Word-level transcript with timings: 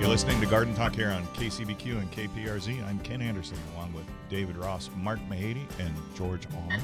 You're 0.00 0.08
listening 0.08 0.40
to 0.40 0.46
Garden 0.46 0.74
Talk 0.74 0.94
here 0.94 1.10
on 1.10 1.26
KCBQ 1.34 1.98
and 2.00 2.10
KPRZ. 2.10 2.82
I'm 2.88 2.98
Ken 3.00 3.20
Andersen, 3.20 3.58
along 3.74 3.92
with 3.92 4.06
David 4.30 4.56
Ross, 4.56 4.88
Mark 4.96 5.18
Mahady, 5.28 5.66
and 5.78 5.94
George 6.16 6.46
Allman. 6.56 6.80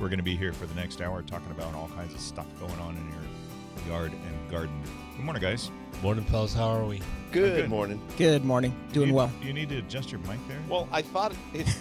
We're 0.00 0.08
going 0.08 0.18
to 0.18 0.24
be 0.24 0.34
here 0.34 0.52
for 0.52 0.66
the 0.66 0.74
next 0.74 1.00
hour 1.00 1.22
talking 1.22 1.52
about 1.52 1.74
all 1.76 1.88
kinds 1.94 2.12
of 2.12 2.18
stuff 2.20 2.46
going 2.58 2.76
on 2.80 2.96
in 2.96 3.06
your 3.08 3.88
yard 3.96 4.10
and 4.10 4.50
garden. 4.50 4.82
Good 5.14 5.24
morning, 5.24 5.40
guys. 5.42 5.70
Morning, 6.02 6.24
fellas. 6.24 6.54
How 6.54 6.66
are 6.70 6.84
we? 6.84 7.00
Good, 7.30 7.56
good. 7.62 7.70
morning. 7.70 8.00
Good 8.18 8.44
morning. 8.44 8.74
Doing 8.92 9.10
you, 9.10 9.14
well. 9.14 9.30
You 9.40 9.52
need 9.52 9.68
to 9.68 9.78
adjust 9.78 10.10
your 10.10 10.20
mic 10.22 10.38
there. 10.48 10.58
Well, 10.68 10.88
I 10.90 11.02
thought 11.02 11.34
it, 11.54 11.72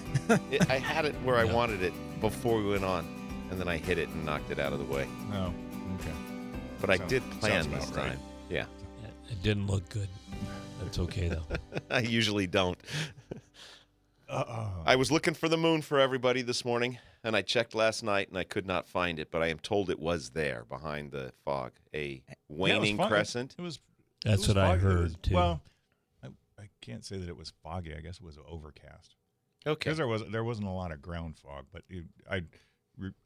it 0.52 0.70
I 0.70 0.78
had 0.78 1.06
it 1.06 1.16
where 1.24 1.38
I 1.38 1.46
Yeah. 1.46 1.54
wanted 1.54 1.82
it 1.82 1.94
before 2.22 2.60
we 2.60 2.70
went 2.70 2.86
on, 2.86 3.08
and 3.50 3.60
then 3.60 3.68
I 3.68 3.78
hit 3.78 3.98
it 3.98 4.08
and 4.10 4.24
knocked 4.24 4.52
it 4.52 4.60
out 4.60 4.72
of 4.72 4.78
the 4.78 4.86
way. 4.86 5.08
No. 5.32 5.52
Okay. 6.00 6.14
But 6.80 6.92
I 6.92 6.98
did 6.98 7.24
plan 7.40 7.66
about 7.66 7.82
this 7.82 7.92
right. 7.98 8.20
Yeah, 8.50 8.66
It 9.32 9.42
didn't 9.42 9.66
look 9.66 9.90
good. 9.90 10.08
That's 10.82 11.00
okay 11.00 11.30
though. 11.30 11.46
I 11.90 12.00
usually 12.00 12.48
don't. 12.48 12.78
Uh-oh. 14.30 14.82
I 14.86 14.96
was 14.96 15.12
looking 15.12 15.34
for 15.36 15.48
the 15.48 15.58
moon 15.58 15.82
for 15.84 16.00
everybody 16.00 16.42
this 16.42 16.66
morning, 16.66 16.98
and 17.24 17.36
I 17.36 17.44
checked 17.44 17.76
last 17.76 18.02
night 18.04 18.28
and 18.30 18.38
I 18.38 18.44
could 18.44 18.66
not 18.66 18.88
find 18.88 19.20
it, 19.20 19.30
but 19.32 19.44
I 19.44 19.48
am 19.48 19.60
told 19.60 19.90
it 19.92 20.00
was 20.00 20.32
there 20.32 20.66
behind 20.68 21.12
the 21.12 21.32
fog, 21.44 21.74
a 21.94 22.24
Yeah, 22.28 22.32
it 22.32 22.38
waning 22.50 22.98
crescent. 22.98 23.56
It 23.58 23.62
was. 23.62 23.76
it 23.76 23.82
That's 24.30 24.48
was 24.48 24.56
what 24.56 24.58
I 24.58 24.70
foggy. 24.72 24.78
It 24.80 24.82
heard 24.84 25.04
was- 25.04 25.16
too. 25.22 25.36
Well, 25.36 25.62
I, 26.24 26.28
I 26.60 26.70
can't 26.82 27.06
say 27.06 27.18
that 27.18 27.30
it 27.30 27.38
was 27.38 27.54
foggy. 27.64 27.94
I 27.96 28.00
guess 28.02 28.16
it 28.18 28.24
was 28.24 28.40
overcast. 28.50 29.16
Okay. 29.68 29.78
Because 29.90 29.98
there 29.98 30.08
was 30.08 30.24
there 30.32 30.44
wasn't 30.44 30.68
a 30.68 30.72
lot 30.72 30.92
of 30.92 31.02
ground 31.02 31.38
fog, 31.38 31.66
but 31.72 31.84
it, 31.90 32.06
I 32.30 32.44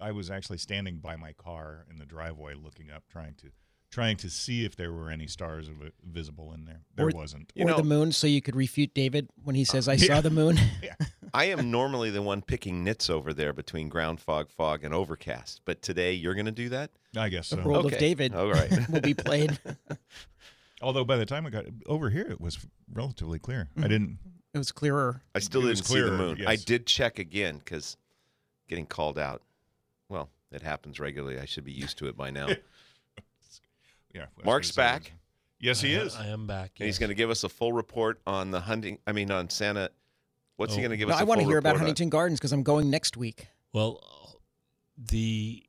I 0.01 0.11
was 0.11 0.29
actually 0.29 0.57
standing 0.57 0.97
by 0.99 1.15
my 1.15 1.31
car 1.33 1.85
in 1.89 1.97
the 1.97 2.05
driveway, 2.05 2.55
looking 2.55 2.91
up, 2.91 3.03
trying 3.09 3.35
to 3.35 3.47
trying 3.89 4.17
to 4.17 4.29
see 4.29 4.65
if 4.65 4.75
there 4.75 4.91
were 4.91 5.09
any 5.09 5.27
stars 5.27 5.69
visible 6.03 6.53
in 6.53 6.65
there. 6.65 6.81
There 6.95 7.07
Or- 7.07 7.11
wasn't. 7.11 7.51
You 7.55 7.65
or 7.65 7.69
know- 7.71 7.77
the 7.77 7.83
moon, 7.83 8.11
so 8.11 8.27
you 8.27 8.41
could 8.41 8.55
refute 8.55 8.93
David 8.93 9.29
when 9.43 9.55
he 9.55 9.63
uh, 9.63 9.65
says, 9.65 9.87
"I 9.87 9.93
yeah. 9.93 10.15
saw 10.15 10.21
the 10.21 10.29
moon." 10.29 10.57
yeah. 10.83 10.95
I 11.33 11.45
am 11.45 11.69
normally 11.69 12.09
the 12.09 12.21
one 12.21 12.41
picking 12.41 12.83
nits 12.83 13.09
over 13.09 13.33
there 13.33 13.53
between 13.53 13.87
ground 13.89 14.19
fog, 14.19 14.49
fog, 14.49 14.83
and 14.83 14.93
overcast, 14.93 15.61
but 15.65 15.81
today 15.81 16.13
you're 16.13 16.33
going 16.33 16.47
to 16.47 16.51
do 16.51 16.69
that. 16.69 16.91
I 17.15 17.29
guess 17.29 17.49
The 17.49 17.57
so. 17.57 17.61
role 17.63 17.85
Okay. 17.85 17.95
of 17.95 17.99
David 17.99 18.33
All 18.33 18.49
right. 18.49 18.71
will 18.89 19.01
be 19.01 19.13
played. 19.13 19.59
Although 20.81 21.05
by 21.05 21.17
the 21.17 21.25
time 21.25 21.45
I 21.45 21.49
got 21.49 21.65
over 21.85 22.09
here, 22.09 22.25
it 22.29 22.41
was 22.41 22.57
relatively 22.91 23.37
clear. 23.37 23.69
I 23.77 23.81
mm. 23.81 23.89
didn't. 23.89 24.19
It 24.53 24.57
was 24.57 24.71
clearer. 24.71 25.21
I 25.35 25.39
still 25.39 25.61
It 25.61 25.75
didn't 25.75 25.85
see 25.85 25.99
the 25.99 26.07
clearer, 26.07 26.17
moon. 26.17 26.43
I 26.47 26.55
did 26.55 26.87
check 26.87 27.19
again 27.19 27.59
because 27.59 27.95
getting 28.67 28.87
called 28.87 29.19
out. 29.19 29.43
Well, 30.07 30.29
it 30.51 30.63
happens 30.63 30.99
regularly. 30.99 31.39
I 31.39 31.45
should 31.45 31.63
be 31.65 31.71
used 31.71 31.99
to 31.99 32.07
it 32.07 32.17
by 32.17 32.31
now. 32.31 32.47
And 34.13 34.21
Yeah. 34.23 34.43
Mark's 34.45 34.71
gonna 34.71 34.73
say 34.73 34.81
it 34.81 34.93
back. 34.93 35.01
was- 35.03 35.11
Yes, 35.61 35.81
he 35.81 35.95
I- 35.97 36.01
is. 36.01 36.15
I 36.15 36.27
am 36.27 36.47
back. 36.47 36.71
he's 36.75 36.85
yes. 36.87 36.97
going 36.99 37.09
to 37.09 37.15
give 37.15 37.29
us 37.29 37.43
a 37.43 37.49
full 37.49 37.73
report 37.73 38.21
on 38.25 38.51
the 38.51 38.61
hunting. 38.61 38.97
I 39.05 39.11
mean, 39.11 39.29
on 39.29 39.49
Santa. 39.49 39.91
What's 40.55 40.73
he 40.73 40.79
Oh. 40.79 40.83
going 40.83 40.91
to 40.91 40.97
give 40.97 41.09
No, 41.09 41.15
us? 41.15 41.19
I 41.19 41.23
a 41.23 41.25
want 41.25 41.41
to 41.41 41.45
hear 41.47 41.57
about 41.57 41.69
report 41.71 41.81
on? 41.81 41.87
Huntington 41.87 42.09
Gardens 42.09 42.39
because 42.39 42.53
I'm 42.53 42.63
going 42.63 42.89
next 42.89 43.17
week. 43.17 43.47
Well, 43.73 44.01
the 44.97 45.65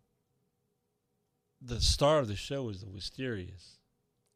the 1.61 1.81
star 1.81 2.19
of 2.21 2.29
the 2.29 2.37
show 2.37 2.69
is 2.69 2.81
the 2.81 2.87
Wisterias. 2.87 3.79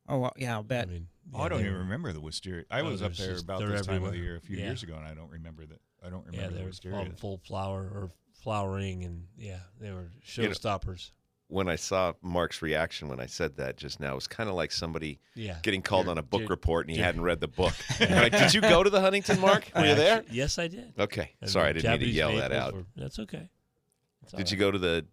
Oh 0.09 0.19
well, 0.19 0.33
yeah, 0.37 0.55
I'll 0.55 0.63
bet. 0.63 0.89
I 0.89 0.93
mean, 0.93 1.09
Oh, 1.33 1.43
I 1.43 1.49
don't 1.49 1.61
even 1.61 1.73
were- 1.73 1.79
remember 1.79 2.13
the 2.13 2.21
wisteria. 2.21 2.65
I 2.71 2.81
Oh, 2.81 2.91
was 2.91 3.01
up 3.01 3.15
there 3.15 3.31
just- 3.33 3.45
about 3.45 3.61
they're 3.61 3.69
this 3.69 3.87
time 3.87 3.97
of 3.97 4.03
the 4.03 4.09
everywhere. 4.09 4.25
year 4.25 4.37
a 4.37 4.41
few 4.41 4.57
Yeah. 4.59 4.65
years 4.67 4.83
ago, 4.83 4.97
and 4.97 5.07
I 5.07 5.15
don't 5.15 5.31
remember 5.31 5.65
that. 5.67 5.81
I 6.03 6.11
don't 6.11 6.25
Yeah, 6.33 6.41
remember 6.43 6.51
they 6.51 6.57
the 6.59 6.63
were 6.65 6.69
wisteria. 6.69 6.99
all 6.99 7.11
full 7.17 7.39
flower 7.39 7.85
or 7.89 8.13
flowering, 8.35 9.05
and 9.05 9.27
yeah, 9.39 9.61
they 9.81 9.91
were 9.93 10.11
You 10.37 10.43
know- 10.43 10.51
showstoppers. 10.51 11.13
When 11.49 11.69
I 11.69 11.77
saw 11.77 12.15
Mark's 12.23 12.63
reaction 12.63 13.09
when 13.09 13.21
I 13.21 13.27
said 13.27 13.57
that 13.59 13.77
just 13.77 14.01
now, 14.01 14.13
it 14.13 14.15
was 14.15 14.27
kind 14.27 14.49
of 14.49 14.55
like 14.57 14.73
somebody 14.73 15.21
Yeah. 15.35 15.59
getting 15.63 15.83
called 15.83 16.07
Jer- 16.07 16.13
on 16.13 16.19
a 16.19 16.23
book 16.23 16.49
report 16.49 16.87
and 16.87 16.97
he 16.97 17.01
hadn't 17.03 17.21
read 17.21 17.41
the 17.41 17.49
book. 17.49 17.75
like, 18.01 18.33
did 18.33 18.55
you 18.55 18.61
go 18.63 18.83
to 18.83 18.89
the 18.91 19.01
Huntington, 19.01 19.41
Mark? 19.41 19.71
Were 19.75 19.83
I 19.83 19.89
you 19.91 19.95
there? 19.95 20.19
actually- 20.21 20.37
Yes, 20.37 20.59
I 20.59 20.69
did. 20.69 20.93
Okay. 20.99 21.33
Sorry, 21.45 21.69
I 21.69 21.73
didn't 21.75 22.01
need 22.01 22.07
to 22.07 22.11
yell 22.11 22.35
that 22.37 22.51
out. 22.51 22.73
were- 22.75 22.87
that's 22.97 23.19
okay. 23.21 23.49
Did 24.37 24.51
you 24.51 24.57
go 24.57 24.71
to 24.71 24.79
the? 24.79 25.07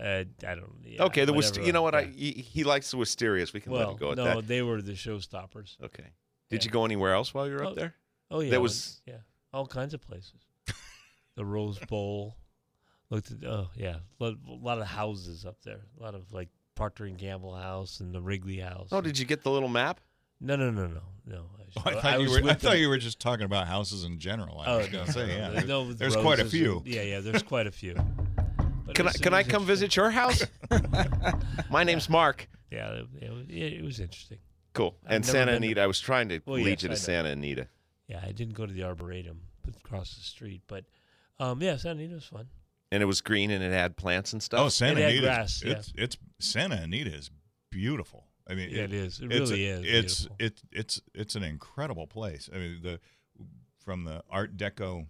Uh, 0.00 0.24
I 0.46 0.54
don't. 0.54 0.70
Yeah, 0.84 1.02
okay, 1.04 1.24
the 1.24 1.32
whatever, 1.32 1.60
You 1.66 1.72
know 1.72 1.82
what? 1.82 1.94
I 1.94 2.04
he, 2.04 2.30
he 2.32 2.62
likes 2.64 2.90
the 2.92 2.96
wisterias. 2.96 3.52
We 3.52 3.60
can 3.60 3.72
let 3.72 3.80
well, 3.80 3.90
him 3.90 3.96
go 3.98 4.10
at 4.12 4.16
that. 4.16 4.24
no, 4.24 4.34
that. 4.36 4.46
they 4.48 4.62
were 4.62 4.80
the 4.80 4.92
showstoppers. 4.92 5.76
Okay. 5.82 6.04
Did 6.50 6.62
Yeah. 6.62 6.68
you 6.68 6.70
go 6.72 6.84
anywhere 6.84 7.12
else 7.14 7.34
while 7.34 7.46
you 7.48 7.54
were 7.54 7.64
Oh, 7.64 7.68
up 7.70 7.74
there? 7.74 7.94
Oh 8.30 8.40
yeah, 8.40 8.50
There 8.50 8.60
was- 8.60 9.02
yeah, 9.06 9.16
all 9.52 9.66
kinds 9.66 9.92
of 9.94 10.00
places. 10.00 10.40
the 11.34 11.44
Rose 11.44 11.78
Bowl. 11.80 12.36
Looked 13.10 13.30
at 13.30 13.38
oh 13.48 13.68
yeah, 13.76 13.96
a 14.20 14.34
lot 14.46 14.78
of 14.78 14.86
houses 14.86 15.44
up 15.46 15.56
there. 15.64 15.80
A 15.98 16.02
lot 16.02 16.14
of 16.14 16.30
like 16.32 16.48
Procter 16.74 17.04
and 17.06 17.16
Gamble 17.16 17.54
house 17.54 18.00
and 18.00 18.14
the 18.14 18.20
Wrigley 18.20 18.58
house. 18.58 18.88
Oh, 18.92 19.00
did 19.00 19.18
you 19.18 19.24
get 19.24 19.42
the 19.42 19.50
little 19.50 19.68
map? 19.68 20.00
No, 20.40 20.56
no, 20.56 20.70
no, 20.70 20.86
no, 20.86 21.00
no. 21.26 21.44
Oh, 21.76 21.82
I 21.86 21.94
thought 22.00 22.20
you 22.20 22.30
were. 22.30 22.50
I 22.50 22.54
thought 22.54 22.78
you 22.78 22.88
were 22.88 22.98
just 22.98 23.18
talking 23.18 23.44
about 23.44 23.66
houses 23.66 24.04
in 24.04 24.18
general. 24.18 24.60
I 24.60 24.66
Oh, 24.66 24.78
was 24.78 24.88
going 24.88 25.06
to 25.06 25.10
no, 25.10 25.26
say, 25.26 25.36
yeah. 25.36 25.48
no, 25.48 25.54
there- 25.54 25.66
no, 25.66 25.92
there's 25.92 26.16
quite 26.16 26.38
a 26.38 26.44
few. 26.44 26.82
yeah, 26.86 27.02
yeah. 27.02 27.20
There's 27.20 27.42
quite 27.42 27.66
a 27.66 27.72
few. 27.72 27.94
But 28.86 28.94
Can 28.94 29.06
it 29.06 29.16
I 29.16 29.22
can 29.22 29.34
I 29.34 29.42
come 29.42 29.64
visit 29.64 29.96
your 29.96 30.10
house? 30.10 30.44
My 31.70 31.84
name's 31.84 32.08
Mark. 32.08 32.48
Yeah, 32.70 32.90
it, 32.92 33.06
it, 33.22 33.30
was, 33.32 33.44
it 33.48 33.82
was 33.84 34.00
interesting. 34.00 34.38
Cool. 34.74 34.94
I've 35.06 35.12
And 35.16 35.26
Santa 35.26 35.52
been 35.52 35.62
to- 35.62 35.66
Anita. 35.66 35.80
I 35.82 35.86
was 35.86 35.98
trying 36.00 36.28
to 36.28 36.40
Well, 36.46 36.56
lead 36.56 36.68
yes, 36.68 36.82
you 36.82 36.88
to 36.90 36.96
Santa 36.96 37.30
Anita. 37.30 37.68
Yeah, 38.06 38.20
I 38.24 38.32
didn't 38.32 38.54
go 38.54 38.64
to 38.66 38.72
the 38.72 38.82
arboretum 38.84 39.40
across 39.84 40.14
the 40.14 40.22
street, 40.22 40.62
but 40.68 40.84
um, 41.40 41.60
yeah, 41.62 41.76
Santa 41.76 42.00
Anita 42.00 42.14
was 42.14 42.24
fun. 42.24 42.46
And 42.90 43.02
it 43.02 43.06
was 43.06 43.20
green 43.20 43.50
and 43.50 43.62
it 43.62 43.72
had 43.72 43.96
plants 43.96 44.32
and 44.32 44.42
stuff. 44.42 44.60
Oh, 44.60 44.68
Santa 44.68 45.04
Anita. 45.04 45.20
grass, 45.22 45.62
yeah. 45.64 45.72
It's 45.72 45.92
it's 45.94 46.16
Santa 46.40 46.76
Anita 46.76 47.12
is 47.14 47.30
beautiful. 47.70 48.24
I 48.48 48.54
mean, 48.54 48.70
Yeah, 48.70 48.84
it 48.84 48.94
is. 48.94 49.20
It 49.20 49.30
it's 49.30 49.50
really 49.50 49.66
a- 49.68 49.76
is. 49.80 49.84
It's 49.84 50.18
beautiful. 50.20 50.36
it's 50.46 50.62
it's 50.72 51.00
it's 51.14 51.34
an 51.34 51.42
incredible 51.42 52.06
place. 52.06 52.48
I 52.52 52.56
mean, 52.58 52.80
the 52.82 52.98
from 53.84 54.04
the 54.04 54.22
Art 54.30 54.56
Deco 54.56 55.06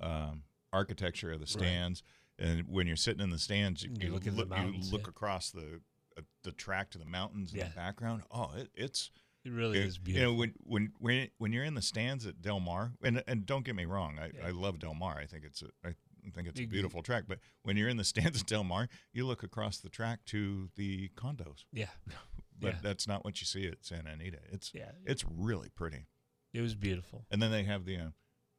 um, 0.00 0.42
architecture 0.72 1.32
of 1.32 1.40
the 1.40 1.46
stands, 1.46 2.02
and 2.38 2.68
when 2.68 2.86
you're 2.86 2.96
sitting 2.96 3.22
in 3.22 3.30
the 3.30 3.38
stands, 3.38 3.82
you, 3.82 3.90
You 3.98 4.06
you 4.08 4.12
look 4.12 4.26
at 4.26 4.36
the 4.36 4.44
look, 4.44 4.58
you 4.58 4.90
look 4.90 5.02
yeah. 5.02 5.08
across 5.08 5.50
the 5.50 5.80
uh, 6.18 6.22
the 6.42 6.52
track 6.52 6.90
to 6.90 6.98
the 6.98 7.04
mountains 7.06 7.52
in 7.52 7.58
Yeah. 7.60 7.68
the 7.68 7.74
background. 7.74 8.22
Oh, 8.30 8.50
it, 8.56 8.68
it's 8.74 9.10
It 9.44 9.52
really 9.52 9.78
it- 9.78 9.86
is 9.86 9.96
You 9.96 10.02
beautiful. 10.02 10.32
know, 10.32 10.38
when 10.38 10.54
when 10.64 10.92
when 10.98 11.28
when 11.38 11.52
you're 11.52 11.64
in 11.64 11.74
the 11.74 11.82
stands 11.82 12.26
at 12.26 12.42
Del 12.42 12.60
Mar, 12.60 12.92
and 13.02 13.22
and 13.26 13.46
don't 13.46 13.64
get 13.64 13.74
me 13.74 13.84
wrong, 13.86 14.18
I, 14.18 14.26
Yeah. 14.34 14.46
I 14.48 14.50
love 14.50 14.78
Del 14.78 14.94
Mar. 14.94 15.16
I 15.18 15.24
think 15.26 15.44
it's 15.44 15.62
a 15.62 15.68
I 15.88 15.94
think 16.30 16.48
it's 16.48 16.60
a 16.60 16.66
beautiful 16.66 17.02
track. 17.02 17.24
But 17.26 17.38
when 17.64 17.76
you're 17.76 17.88
in 17.88 17.96
the 17.96 18.04
stands 18.12 18.40
at 18.40 18.46
Del 18.46 18.64
Mar, 18.64 18.88
you 19.12 19.26
look 19.26 19.42
across 19.42 19.78
the 19.78 19.88
track 19.88 20.20
to 20.26 20.68
the 20.76 21.08
condos. 21.16 21.64
yeah, 21.72 21.86
But 22.60 22.74
Yeah. 22.74 22.78
that's 22.82 23.08
not 23.08 23.24
what 23.24 23.40
you 23.40 23.46
see 23.46 23.66
at 23.66 23.78
Santa 23.84 24.10
Anita. 24.10 24.38
It's 24.52 24.72
yeah. 24.74 24.92
it's 25.04 25.24
really 25.24 25.68
pretty. 25.74 26.06
It 26.54 26.60
was 26.60 26.74
beautiful. 26.74 27.24
And 27.30 27.42
then 27.42 27.50
they 27.50 27.64
have 27.64 27.84
the 27.84 27.96
uh, 27.96 28.08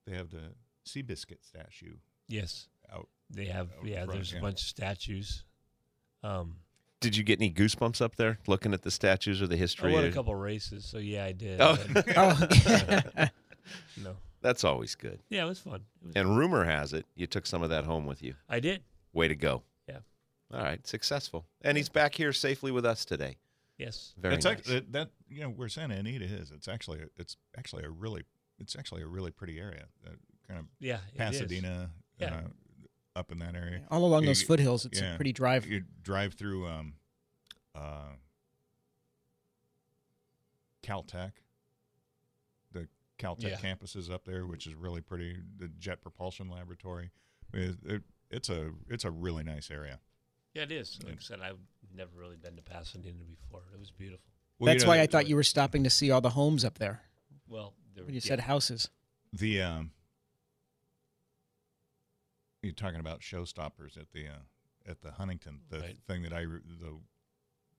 they 0.05 0.15
have 0.15 0.29
the 0.31 0.53
Seabiscuit 0.87 1.43
statue 1.45 1.95
Yes, 2.27 2.67
out. 2.93 3.07
they 3.29 3.45
have. 3.45 3.69
Out 3.79 3.85
Yeah, 3.85 4.03
front, 4.03 4.11
there's 4.11 4.31
yeah. 4.33 4.39
a 4.39 4.41
bunch 4.41 4.61
of 4.61 4.67
statues. 4.67 5.43
Um, 6.23 6.57
Did 7.01 7.15
you 7.15 7.23
get 7.23 7.39
any 7.39 7.51
goosebumps 7.51 8.01
up 8.01 8.15
there 8.15 8.39
looking 8.47 8.73
at 8.73 8.81
the 8.81 8.91
statues 8.91 9.41
or 9.41 9.47
the 9.47 9.55
history? 9.57 9.91
I 9.91 9.93
won 9.95 10.03
a 10.05 10.07
of- 10.07 10.13
couple 10.13 10.35
races, 10.35 10.85
so 10.85 10.97
yeah, 10.97 11.23
I 11.25 11.31
did. 11.33 11.61
Oh. 11.61 11.77
but- 11.93 12.17
Oh, 12.17 13.27
no, 14.03 14.15
That's 14.43 14.63
always 14.63 14.93
good. 14.95 15.19
yeah, 15.29 15.43
it 15.43 15.47
was 15.47 15.59
fun. 15.59 15.81
It 16.03 16.07
was 16.07 16.15
And 16.15 16.37
rumor 16.37 16.65
has 16.65 16.93
it 16.93 17.05
you 17.15 17.25
took 17.25 17.45
some 17.47 17.63
of 17.63 17.69
that 17.71 17.85
home 17.85 18.05
with 18.05 18.21
you. 18.21 18.35
I 18.47 18.59
did. 18.59 18.83
Way 19.13 19.27
to 19.29 19.35
go. 19.35 19.63
Yeah. 19.89 19.99
All 20.53 20.61
right, 20.61 20.85
successful. 20.85 21.45
And 21.61 21.77
he's 21.77 21.89
back 21.89 22.13
here 22.13 22.31
safely 22.33 22.71
with 22.71 22.85
us 22.85 23.05
today. 23.05 23.37
Yes. 23.79 24.13
Very 24.19 24.35
it's 24.35 24.45
nice. 24.45 24.57
act- 24.59 24.67
that, 24.67 24.91
that 24.91 25.09
you 25.29 25.41
know 25.41 25.49
where 25.49 25.67
Santa 25.69 25.95
Anita 25.95 26.25
is. 26.25 26.51
It's 26.51 26.67
actually 26.67 26.99
a, 27.01 27.05
it's 27.17 27.37
actually 27.57 27.83
a 27.85 27.89
really 27.89 28.23
it's 28.59 28.75
actually 28.75 29.01
a 29.01 29.07
really 29.07 29.31
pretty 29.31 29.59
area. 29.59 29.85
Uh, 30.05 30.11
kind 30.47 30.59
of 30.59 30.65
Yeah. 30.79 30.99
Pasadena, 31.17 31.89
Yeah. 32.19 32.35
uh, 32.35 33.19
up 33.19 33.31
in 33.31 33.39
that 33.39 33.55
area. 33.55 33.81
all 33.89 34.05
along 34.05 34.21
You- 34.23 34.27
those 34.27 34.43
foothills, 34.43 34.85
it's 34.85 35.01
yeah. 35.01 35.13
a 35.13 35.15
pretty 35.15 35.31
drive. 35.33 35.65
You 35.65 35.83
drive 36.03 36.33
through 36.35 36.67
um, 36.67 36.93
uh, 37.73 38.11
Caltech, 40.83 41.31
the 41.35 41.42
Caltech 43.19 43.43
Yeah. 43.51 43.57
campus 43.57 43.95
is 43.95 44.09
up 44.09 44.25
there, 44.25 44.45
which 44.45 44.67
is 44.67 44.73
really 44.75 45.01
pretty. 45.01 45.37
The 45.57 45.67
Jet 45.79 46.01
Propulsion 46.01 46.49
Laboratory, 46.49 47.11
it, 47.53 47.75
it, 47.85 48.01
it's 48.31 48.49
a 48.49 48.71
it's 48.89 49.05
a 49.05 49.11
really 49.11 49.43
nice 49.43 49.69
area. 49.71 49.99
Yeah, 50.53 50.63
it 50.63 50.71
is. 50.71 50.99
Like 51.03 51.15
I 51.15 51.19
said, 51.19 51.39
I've 51.41 51.57
never 51.95 52.11
really 52.15 52.35
been 52.37 52.55
to 52.55 52.61
Pasadena 52.61 53.23
before. 53.23 53.63
It 53.73 53.79
was 53.79 53.91
beautiful. 53.91 54.31
Well, 54.59 54.71
That's 54.73 54.83
know, 54.83 54.89
why 54.89 54.99
I 55.01 55.07
thought 55.07 55.27
you 55.27 55.35
were 55.35 55.43
stopping 55.43 55.83
to 55.83 55.89
see 55.89 56.11
all 56.11 56.21
the 56.21 56.29
homes 56.29 56.63
up 56.63 56.77
there. 56.77 57.01
Well, 57.47 57.73
there, 57.95 58.03
When 58.05 58.13
you 58.13 58.21
yeah. 58.23 58.27
said 58.29 58.39
houses. 58.41 58.89
the 59.31 59.61
um, 59.61 59.91
you're 62.61 62.73
talking 62.73 62.99
about 62.99 63.21
showstoppers 63.21 63.97
at 63.97 64.11
the 64.11 64.27
uh, 64.27 64.89
at 64.89 65.01
the 65.01 65.11
Huntington. 65.11 65.61
The 65.69 65.79
Right. 65.79 65.97
thing 66.07 66.23
that 66.23 66.33
I 66.33 66.41
re- 66.41 66.59
the 66.79 66.99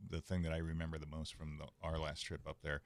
the 0.07 0.21
thing 0.21 0.43
that 0.43 0.53
I 0.53 0.59
remember 0.59 0.99
the 0.99 1.07
most 1.07 1.35
from 1.35 1.59
the, 1.59 1.67
our 1.83 1.99
last 1.99 2.21
trip 2.23 2.43
up 2.47 2.59
there 2.63 2.83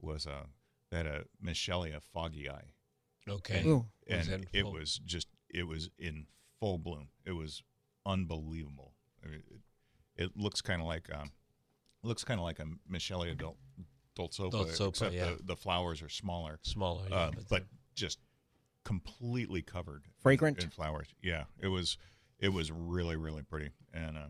was 0.00 0.26
uh, 0.26 0.44
that 0.92 1.06
a 1.06 1.24
Michelia 1.44 2.00
figo, 2.14 2.60
Okay. 3.28 3.62
Ooh. 3.66 3.86
And 4.08 4.28
in 4.28 4.46
it 4.52 4.62
full- 4.62 4.72
was 4.72 5.00
just 5.04 5.26
it 5.48 5.66
was 5.66 5.90
in 5.98 6.26
full 6.60 6.78
bloom. 6.78 7.08
It 7.24 7.32
was 7.32 7.62
unbelievable. 8.06 8.94
I 9.24 9.30
mean, 9.30 9.42
it, 10.16 10.24
it 10.24 10.36
looks 10.36 10.60
kind 10.60 10.80
of 10.80 10.86
like 10.86 11.08
um, 11.12 11.30
looks 12.02 12.24
kind 12.24 12.38
of 12.38 12.44
like 12.44 12.58
a 12.58 12.66
Michelia 12.90 13.36
dol- 13.36 13.56
doltsopa, 14.18 14.52
Doltsopa, 14.52 14.88
except 14.88 15.14
yeah. 15.14 15.30
the, 15.30 15.42
the 15.44 15.56
flowers 15.56 16.02
are 16.02 16.08
smaller 16.08 16.58
smaller. 16.62 17.04
Yeah, 17.08 17.16
uh, 17.16 17.30
but, 17.34 17.48
but 17.48 17.64
just 17.94 18.18
completely 18.84 19.62
covered 19.62 20.04
Fragrant? 20.22 20.62
in 20.62 20.70
flowers. 20.70 21.08
Yeah, 21.22 21.44
it 21.60 21.68
was 21.68 21.96
it 22.38 22.48
was 22.50 22.70
really 22.70 23.16
really 23.16 23.42
pretty. 23.42 23.70
And 23.94 24.16
uh, 24.16 24.28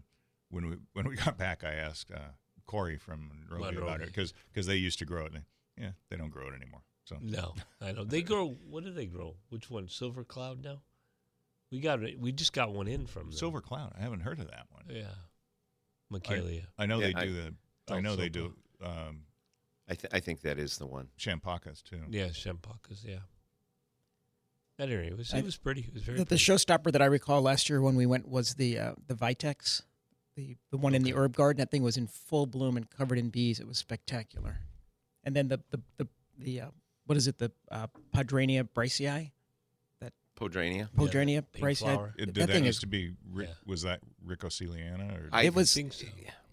when 0.50 0.68
we 0.68 0.76
when 0.92 1.08
we 1.08 1.16
got 1.16 1.38
back, 1.38 1.64
I 1.64 1.72
asked 1.72 2.10
uh, 2.12 2.32
Corey 2.66 2.98
from 2.98 3.28
Monrovia 3.28 3.78
about 3.78 4.00
Monrovia. 4.00 4.06
it 4.06 4.32
because 4.52 4.66
they 4.66 4.76
used 4.76 4.98
to 5.00 5.04
grow 5.04 5.24
it. 5.24 5.32
And 5.32 5.36
they, 5.36 5.44
yeah, 5.82 5.90
they 6.08 6.16
don't 6.16 6.30
grow 6.30 6.48
it 6.48 6.54
anymore. 6.54 6.80
So 7.04 7.16
no, 7.20 7.54
I 7.80 7.92
know 7.92 8.04
they 8.04 8.22
grow. 8.22 8.48
What 8.70 8.84
do 8.84 8.92
they 8.92 9.06
grow? 9.06 9.34
Which 9.50 9.68
one? 9.70 9.88
Silver 9.88 10.24
cloud 10.24 10.62
now. 10.64 10.80
We 11.70 11.80
got 11.80 12.02
it. 12.02 12.18
We 12.20 12.32
just 12.32 12.52
got 12.52 12.72
one 12.72 12.86
in 12.86 13.06
from 13.06 13.24
them. 13.24 13.32
silver 13.32 13.60
cloud, 13.60 13.92
I 13.98 14.02
haven't 14.02 14.20
heard 14.20 14.38
of 14.38 14.48
that 14.48 14.66
one. 14.70 14.84
Yeah. 14.88 15.06
Michelia. 16.12 16.66
I 16.78 16.86
know 16.86 17.00
Yeah, 17.00 17.06
they 17.08 17.14
I- 17.14 17.24
do 17.26 17.32
the. 17.32 17.54
I 17.90 18.00
know 18.00 18.14
they 18.16 18.28
do 18.28 18.54
um, 18.82 19.22
I, 19.88 19.94
th- 19.94 20.12
I 20.12 20.20
think 20.20 20.42
that 20.42 20.58
is 20.58 20.78
the 20.78 20.86
one. 20.86 21.08
champacas 21.18 21.82
too. 21.82 22.00
Yeah, 22.08 22.26
Champacas. 22.28 23.04
Yeah. 23.04 23.18
That 24.78 24.88
area 24.90 25.14
was 25.16 25.32
I- 25.34 25.38
it 25.38 25.44
was 25.44 25.56
pretty. 25.56 25.82
It 25.82 25.92
was 25.94 26.02
very 26.02 26.18
The, 26.18 26.24
the 26.24 26.34
showstopper 26.36 26.92
that 26.92 27.02
I 27.02 27.06
recall 27.06 27.42
last 27.42 27.68
year 27.68 27.80
when 27.82 27.96
we 27.96 28.06
went 28.06 28.28
was 28.28 28.54
the 28.54 28.78
uh, 28.78 28.92
the 29.06 29.14
Vitex, 29.14 29.82
the 30.36 30.56
the 30.70 30.76
one 30.76 30.94
in 30.94 31.02
the 31.02 31.14
herb 31.14 31.36
garden. 31.36 31.58
That 31.58 31.70
thing 31.70 31.82
was 31.82 31.96
in 31.96 32.06
full 32.06 32.46
bloom 32.46 32.76
and 32.76 32.88
covered 32.88 33.18
in 33.18 33.28
bees. 33.30 33.58
It 33.60 33.66
was 33.66 33.78
spectacular. 33.78 34.60
And 35.24 35.34
then 35.36 35.48
the 35.48 35.60
the 35.70 35.80
the, 35.98 36.08
the 36.38 36.60
uh, 36.62 36.66
what 37.06 37.16
is 37.16 37.26
it? 37.28 37.38
The 37.38 37.52
uh, 37.70 37.86
Podranea 38.14 38.68
brycei, 38.74 39.30
Podranea. 40.36 40.88
Podranea 40.96 41.44
pink 41.52 41.64
brycei. 41.64 41.78
flower. 41.78 42.14
It, 42.18 42.26
that 42.26 42.32
did 42.34 42.48
that 42.48 42.52
thing 42.52 42.64
used 42.64 42.76
is 42.78 42.80
to 42.80 42.86
be? 42.86 43.12
Rick, 43.32 43.48
Yeah. 43.48 43.54
Was 43.66 43.82
that 43.82 44.00
ricasoliana 44.26 45.12
or? 45.16 45.28
I 45.32 45.44
It 45.44 45.54
was- 45.54 45.72
think 45.72 45.92
so. 45.92 46.06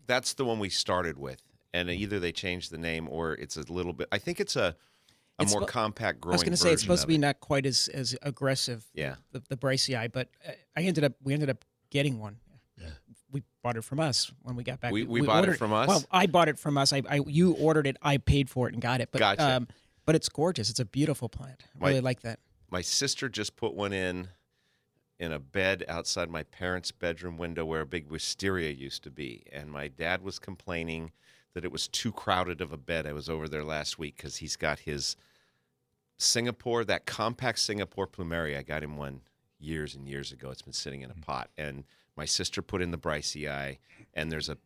That's 0.05 0.33
the 0.33 0.43
one 0.45 0.57
we 0.59 0.69
started 0.69 1.17
with, 1.19 1.41
and 1.73 1.89
either 1.89 2.19
they 2.19 2.31
changed 2.31 2.71
the 2.71 2.77
name 2.79 3.07
or 3.09 3.33
it's 3.33 3.57
a 3.57 3.71
little 3.71 3.93
bit. 3.93 4.07
I 4.11 4.17
think 4.17 4.39
it's 4.39 4.55
a 4.55 4.75
a 5.37 5.43
It's 5.43 5.51
more 5.53 5.61
spo- 5.61 5.67
compact 5.67 6.19
growing. 6.19 6.33
I 6.33 6.35
was 6.35 6.43
going 6.43 6.51
to 6.51 6.57
say 6.57 6.73
it's 6.73 6.81
supposed 6.81 7.03
to 7.03 7.07
be 7.07 7.15
it. 7.15 7.19
not 7.19 7.39
quite 7.39 7.65
as 7.65 7.87
as 7.89 8.15
aggressive. 8.23 8.85
Yeah. 8.93 9.15
The 9.31 9.41
the 9.49 9.55
brycei, 9.55 10.11
but 10.11 10.29
uh, 10.47 10.51
I 10.75 10.81
ended 10.81 11.03
up 11.03 11.13
we 11.23 11.33
ended 11.33 11.49
up 11.49 11.63
getting 11.91 12.19
one. 12.19 12.37
We 13.31 13.43
bought 13.63 13.77
it 13.77 13.83
from 13.83 13.99
us 13.99 14.31
when 14.43 14.55
we 14.55 14.63
got 14.63 14.79
back. 14.79 14.91
We- 14.91 15.03
we 15.03 15.21
bought 15.21 15.47
it 15.47 15.57
from 15.57 15.71
us? 15.73 15.87
Well, 15.87 16.03
I 16.11 16.25
bought 16.27 16.49
it 16.49 16.57
from 16.57 16.77
us. 16.77 16.91
I, 16.93 17.01
I 17.09 17.19
you 17.27 17.53
ordered 17.53 17.85
it. 17.87 17.97
I 18.01 18.17
paid 18.17 18.49
for 18.49 18.67
it 18.67 18.73
and 18.73 18.81
got 18.81 19.01
it. 19.01 19.09
But 19.11 19.19
Gotcha. 19.19 19.43
um, 19.57 19.67
but 20.05 20.15
it's 20.15 20.29
gorgeous. 20.29 20.69
It's 20.69 20.79
a 20.79 20.85
beautiful 20.85 21.29
plant. 21.29 21.63
I 21.75 21.79
My- 21.79 21.87
really 21.89 22.01
like 22.01 22.21
that. 22.21 22.39
My 22.71 22.81
sister 22.81 23.29
just 23.29 23.55
put 23.55 23.73
one 23.73 23.93
in 23.93 24.29
in 25.19 25.31
a 25.33 25.39
bed 25.39 25.83
outside 25.89 26.29
my 26.29 26.43
parents' 26.43 26.91
bedroom 26.91 27.37
window 27.37 27.65
where 27.65 27.81
a 27.81 27.85
big 27.85 28.09
wisteria 28.09 28.69
used 28.71 29.03
to 29.03 29.11
be, 29.11 29.43
and 29.51 29.69
my 29.71 29.87
dad 29.89 30.21
was 30.21 30.39
complaining 30.39 31.11
that 31.53 31.65
it 31.65 31.71
was 31.71 31.87
too 31.89 32.11
crowded 32.11 32.61
of 32.61 32.71
a 32.71 32.77
bed. 32.77 33.05
I 33.05 33.11
was 33.13 33.27
over 33.29 33.49
there 33.49 33.63
last 33.65 33.99
week 33.99 34.15
because 34.15 34.37
he's 34.37 34.55
got 34.55 34.79
his 34.79 35.15
Singapore, 36.17 36.83
that 36.85 37.05
compact 37.05 37.59
Singapore 37.59 38.07
plumeria. 38.07 38.59
I 38.59 38.63
got 38.63 38.83
him 38.83 38.97
one 38.97 39.21
years 39.59 39.95
and 39.95 40.07
years 40.07 40.31
ago. 40.31 40.49
It's 40.51 40.61
been 40.61 40.73
sitting 40.73 41.01
in 41.01 41.11
a 41.11 41.15
pot, 41.15 41.49
and 41.57 41.83
my 42.19 42.25
sister 42.25 42.61
put 42.61 42.81
in 42.81 42.91
the 42.91 42.97
Brycei, 42.97 43.77
and 44.13 44.29
there's 44.29 44.49
a 44.49 44.57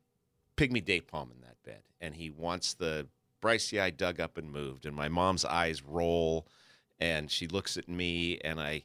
pygmy 0.57 0.83
date 0.83 1.05
palm 1.07 1.29
in 1.31 1.39
that 1.41 1.61
bed, 1.63 1.83
and 2.01 2.15
he 2.15 2.31
wants 2.31 2.73
the 2.73 3.07
Brycei 3.43 3.95
dug 3.95 4.19
up 4.19 4.39
and 4.39 4.51
moved, 4.51 4.87
and 4.87 4.95
my 4.95 5.07
mom's 5.07 5.45
eyes 5.45 5.83
roll, 5.83 6.47
and 6.99 7.29
she 7.29 7.45
looks 7.45 7.77
at 7.77 7.87
me, 7.87 8.39
and 8.43 8.59
I 8.59 8.81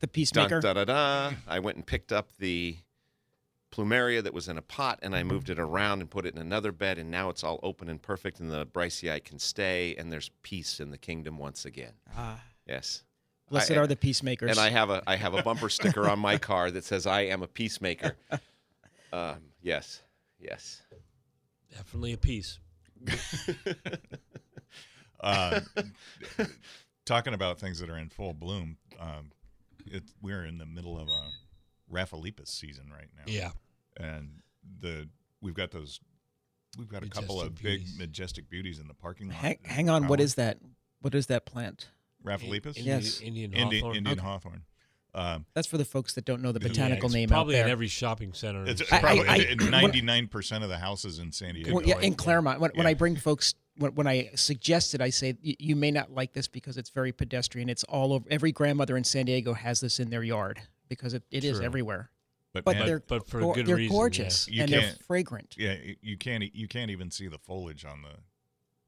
The 0.00 0.06
dun, 0.06 0.12
peacemaker. 0.12 0.60
da 0.60 0.72
da 0.72 0.84
da. 0.86 1.32
I 1.46 1.58
went 1.58 1.76
and 1.76 1.86
picked 1.86 2.12
up 2.12 2.30
the 2.38 2.78
plumeria 3.70 4.22
that 4.22 4.32
was 4.32 4.48
in 4.48 4.56
a 4.56 4.62
pot, 4.62 4.98
and 5.02 5.14
I 5.14 5.22
moved 5.22 5.50
it 5.50 5.58
around 5.58 6.00
and 6.00 6.08
put 6.10 6.24
it 6.24 6.34
in 6.34 6.40
another 6.40 6.72
bed, 6.72 6.96
and 6.96 7.10
now 7.10 7.28
it's 7.28 7.44
all 7.44 7.60
open 7.62 7.90
and 7.90 8.00
perfect, 8.00 8.40
and 8.40 8.50
the 8.50 8.64
Brycei 8.64 9.22
can 9.22 9.38
stay, 9.38 9.94
and 9.96 10.10
there's 10.10 10.30
peace 10.42 10.80
in 10.80 10.90
the 10.90 10.98
kingdom 10.98 11.36
once 11.36 11.66
again. 11.66 11.92
Ah, 12.16 12.40
Yes. 12.66 13.04
Blessed 13.48 13.72
I- 13.72 13.76
are 13.76 13.86
the 13.86 13.96
peacemakers. 13.96 14.50
And 14.50 14.58
I 14.58 14.70
have 14.70 14.90
a 14.90 15.02
I 15.06 15.16
have 15.16 15.34
a 15.34 15.42
bumper 15.42 15.68
sticker 15.68 16.08
on 16.08 16.18
my 16.18 16.36
car 16.50 16.70
that 16.70 16.84
says 16.84 17.06
I 17.06 17.22
am 17.22 17.42
a 17.42 17.46
peacemaker. 17.46 18.16
Um, 19.12 19.36
yes, 19.62 20.02
yes. 20.40 20.82
Definitely 21.70 22.12
a 22.12 22.18
piece. 22.18 22.58
Uh, 25.18 25.60
talking 27.06 27.32
about 27.32 27.58
things 27.58 27.78
that 27.78 27.88
are 27.88 27.96
in 27.96 28.10
full 28.10 28.34
bloom, 28.34 28.76
um, 29.00 29.32
it, 29.86 30.02
we're 30.20 30.44
in 30.44 30.58
the 30.58 30.66
middle 30.66 30.98
of 30.98 31.08
a 31.08 31.92
Rhaphiolepis 31.92 32.48
season 32.48 32.90
right 32.92 33.08
now. 33.16 33.22
Yeah. 33.26 33.50
and 33.98 34.40
the 34.80 35.08
we've 35.40 35.54
got 35.54 35.70
those. 35.70 36.00
We've 36.78 36.88
got 36.88 37.02
a 37.02 37.08
couple 37.08 37.36
Majestic 37.36 37.56
of 37.56 37.62
big 37.62 37.82
majestic 37.98 38.50
beauties 38.50 38.78
in 38.78 38.88
the 38.88 38.94
parking 38.94 39.28
lot. 39.28 39.36
hang, 39.36 39.58
hang 39.64 39.88
on. 39.88 40.06
what 40.08 40.20
is 40.20 40.34
that? 40.34 40.58
What 41.00 41.14
is 41.14 41.26
that 41.28 41.46
plant? 41.46 41.88
Rhaphiolepis? 42.26 42.76
Indian, 42.76 42.86
Yes. 42.86 43.20
Indian 43.20 43.52
Indian, 43.54 43.80
hawthorn. 43.82 43.96
Indian 43.96 44.18
Okay. 44.18 44.26
hawthorn. 44.26 44.62
Um, 45.14 45.46
That's 45.54 45.66
for 45.66 45.78
the 45.78 45.84
folks 45.86 46.12
that 46.14 46.26
don't 46.26 46.42
know 46.42 46.52
the 46.52 46.60
Yeah, 46.60 46.68
botanical 46.68 47.06
it's 47.06 47.14
name 47.14 47.28
probably 47.30 47.58
out 47.58 47.64
in 47.66 47.70
every 47.70 47.88
shopping 47.88 48.34
center. 48.34 48.66
it's 48.66 48.82
probably 48.82 49.26
I- 49.26 49.54
ninety 49.54 50.02
nine 50.02 50.26
percent 50.28 50.62
of 50.62 50.68
the 50.68 50.76
houses 50.78 51.18
in 51.18 51.32
San 51.32 51.54
Diego. 51.54 51.72
well, 51.72 51.82
yeah, 51.86 51.98
in. 52.00 52.14
Clairemont. 52.14 52.60
When, 52.60 52.70
when 52.74 52.86
I 52.86 52.92
bring 52.92 53.16
folks, 53.16 53.54
when, 53.78 53.94
when 53.94 54.06
I 54.06 54.30
suggest 54.34 54.94
it, 54.94 55.00
I 55.00 55.08
say 55.08 55.34
you 55.42 55.74
may 55.74 55.90
not 55.90 56.12
like 56.12 56.34
this 56.34 56.48
because 56.48 56.76
it's 56.76 56.90
very 56.90 57.12
pedestrian. 57.12 57.70
It's 57.70 57.82
all 57.84 58.12
over. 58.12 58.26
Every 58.30 58.52
grandmother 58.52 58.94
in 58.96 59.04
San 59.04 59.24
Diego 59.24 59.54
has 59.54 59.80
this 59.80 59.98
in 60.00 60.10
their 60.10 60.22
yard 60.22 60.60
because 60.90 61.14
it, 61.14 61.22
it 61.30 61.44
is 61.44 61.60
everywhere. 61.60 62.10
but 62.52 62.66
But 62.66 62.76
man, 62.76 62.86
they're 62.86 63.00
but 63.00 63.26
for 63.26 63.40
gor- 63.40 63.54
good 63.54 63.64
they're 63.66 63.76
reason, 63.76 63.96
gorgeous 63.96 64.46
yeah. 64.50 64.64
And 64.64 64.72
they're 64.72 64.92
fragrant. 65.06 65.54
yeah, 65.58 65.76
you 66.02 66.18
can't 66.18 66.42
e- 66.44 66.52
you 66.54 66.68
can't 66.68 66.90
even 66.90 67.10
see 67.10 67.26
the 67.28 67.38
foliage 67.38 67.86
on 67.86 68.02
the 68.02 68.16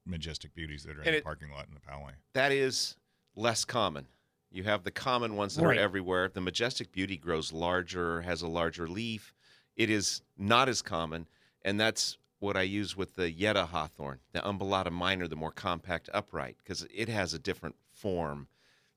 majestic 0.05 0.53
beauties 0.53 0.83
that 0.83 0.95
are 0.97 1.01
in 1.01 1.07
And 1.07 1.17
the 1.17 1.21
parking 1.21 1.49
lot 1.51 1.67
in 1.67 1.73
the 1.73 1.79
Poway. 1.79 2.11
That 2.33 2.51
is 2.51 2.95
less 3.35 3.65
common. 3.65 4.07
You 4.51 4.63
have 4.63 4.83
the 4.83 4.91
common 4.91 5.35
ones 5.35 5.55
that 5.55 5.65
Right. 5.65 5.77
are 5.77 5.81
everywhere. 5.81 6.27
The 6.29 6.41
majestic 6.41 6.91
beauty 6.91 7.17
grows 7.17 7.51
larger, 7.53 8.21
has 8.21 8.41
a 8.41 8.47
larger 8.47 8.87
leaf. 8.87 9.33
It 9.75 9.89
is 9.89 10.21
not 10.37 10.67
as 10.67 10.81
common, 10.81 11.27
and 11.61 11.79
that's 11.79 12.17
what 12.39 12.57
I 12.57 12.61
use 12.63 12.95
with 12.95 13.15
the 13.15 13.31
Yeddo 13.31 13.67
hawthorn, 13.67 14.19
the 14.31 14.39
umbellata 14.41 14.91
minor, 14.91 15.27
the 15.27 15.35
more 15.35 15.51
compact 15.51 16.09
upright, 16.13 16.57
because 16.57 16.87
it 16.93 17.09
has 17.09 17.33
a 17.33 17.39
different 17.39 17.75
form. 17.91 18.47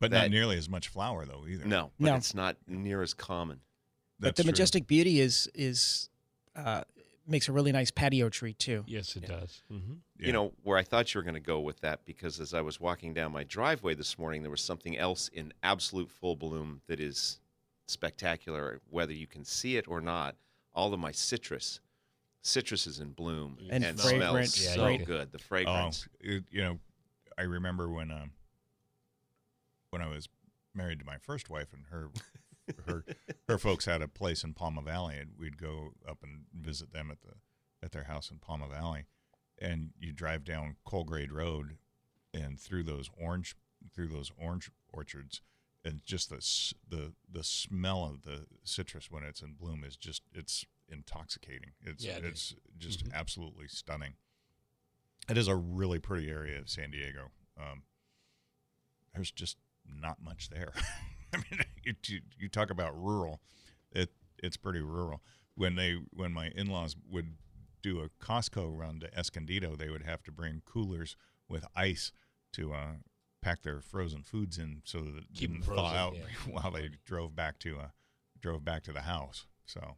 But 0.00 0.10
That- 0.10 0.22
not 0.22 0.30
nearly 0.30 0.56
as 0.56 0.68
much 0.68 0.88
flower 0.88 1.24
though 1.26 1.46
either. 1.46 1.64
No, 1.64 1.92
but 2.00 2.06
No. 2.06 2.16
it's 2.16 2.34
not 2.34 2.56
near 2.66 3.02
as 3.02 3.14
common. 3.14 3.60
but 4.18 4.36
the 4.36 4.44
true. 4.44 4.50
majestic 4.50 4.86
beauty 4.86 5.18
is 5.18 5.48
is 5.52 6.08
uh, 6.54 6.84
makes 7.26 7.48
a 7.48 7.52
really 7.52 7.72
nice 7.72 7.90
patio 7.90 8.28
tree 8.28 8.52
too. 8.54 8.84
Yes, 8.86 9.14
it 9.16 9.26
does. 9.26 9.62
hmm 9.68 9.76
Yeah. 10.18 10.26
You 10.26 10.32
know, 10.32 10.52
where 10.62 10.76
I 10.78 10.82
thought 10.82 11.12
you 11.14 11.18
were 11.18 11.22
going 11.22 11.34
to 11.34 11.40
go 11.40 11.60
with 11.60 11.80
that, 11.80 12.04
because 12.04 12.40
as 12.40 12.52
I 12.54 12.60
was 12.60 12.80
walking 12.80 13.14
down 13.14 13.32
my 13.32 13.44
driveway 13.44 13.94
this 13.94 14.18
morning, 14.18 14.42
there 14.42 14.50
was 14.50 14.60
something 14.62 14.96
else 14.98 15.28
in 15.28 15.52
absolute 15.62 16.10
full 16.10 16.36
bloom 16.36 16.82
that 16.88 17.00
is 17.00 17.38
spectacular, 17.86 18.80
whether 18.90 19.12
you 19.12 19.26
can 19.26 19.44
see 19.44 19.76
it 19.76 19.86
or 19.88 20.00
not. 20.00 20.36
All 20.74 20.94
of 20.94 21.00
my 21.00 21.12
citrus, 21.12 21.80
citrus 22.40 22.86
is 22.86 22.98
in 22.98 23.10
bloom 23.12 23.58
And 23.70 23.84
and, 23.84 24.00
fragrant, 24.00 24.48
smells 24.48 24.54
so 24.74 24.88
you 24.88 24.96
can- 24.98 25.06
good. 25.06 25.32
The 25.32 25.38
Oh, 25.38 25.46
fragrance. 25.46 26.08
it, 26.20 26.44
you 26.50 26.62
know, 26.62 26.78
I 27.38 27.42
remember 27.42 27.88
when 27.90 28.10
um, 28.10 28.30
when 29.90 30.00
I 30.02 30.08
was 30.08 30.28
married 30.74 30.98
to 31.00 31.04
my 31.04 31.18
first 31.18 31.50
wife, 31.50 31.72
and 31.74 31.84
her 31.90 32.08
her 32.86 33.04
her 33.48 33.58
folks 33.58 33.84
had 33.86 34.02
a 34.02 34.08
place 34.08 34.44
in 34.44 34.54
Pauma 34.54 34.82
Valley, 34.84 35.16
and 35.18 35.32
we'd 35.38 35.58
go 35.58 35.92
up 36.08 36.18
and 36.22 36.44
visit 36.54 36.92
them 36.92 37.10
at 37.10 37.20
the 37.22 37.34
at 37.82 37.92
their 37.92 38.04
house 38.04 38.30
in 38.30 38.38
Pauma 38.38 38.68
Valley, 38.70 39.06
and 39.60 39.90
you 39.98 40.12
drive 40.12 40.44
down 40.44 40.76
Cole 40.84 41.04
Grade 41.04 41.32
Road, 41.32 41.76
and 42.32 42.58
through 42.60 42.84
those 42.84 43.10
orange 43.20 43.56
through 43.94 44.08
those 44.08 44.30
orange 44.38 44.70
orchards, 44.92 45.40
and 45.84 46.02
just 46.04 46.30
the 46.30 46.40
the 46.88 47.12
the 47.30 47.42
smell 47.44 48.04
of 48.04 48.22
the 48.22 48.46
citrus 48.64 49.10
when 49.10 49.22
it's 49.24 49.42
in 49.42 49.54
bloom 49.54 49.82
is 49.84 49.96
just 49.96 50.22
it's 50.32 50.64
intoxicating. 50.88 51.72
It's 51.80 52.04
Yeah, 52.04 52.18
it 52.18 52.24
it's 52.24 52.54
just 52.78 53.04
Mhm. 53.04 53.12
absolutely 53.12 53.66
stunning. 53.68 54.14
It 55.28 55.38
is 55.38 55.48
a 55.48 55.56
really 55.56 55.98
pretty 55.98 56.28
area 56.30 56.58
of 56.60 56.68
San 56.68 56.90
Diego. 56.90 57.30
Um, 57.56 57.84
there's 59.14 59.30
just 59.30 59.56
not 59.84 60.22
much 60.22 60.48
there. 60.50 60.72
I 61.32 61.36
mean, 61.38 61.60
you, 61.84 61.94
you, 62.06 62.20
you 62.38 62.48
talk 62.48 62.70
about 62.70 63.00
rural, 63.00 63.40
it 63.90 64.10
it's 64.42 64.56
pretty 64.56 64.80
rural. 64.80 65.22
When 65.54 65.76
they 65.76 65.96
when 66.12 66.32
my 66.32 66.48
in-laws 66.54 66.96
would 67.10 67.36
do 67.82 68.00
a 68.00 68.08
Costco 68.24 68.76
run 68.76 69.00
to 69.00 69.18
Escondido, 69.18 69.76
they 69.76 69.90
would 69.90 70.04
have 70.04 70.22
to 70.24 70.32
bring 70.32 70.62
coolers 70.64 71.16
with 71.48 71.64
ice 71.74 72.12
to 72.52 72.72
uh, 72.72 72.92
pack 73.42 73.62
their 73.62 73.80
frozen 73.80 74.22
foods 74.22 74.56
in 74.56 74.82
so 74.84 75.00
that 75.00 75.16
it 75.16 75.24
Keep 75.34 75.50
'em 75.50 75.56
didn't 75.56 75.66
thaw 75.66 75.90
frozen, 75.90 75.96
out 75.96 76.14
yeah. 76.14 76.22
while 76.52 76.70
they 76.70 76.90
drove 77.04 77.34
back 77.34 77.58
to 77.60 77.78
uh, 77.78 77.88
drove 78.40 78.64
back 78.64 78.82
to 78.84 78.92
the 78.92 79.02
house. 79.02 79.46
So, 79.66 79.96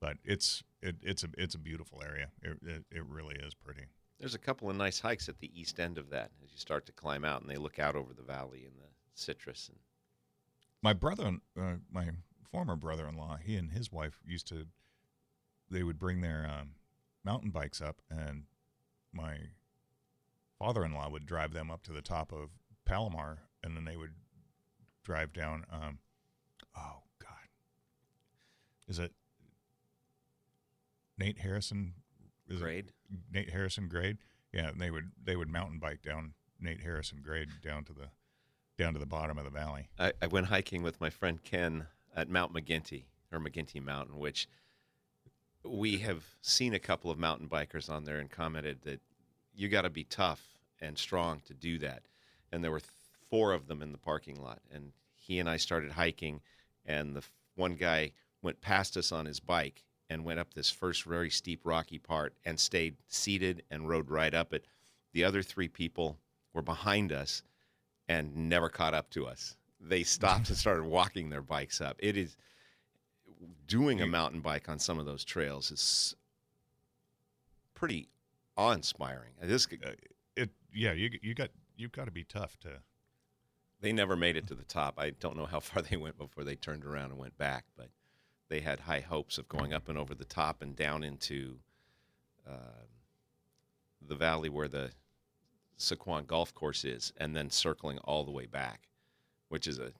but 0.00 0.18
it's 0.24 0.62
it, 0.82 0.96
it's 1.02 1.24
a 1.24 1.28
it's 1.38 1.54
a 1.54 1.58
beautiful 1.58 2.02
area. 2.04 2.28
It, 2.42 2.58
it 2.62 2.84
it 2.90 3.06
really 3.06 3.36
is 3.36 3.54
pretty. 3.54 3.86
There's 4.18 4.34
a 4.34 4.38
couple 4.38 4.70
of 4.70 4.76
nice 4.76 4.98
hikes 5.00 5.28
at 5.28 5.38
the 5.38 5.50
east 5.58 5.78
end 5.78 5.98
of 5.98 6.10
that 6.10 6.30
as 6.42 6.50
you 6.50 6.58
start 6.58 6.86
to 6.86 6.92
climb 6.92 7.24
out, 7.24 7.42
and 7.42 7.50
they 7.50 7.56
look 7.56 7.78
out 7.78 7.96
over 7.96 8.14
the 8.14 8.22
valley 8.22 8.64
and 8.64 8.74
the 8.78 8.88
citrus. 9.14 9.68
And 9.68 9.78
my 10.82 10.92
brother, 10.92 11.38
uh, 11.58 11.76
my 11.90 12.10
former 12.50 12.76
brother-in-law, 12.76 13.38
he 13.44 13.56
and 13.56 13.72
his 13.72 13.90
wife 13.90 14.20
used 14.26 14.48
to. 14.48 14.66
They 15.70 15.82
would 15.82 15.98
bring 15.98 16.20
their 16.20 16.48
um, 16.48 16.70
mountain 17.24 17.50
bikes 17.50 17.80
up, 17.80 18.00
and 18.08 18.44
my 19.12 19.38
father-in-law 20.58 21.10
would 21.10 21.26
drive 21.26 21.52
them 21.52 21.70
up 21.70 21.82
to 21.84 21.92
the 21.92 22.02
top 22.02 22.32
of 22.32 22.50
Palomar, 22.84 23.38
and 23.62 23.76
then 23.76 23.84
they 23.84 23.96
would 23.96 24.14
drive 25.02 25.32
down. 25.32 25.64
Um, 25.72 25.98
oh 26.76 27.02
God, 27.18 27.48
is 28.88 28.98
it 28.98 29.12
Nate 31.18 31.38
Harrison? 31.38 31.94
Is 32.48 32.60
it 32.60 32.64
grade. 32.64 32.92
Nate 33.32 33.50
Harrison 33.50 33.88
grade? 33.88 34.18
Yeah, 34.52 34.68
and 34.68 34.80
they 34.80 34.90
would 34.90 35.10
they 35.22 35.36
would 35.36 35.48
mountain 35.48 35.78
bike 35.78 36.02
down 36.02 36.34
Nate 36.60 36.80
Harrison 36.80 37.20
grade 37.22 37.48
down 37.62 37.84
to 37.84 37.92
the 37.92 38.08
down 38.76 38.92
to 38.92 38.98
the 38.98 39.06
bottom 39.06 39.38
of 39.38 39.44
the 39.44 39.50
valley. 39.50 39.88
I, 39.98 40.12
I 40.20 40.26
went 40.26 40.46
hiking 40.46 40.82
with 40.82 41.00
my 41.00 41.10
friend 41.10 41.42
Ken 41.42 41.86
at 42.14 42.28
Mount 42.28 42.52
McGinty 42.52 43.04
or 43.32 43.38
McGinty 43.38 43.82
Mountain, 43.82 44.18
which 44.18 44.48
we 45.64 45.98
have 45.98 46.24
seen 46.42 46.74
a 46.74 46.78
couple 46.78 47.10
of 47.10 47.18
mountain 47.18 47.48
bikers 47.48 47.90
on 47.90 48.04
there 48.04 48.18
and 48.18 48.30
commented 48.30 48.82
that 48.82 49.00
you 49.54 49.68
got 49.68 49.82
to 49.82 49.90
be 49.90 50.04
tough 50.04 50.42
and 50.80 50.98
strong 50.98 51.40
to 51.46 51.54
do 51.54 51.78
that. 51.78 52.02
And 52.52 52.62
there 52.62 52.70
were 52.70 52.80
th- 52.80 52.90
four 53.30 53.52
of 53.52 53.66
them 53.66 53.82
in 53.82 53.92
the 53.92 53.98
parking 53.98 54.40
lot, 54.40 54.60
and 54.72 54.92
he 55.14 55.38
and 55.38 55.48
I 55.48 55.56
started 55.56 55.92
hiking, 55.92 56.40
and 56.84 57.14
the 57.14 57.20
f- 57.20 57.30
one 57.56 57.74
guy 57.74 58.12
went 58.42 58.60
past 58.60 58.96
us 58.96 59.10
on 59.10 59.26
his 59.26 59.40
bike 59.40 59.82
and 60.08 60.24
went 60.24 60.38
up 60.38 60.54
this 60.54 60.70
first 60.70 61.02
very 61.02 61.30
steep 61.30 61.60
rocky 61.64 61.98
part 61.98 62.34
and 62.44 62.60
stayed 62.60 62.96
seated 63.08 63.64
and 63.70 63.88
rode 63.88 64.10
right 64.10 64.34
up 64.34 64.52
it. 64.52 64.66
The 65.12 65.24
other 65.24 65.42
three 65.42 65.68
people 65.68 66.18
were 66.52 66.62
behind 66.62 67.10
us 67.10 67.42
and 68.08 68.34
never 68.48 68.68
caught 68.68 68.94
up 68.94 69.10
to 69.10 69.26
us. 69.26 69.56
They 69.80 70.02
stopped 70.02 70.48
and 70.48 70.56
started 70.56 70.84
walking 70.84 71.30
their 71.30 71.42
bikes 71.42 71.80
up. 71.80 71.96
It 71.98 72.16
is 72.16 72.36
doing 73.66 74.00
a 74.00 74.06
mountain 74.06 74.40
bike 74.40 74.68
on 74.68 74.78
some 74.78 74.98
of 74.98 75.06
those 75.06 75.24
trails 75.24 75.70
is 75.70 76.14
pretty 77.74 78.08
awe-inspiring. 78.56 79.32
This 79.42 79.66
Uh, 79.66 79.90
it 80.34 80.50
yeah 80.72 80.92
you 80.92 81.10
you 81.22 81.34
got 81.34 81.50
you've 81.76 81.92
got 81.92 82.06
to 82.06 82.10
be 82.10 82.24
tough 82.24 82.58
to 82.60 82.80
they 83.80 83.92
never 83.92 84.16
made 84.16 84.36
it 84.36 84.46
to 84.48 84.54
the 84.54 84.64
top. 84.64 84.98
I 84.98 85.10
don't 85.10 85.36
know 85.36 85.46
how 85.46 85.60
far 85.60 85.82
they 85.90 85.96
went 85.96 86.18
before 86.18 86.44
they 86.44 86.56
turned 86.56 86.84
around 86.84 87.10
and 87.10 87.18
went 87.18 87.36
back, 87.36 87.64
but 87.76 87.88
they 88.48 88.60
had 88.60 88.80
high 88.80 89.00
hopes 89.00 89.38
of 89.38 89.48
going 89.48 89.72
up 89.72 89.88
and 89.88 89.98
over 89.98 90.14
the 90.14 90.24
top 90.24 90.62
and 90.62 90.74
down 90.74 91.02
into 91.02 91.56
uh, 92.48 92.84
the 94.00 94.14
valley 94.14 94.48
where 94.48 94.68
the 94.68 94.90
Sycuan 95.78 96.26
Golf 96.26 96.54
Course 96.54 96.84
is, 96.84 97.12
and 97.18 97.36
then 97.36 97.50
circling 97.50 97.98
all 97.98 98.24
the 98.24 98.30
way 98.30 98.46
back, 98.46 98.88
which 99.48 99.66
is 99.66 99.78
a, 99.78 99.92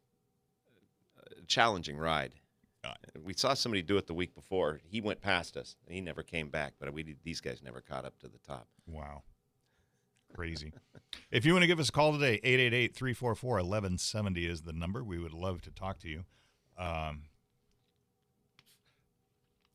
a 1.19 1.43
challenging 1.47 1.99
ride. 1.99 2.35
Uh, 2.85 2.93
we 3.25 3.35
saw 3.35 3.55
somebody 3.55 3.83
do 3.83 3.97
it 3.97 4.07
the 4.07 4.15
week 4.15 4.35
before. 4.35 4.81
He 4.89 5.01
went 5.01 5.21
past 5.21 5.57
us, 5.57 5.77
and 5.87 5.95
he 5.95 6.01
never 6.01 6.23
came 6.23 6.49
back. 6.51 6.75
But 6.79 6.93
we 6.93 7.17
these 7.25 7.41
guys 7.41 7.61
never 7.63 7.81
caught 7.81 8.05
up 8.05 8.19
to 8.21 8.29
the 8.29 8.39
top. 8.39 8.69
wow 8.87 9.23
crazy 10.35 10.73
if 11.31 11.47
you 11.47 11.53
want 11.53 11.63
to 11.63 11.67
give 11.69 11.79
us 11.81 11.89
a 11.89 11.93
call 11.93 12.13
today 12.13 12.39
888-344-1170 12.45 14.51
is 14.51 14.63
the 14.63 14.73
number 14.73 15.03
we 15.03 15.19
would 15.19 15.33
love 15.33 15.63
to 15.63 15.71
talk 15.71 15.99
to 16.01 16.09
you 16.09 16.25
um, 16.77 17.23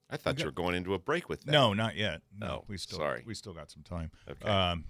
I 0.09 0.17
thought 0.17 0.39
you 0.39 0.45
were 0.45 0.51
going 0.51 0.75
into 0.75 0.93
a 0.93 0.99
break 0.99 1.29
with 1.29 1.43
that. 1.45 1.51
no 1.51 1.73
not 1.73 1.95
yet 1.95 2.21
no 2.37 2.47
Oh, 2.47 2.63
we 2.67 2.77
still 2.77 2.99
sorry. 2.99 3.23
we 3.25 3.33
still 3.33 3.53
got 3.53 3.71
some 3.71 3.81
time 3.83 4.11
Okay. 4.29 4.47
um, 4.47 4.85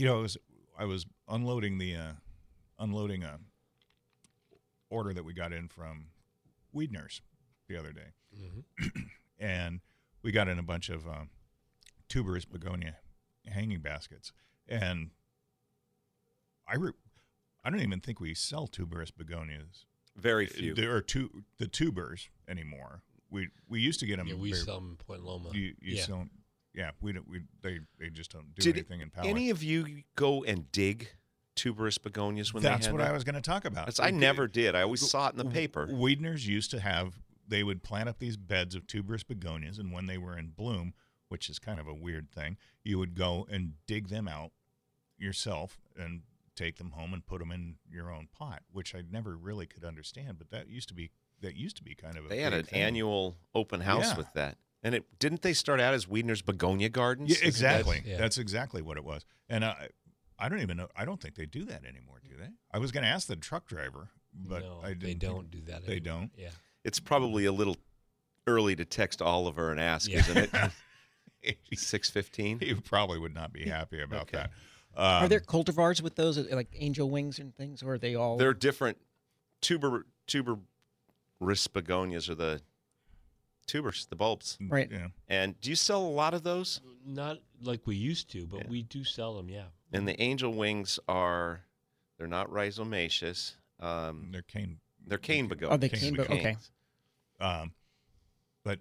you 0.00 0.06
know 0.06 0.18
I 0.18 0.22
was, 0.22 0.36
I 0.78 0.84
was 0.86 1.06
unloading 1.28 1.78
the 1.78 1.94
uh, 1.94 2.12
unloading 2.78 3.22
a 3.22 3.38
order 4.88 5.12
that 5.12 5.24
we 5.24 5.32
got 5.34 5.52
in 5.52 5.68
from 5.68 6.06
Weidners 6.74 7.20
the 7.68 7.76
other 7.76 7.92
day 7.92 8.12
and 9.38 9.80
we 10.22 10.32
got 10.32 10.48
in 10.48 10.58
a 10.58 10.62
bunch 10.62 10.88
of 10.88 11.06
um, 11.06 11.30
tuberous 12.08 12.44
begonia 12.44 12.96
hanging 13.46 13.80
baskets, 13.80 14.32
and 14.68 15.10
I 16.68 16.76
re- 16.76 16.92
I 17.64 17.70
don't 17.70 17.80
even 17.80 18.00
think 18.00 18.20
we 18.20 18.34
sell 18.34 18.66
tuberous 18.66 19.10
begonias. 19.10 19.84
Very 20.16 20.46
few. 20.46 20.74
There 20.74 20.94
are 20.94 21.00
two 21.00 21.44
the 21.58 21.66
tubers 21.66 22.28
anymore. 22.48 23.02
We 23.30 23.48
we 23.68 23.80
used 23.80 24.00
to 24.00 24.06
get 24.06 24.16
them. 24.18 24.28
Yeah, 24.28 24.34
we 24.34 24.52
very- 24.52 24.64
sell 24.64 24.76
'em 24.78 24.90
in 24.90 24.96
Point 24.96 25.24
Loma. 25.24 25.50
You, 25.52 25.74
you 25.80 25.96
yeah. 25.96 26.04
sell 26.04 26.20
'em- 26.20 26.30
Yeah, 26.74 26.90
we 27.00 27.12
don't. 27.12 27.28
We 27.28 27.42
they 27.62 27.80
they 27.98 28.10
just 28.10 28.30
don't 28.32 28.54
do 28.54 28.62
Did 28.62 28.76
anything 28.76 29.00
in 29.00 29.10
power. 29.10 29.24
any 29.26 29.50
of 29.50 29.62
you 29.62 30.02
go 30.16 30.44
and 30.44 30.70
dig 30.72 31.08
tuberous 31.56 31.98
begonias 31.98 32.54
when 32.54 32.62
That's 32.62 32.86
they 32.86 32.90
had 32.90 32.94
That's 32.98 33.02
what 33.04 33.10
I 33.10 33.12
was 33.12 33.24
going 33.24 33.34
to 33.34 33.40
talk 33.40 33.64
about. 33.64 33.86
That's- 33.86 34.00
I 34.00 34.10
never 34.10 34.46
did. 34.46 34.74
I 34.76 34.82
always 34.82 35.08
saw 35.10 35.28
it 35.28 35.32
in 35.32 35.38
the 35.38 35.44
paper. 35.52 35.88
Weidners 35.88 36.46
used 36.46 36.70
to 36.70 36.80
have 36.80 37.14
they 37.46 37.62
would 37.64 37.82
plant 37.82 38.08
up 38.08 38.20
these 38.20 38.36
beds 38.36 38.74
of 38.76 38.86
tuberous 38.86 39.24
begonias, 39.24 39.78
and 39.78 39.92
when 39.92 40.06
they 40.06 40.16
were 40.16 40.38
in 40.38 40.50
bloom, 40.50 40.94
which 41.28 41.50
is 41.50 41.58
kind 41.58 41.80
of 41.80 41.88
a 41.88 41.94
weird 41.94 42.30
thing, 42.30 42.56
you 42.84 42.98
would 42.98 43.14
go 43.16 43.46
and 43.50 43.72
dig 43.88 44.08
them 44.08 44.28
out 44.28 44.52
yourself 45.18 45.80
and 45.98 46.22
take 46.54 46.76
them 46.76 46.90
home 46.92 47.12
and 47.12 47.26
put 47.26 47.40
them 47.40 47.50
in 47.50 47.76
your 47.90 48.10
own 48.12 48.28
pot, 48.32 48.62
which 48.70 48.94
I 48.94 49.02
never 49.10 49.36
really 49.36 49.66
could 49.66 49.84
understand. 49.84 50.38
But 50.38 50.50
that 50.50 50.68
used 50.68 50.88
to 50.88 50.94
be 50.94 51.10
that 51.40 51.56
used 51.56 51.76
to 51.78 51.82
be 51.82 51.94
kind 51.94 52.16
of 52.16 52.26
a 52.26 52.28
They 52.28 52.40
had 52.42 52.52
an 52.52 52.64
thing. 52.64 52.80
annual 52.82 53.36
open 53.54 53.80
house 53.80 54.10
Yeah. 54.10 54.16
with 54.18 54.32
that. 54.34 54.58
And 54.82 54.94
it 54.94 55.04
didn't 55.18 55.42
they 55.42 55.52
start 55.52 55.80
out 55.80 55.92
as 55.94 56.06
Weidner's 56.06 56.42
begonia 56.42 56.88
gardens? 56.88 57.30
Yeah, 57.30 57.46
exactly. 57.46 57.96
That's- 57.96 58.10
yeah. 58.12 58.16
That's 58.18 58.38
exactly 58.38 58.80
what 58.82 58.96
it 58.96 59.04
was. 59.04 59.24
And 59.48 59.64
I, 59.64 59.88
I 60.38 60.48
don't 60.48 60.60
even 60.60 60.76
know. 60.78 60.88
I 60.96 61.04
don't 61.04 61.20
think 61.20 61.34
they 61.34 61.44
do 61.46 61.64
that 61.66 61.84
anymore, 61.84 62.20
do 62.26 62.34
they? 62.38 62.48
I 62.72 62.78
was 62.78 62.90
going 62.92 63.02
to 63.04 63.08
ask 63.10 63.26
the 63.28 63.36
truck 63.36 63.66
driver, 63.66 64.08
but 64.34 64.62
no, 64.62 64.80
I 64.82 64.88
didn't. 64.94 65.02
they 65.02 65.14
don't 65.14 65.50
do 65.50 65.60
that. 65.66 65.84
They 65.86 65.96
anymore. 65.96 66.20
don't? 66.20 66.30
Yeah. 66.36 66.48
It's 66.82 66.98
probably 66.98 67.44
a 67.44 67.52
little 67.52 67.76
early 68.46 68.74
to 68.76 68.84
text 68.86 69.20
Oliver 69.20 69.70
and 69.70 69.78
ask, 69.78 70.08
Yeah. 70.10 70.20
isn't 70.20 70.54
it? 71.42 71.56
Six 71.74 72.08
fifteen. 72.10 72.58
he 72.58 72.74
probably 72.74 73.18
would 73.18 73.34
not 73.34 73.52
be 73.52 73.66
happy 73.68 74.00
about 74.00 74.22
Okay. 74.22 74.36
that. 74.38 74.50
Are 74.96 75.22
Um, 75.24 75.28
there 75.28 75.40
cultivars 75.40 76.02
with 76.02 76.16
those, 76.16 76.36
like 76.50 76.68
angel 76.74 77.08
wings 77.10 77.38
and 77.38 77.54
things, 77.54 77.82
or 77.82 77.94
are 77.94 77.98
they 77.98 78.14
all? 78.14 78.36
They're 78.38 78.52
different 78.54 78.98
tuber 79.60 80.06
tuber 80.26 80.56
begonias 81.40 82.28
are 82.28 82.34
the 82.34 82.60
tubers, 83.66 84.06
the 84.06 84.16
bulbs. 84.16 84.58
Right. 84.60 84.88
Yeah. 84.90 85.08
And 85.28 85.60
do 85.60 85.70
you 85.70 85.76
sell 85.76 86.02
a 86.02 86.08
lot 86.08 86.34
of 86.34 86.42
those? 86.42 86.80
Not 87.06 87.38
like 87.62 87.86
we 87.86 87.96
used 87.96 88.30
to, 88.32 88.46
but 88.46 88.60
Yeah. 88.64 88.68
we 88.68 88.82
do 88.82 89.04
sell 89.04 89.34
them. 89.36 89.48
Yeah. 89.48 89.66
And 89.92 90.06
the 90.06 90.20
angel 90.20 90.52
wings 90.54 90.98
are 91.08 91.62
they're 92.18 92.26
not 92.26 92.50
rhizomaceous. 92.50 93.54
Um, 93.80 94.28
They're 94.30 94.42
cane. 94.42 94.78
they're 95.06 95.18
cane 95.18 95.48
begonias. 95.48 95.72
Oh, 95.74 95.76
they 95.78 95.88
cane 95.88 96.00
cane, 96.00 96.16
but 96.16 96.30
okay. 96.30 96.56
Um, 97.40 97.72
but 98.62 98.78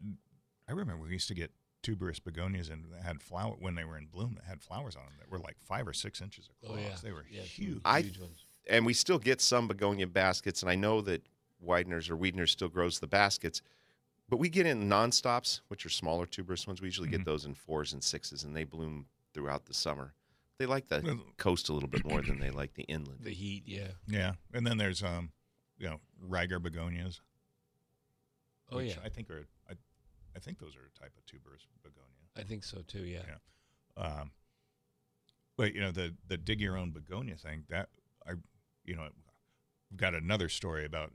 I 0.68 0.74
remember 0.74 1.06
we 1.06 1.14
used 1.14 1.30
to 1.30 1.34
get 1.34 1.52
tuberous 1.82 2.20
begonias 2.20 2.70
and 2.70 2.84
they 2.92 3.02
had 3.02 3.22
flower 3.22 3.56
when 3.58 3.76
they 3.76 3.86
were 3.86 3.98
in 3.98 4.08
bloom. 4.08 4.36
That 4.36 4.44
had 4.46 4.62
flowers 4.62 4.96
on 4.98 5.04
them 5.04 5.14
that 5.20 5.32
were 5.32 5.40
like 5.40 5.56
five 5.62 5.88
or 5.88 5.94
six 5.94 6.20
inches 6.22 6.50
across. 6.62 6.78
Oh 6.78 6.82
yeah. 6.82 6.96
They 7.02 7.12
were 7.14 7.26
yeah, 7.32 7.42
some 7.42 7.48
huge. 7.48 7.82
I- 7.86 8.02
huge 8.02 8.20
ones. 8.20 8.44
and 8.70 8.86
we 8.86 8.94
still 8.94 9.20
get 9.20 9.40
some 9.42 9.68
begonia 9.70 10.08
baskets, 10.08 10.62
and 10.62 10.70
I 10.70 10.76
know 10.76 11.00
that 11.02 11.26
Widener's 11.66 12.10
or 12.10 12.18
Wiedner's 12.18 12.52
still 12.52 12.68
grows 12.70 13.00
the 13.00 13.08
baskets, 13.08 13.62
but 14.30 14.38
we 14.38 14.50
get 14.50 14.66
in 14.66 14.88
nonstops, 14.90 15.62
which 15.68 15.86
are 15.86 15.90
smaller 15.90 16.26
tuberous 16.26 16.68
ones. 16.68 16.82
We 16.82 16.88
usually 16.88 17.08
Mhm. 17.10 17.12
get 17.12 17.26
those 17.26 17.46
in 17.46 17.56
fours 17.56 17.94
and 17.94 18.04
sixes, 18.04 18.44
and 18.44 18.56
they 18.56 18.64
bloom 18.64 19.08
throughout 19.34 19.66
the 19.66 19.74
summer. 19.74 20.14
They 20.58 20.66
like 20.66 20.88
the 20.88 21.20
coast 21.38 21.70
a 21.70 21.74
little 21.74 21.88
bit 21.90 22.04
more 22.06 22.22
than 22.22 22.40
they 22.40 22.52
like 22.52 22.74
the 22.74 22.84
inland. 22.84 23.24
The 23.24 23.34
heat. 23.34 23.64
Yeah. 23.66 23.92
yeah, 24.08 24.36
and 24.54 24.68
then 24.68 24.78
there's 24.78 25.02
um, 25.02 25.32
you 25.78 25.90
know, 25.90 26.02
Rieger 26.22 26.62
begonias. 26.62 27.22
Oh 28.72 28.78
which 28.78 28.96
yeah. 28.96 29.02
I 29.04 29.10
think 29.10 29.30
are 29.32 29.48
I, 29.70 29.74
I 30.36 30.40
think 30.40 30.60
those 30.60 30.76
are 30.76 30.86
a 30.86 31.00
type 31.00 31.14
of 31.18 31.26
tuberous 31.26 31.66
begonia. 31.82 32.06
I 32.36 32.44
think 32.44 32.64
so 32.64 32.82
too. 32.84 33.04
Yeah. 33.06 33.24
Yeah. 33.98 34.04
Um, 34.04 34.32
but 35.58 35.74
you 35.74 35.82
know 35.82 35.92
the 35.92 36.16
the 36.28 36.38
dig 36.38 36.62
your 36.62 36.78
own 36.78 36.92
begonia 36.92 37.36
thing 37.36 37.64
that 37.70 37.90
I, 38.28 38.34
you 38.86 38.96
know, 38.96 39.04
I've 39.04 39.98
got 39.98 40.14
another 40.14 40.50
story 40.50 40.86
about 40.86 41.14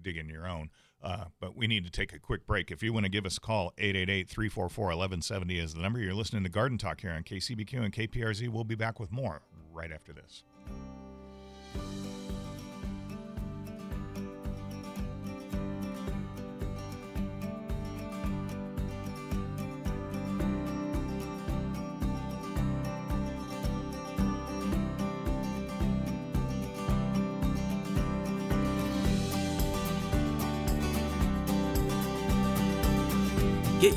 digging 0.00 0.28
your 0.28 0.46
own. 0.48 0.70
Uh, 1.02 1.24
but 1.40 1.56
we 1.56 1.66
need 1.66 1.84
to 1.84 1.90
take 1.90 2.12
a 2.12 2.18
quick 2.18 2.46
break. 2.46 2.70
If 2.70 2.82
you 2.82 2.92
want 2.92 3.06
to 3.06 3.10
give 3.10 3.26
us 3.26 3.36
a 3.36 3.40
call, 3.40 3.72
888 3.76 4.28
344 4.28 4.84
1170 4.86 5.58
is 5.58 5.74
the 5.74 5.80
number. 5.80 5.98
You're 5.98 6.14
listening 6.14 6.44
to 6.44 6.48
Garden 6.48 6.78
Talk 6.78 7.00
here 7.00 7.10
on 7.10 7.24
KCBQ 7.24 7.84
and 7.84 7.92
KPRZ. 7.92 8.48
We'll 8.48 8.62
be 8.62 8.76
back 8.76 9.00
with 9.00 9.10
more 9.10 9.42
right 9.72 9.90
after 9.90 10.12
this. 10.12 10.44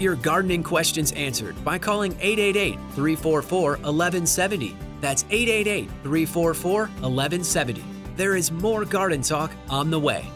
Your 0.06 0.16
gardening 0.18 0.62
questions 0.62 1.12
answered 1.14 1.56
by 1.66 1.80
calling 1.80 2.12
888 2.22 2.76
344 2.94 3.72
1170. 3.72 4.78
That's 5.02 5.26
888 5.32 5.90
344 6.04 6.80
1170. 6.82 7.84
There 8.16 8.36
is 8.36 8.52
more 8.52 8.86
garden 8.86 9.24
talk 9.24 9.52
on 9.68 9.90
the 9.90 9.98
way. 9.98 10.28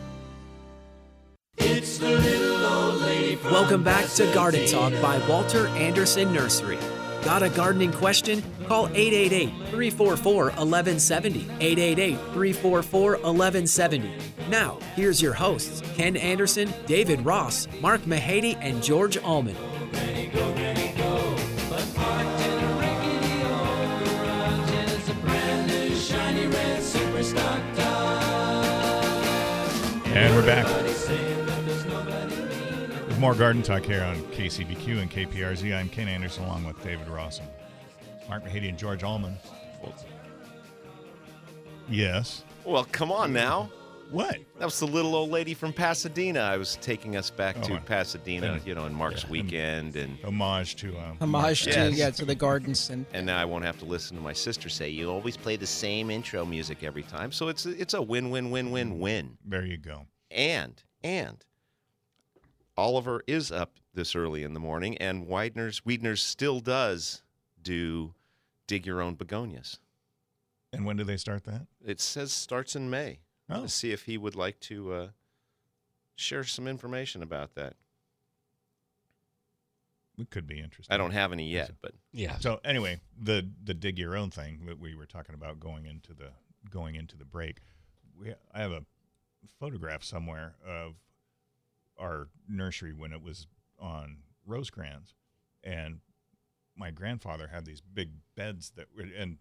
Welcome 3.44 3.84
back 3.84 4.10
to 4.16 4.26
Garden 4.34 4.66
Talk 4.66 4.92
by 5.04 5.24
Walter 5.30 5.68
Andersen 5.68 6.34
Nursery. 6.34 6.80
Got 7.30 7.44
a 7.44 7.50
gardening 7.52 7.94
question? 7.94 8.42
Call 8.66 8.88
888 8.88 9.50
344 9.70 10.46
1170. 10.46 11.42
888 11.60 12.16
344 12.16 13.12
1170. 13.12 14.12
Now, 14.50 14.80
here's 14.96 15.22
your 15.22 15.34
hosts 15.34 15.84
Ken 15.94 16.18
Andersen, 16.18 16.74
David 16.88 17.24
Ross, 17.24 17.68
Mark 17.82 18.02
Mahady, 18.02 18.58
and 18.62 18.82
George 18.82 19.20
Allman. 19.20 19.56
And 30.16 30.36
we're 30.36 30.46
back. 30.48 30.89
With 33.20 33.24
more 33.26 33.36
garden 33.36 33.62
talk 33.62 33.84
here 33.84 34.02
on 34.02 34.16
KCBQ 34.32 35.02
and 35.02 35.12
KPRZ. 35.12 35.76
I'm 35.78 35.90
Ken 35.90 36.08
Andersen 36.08 36.46
along 36.46 36.64
with 36.64 36.82
David 36.82 37.10
Ross 37.10 37.40
and 37.42 37.50
Mark 38.30 38.46
Mahady 38.46 38.70
and 38.70 38.78
George 38.78 39.04
Allman. 39.04 39.36
Yes. 41.90 42.46
Well, 42.64 42.88
come 42.94 43.12
on 43.12 43.34
now. 43.34 43.70
What? 44.10 44.38
That 44.58 44.64
was 44.64 44.80
the 44.80 44.88
little 44.88 45.16
old 45.18 45.32
lady 45.32 45.54
from 45.54 45.74
Pasadena. 45.74 46.40
I 46.40 46.56
was 46.56 46.78
taking 46.78 47.18
us 47.18 47.30
back 47.30 47.58
Oh, 47.60 47.64
to 47.64 47.74
I- 47.74 47.80
Pasadena, 47.80 48.54
yeah. 48.54 48.60
you 48.66 48.74
know, 48.74 48.86
in 48.86 48.94
Mark's 48.94 49.26
Yeah. 49.26 49.32
weekend, 49.32 49.98
and 49.98 50.18
Homage 50.24 50.78
to 50.78 50.96
uh, 50.98 51.16
Homage 51.20 51.64
to 51.64 51.72
Yes. 51.72 51.98
yeah 51.98 52.10
to 52.12 52.24
the 52.24 52.36
gardens 52.36 52.90
and 52.90 53.06
and 53.12 53.26
now 53.26 53.38
I 53.38 53.44
won't 53.44 53.66
have 53.66 53.78
to 53.80 53.86
listen 53.86 54.16
to 54.16 54.24
my 54.24 54.32
sister 54.32 54.70
say 54.70 54.88
you 54.90 55.12
always 55.12 55.36
play 55.36 55.58
the 55.58 55.68
same 55.68 56.10
intro 56.10 56.46
music 56.46 56.86
every 56.86 57.04
time. 57.04 57.34
So 57.34 57.50
it's 57.50 57.66
it's 57.66 57.96
a 57.96 58.02
win 58.02 58.30
win 58.30 58.50
win 58.50 58.72
win 58.72 58.98
win. 58.98 59.38
There 59.44 59.66
you 59.66 59.76
go. 59.78 60.06
And 60.32 60.82
and 61.04 61.44
Oliver 62.80 63.22
is 63.28 63.52
up 63.52 63.74
this 63.94 64.16
early 64.16 64.44
in 64.44 64.54
the 64.54 64.60
morning, 64.60 64.98
and 65.00 65.28
Widener's 65.28 65.82
Wiedner's 65.82 66.24
still 66.24 66.62
does 66.62 67.24
do 67.62 68.14
dig 68.68 68.86
your 68.86 69.02
own 69.02 69.16
begonias. 69.16 69.80
And 70.72 70.86
when 70.86 70.96
do 70.96 71.04
they 71.04 71.18
start 71.18 71.44
that? 71.44 71.68
It 71.86 72.00
says 72.00 72.32
starts 72.32 72.78
in 72.78 72.90
May. 72.90 73.20
Oh. 73.50 73.64
To 73.64 73.68
see 73.68 73.92
if 73.92 74.04
he 74.04 74.18
would 74.18 74.36
like 74.36 74.62
to 74.62 74.94
uh, 74.94 75.08
share 76.16 76.46
some 76.46 76.68
information 76.68 77.22
about 77.22 77.56
that. 77.56 77.74
It 80.18 80.30
could 80.30 80.48
be 80.48 80.60
interesting. 80.60 80.94
I 80.94 80.98
don't 80.98 81.12
have 81.12 81.34
any 81.34 81.50
yet, 81.50 81.72
but 81.82 81.94
Yeah. 82.14 82.38
So 82.40 82.62
anyway, 82.64 83.02
the 83.22 83.46
the 83.62 83.74
dig 83.74 84.00
your 84.00 84.16
own 84.16 84.30
thing 84.32 84.66
that 84.68 84.80
we 84.80 84.96
were 84.96 85.06
talking 85.06 85.36
about 85.36 85.60
going 85.60 85.86
into 85.86 86.14
the 86.14 86.30
going 86.70 86.96
into 86.96 87.18
the 87.18 87.26
break. 87.26 87.58
We 88.18 88.34
I 88.54 88.60
have 88.62 88.72
a 88.72 88.86
photograph 89.60 90.04
somewhere 90.04 90.56
of 90.66 90.96
our 92.00 92.30
nursery 92.48 92.94
when 92.94 93.12
it 93.12 93.22
was 93.22 93.48
on 93.78 94.18
Rosecrans, 94.46 95.14
and 95.64 96.00
my 96.76 96.92
grandfather 96.92 97.48
had 97.48 97.66
these 97.66 97.82
big 97.82 98.12
beds 98.36 98.72
that. 98.76 98.88
And 99.18 99.38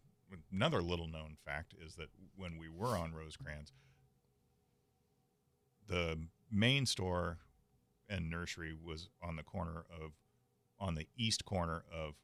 another 0.52 0.82
little 0.82 1.06
known 1.06 1.36
fact 1.44 1.74
is 1.84 1.94
that 1.94 2.08
when 2.36 2.58
we 2.58 2.68
were 2.68 2.96
on 2.96 3.12
Rosecrans, 3.14 3.72
the 5.86 6.18
main 6.50 6.84
store 6.86 7.38
and 8.08 8.30
nursery 8.30 8.72
was 8.72 9.08
on 9.22 9.36
the 9.36 9.42
corner 9.42 9.84
of 9.90 10.12
on 10.80 10.94
the 10.94 11.06
east 11.16 11.44
corner 11.44 11.84
of 11.92 12.14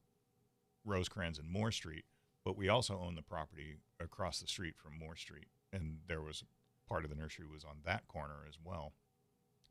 Rosecrans 0.84 1.38
and 1.38 1.48
Moore 1.48 1.72
Street, 1.72 2.04
but 2.44 2.56
we 2.56 2.68
also 2.68 3.00
owned 3.00 3.16
the 3.16 3.22
property 3.22 3.78
across 3.98 4.38
the 4.38 4.46
street 4.46 4.74
from 4.76 4.98
Moore 4.98 5.16
Street, 5.16 5.48
and 5.72 5.98
there 6.06 6.20
was 6.20 6.44
part 6.88 7.04
of 7.04 7.10
the 7.10 7.16
nursery 7.16 7.46
was 7.46 7.64
on 7.64 7.78
that 7.84 8.06
corner 8.06 8.44
as 8.48 8.58
well. 8.62 8.92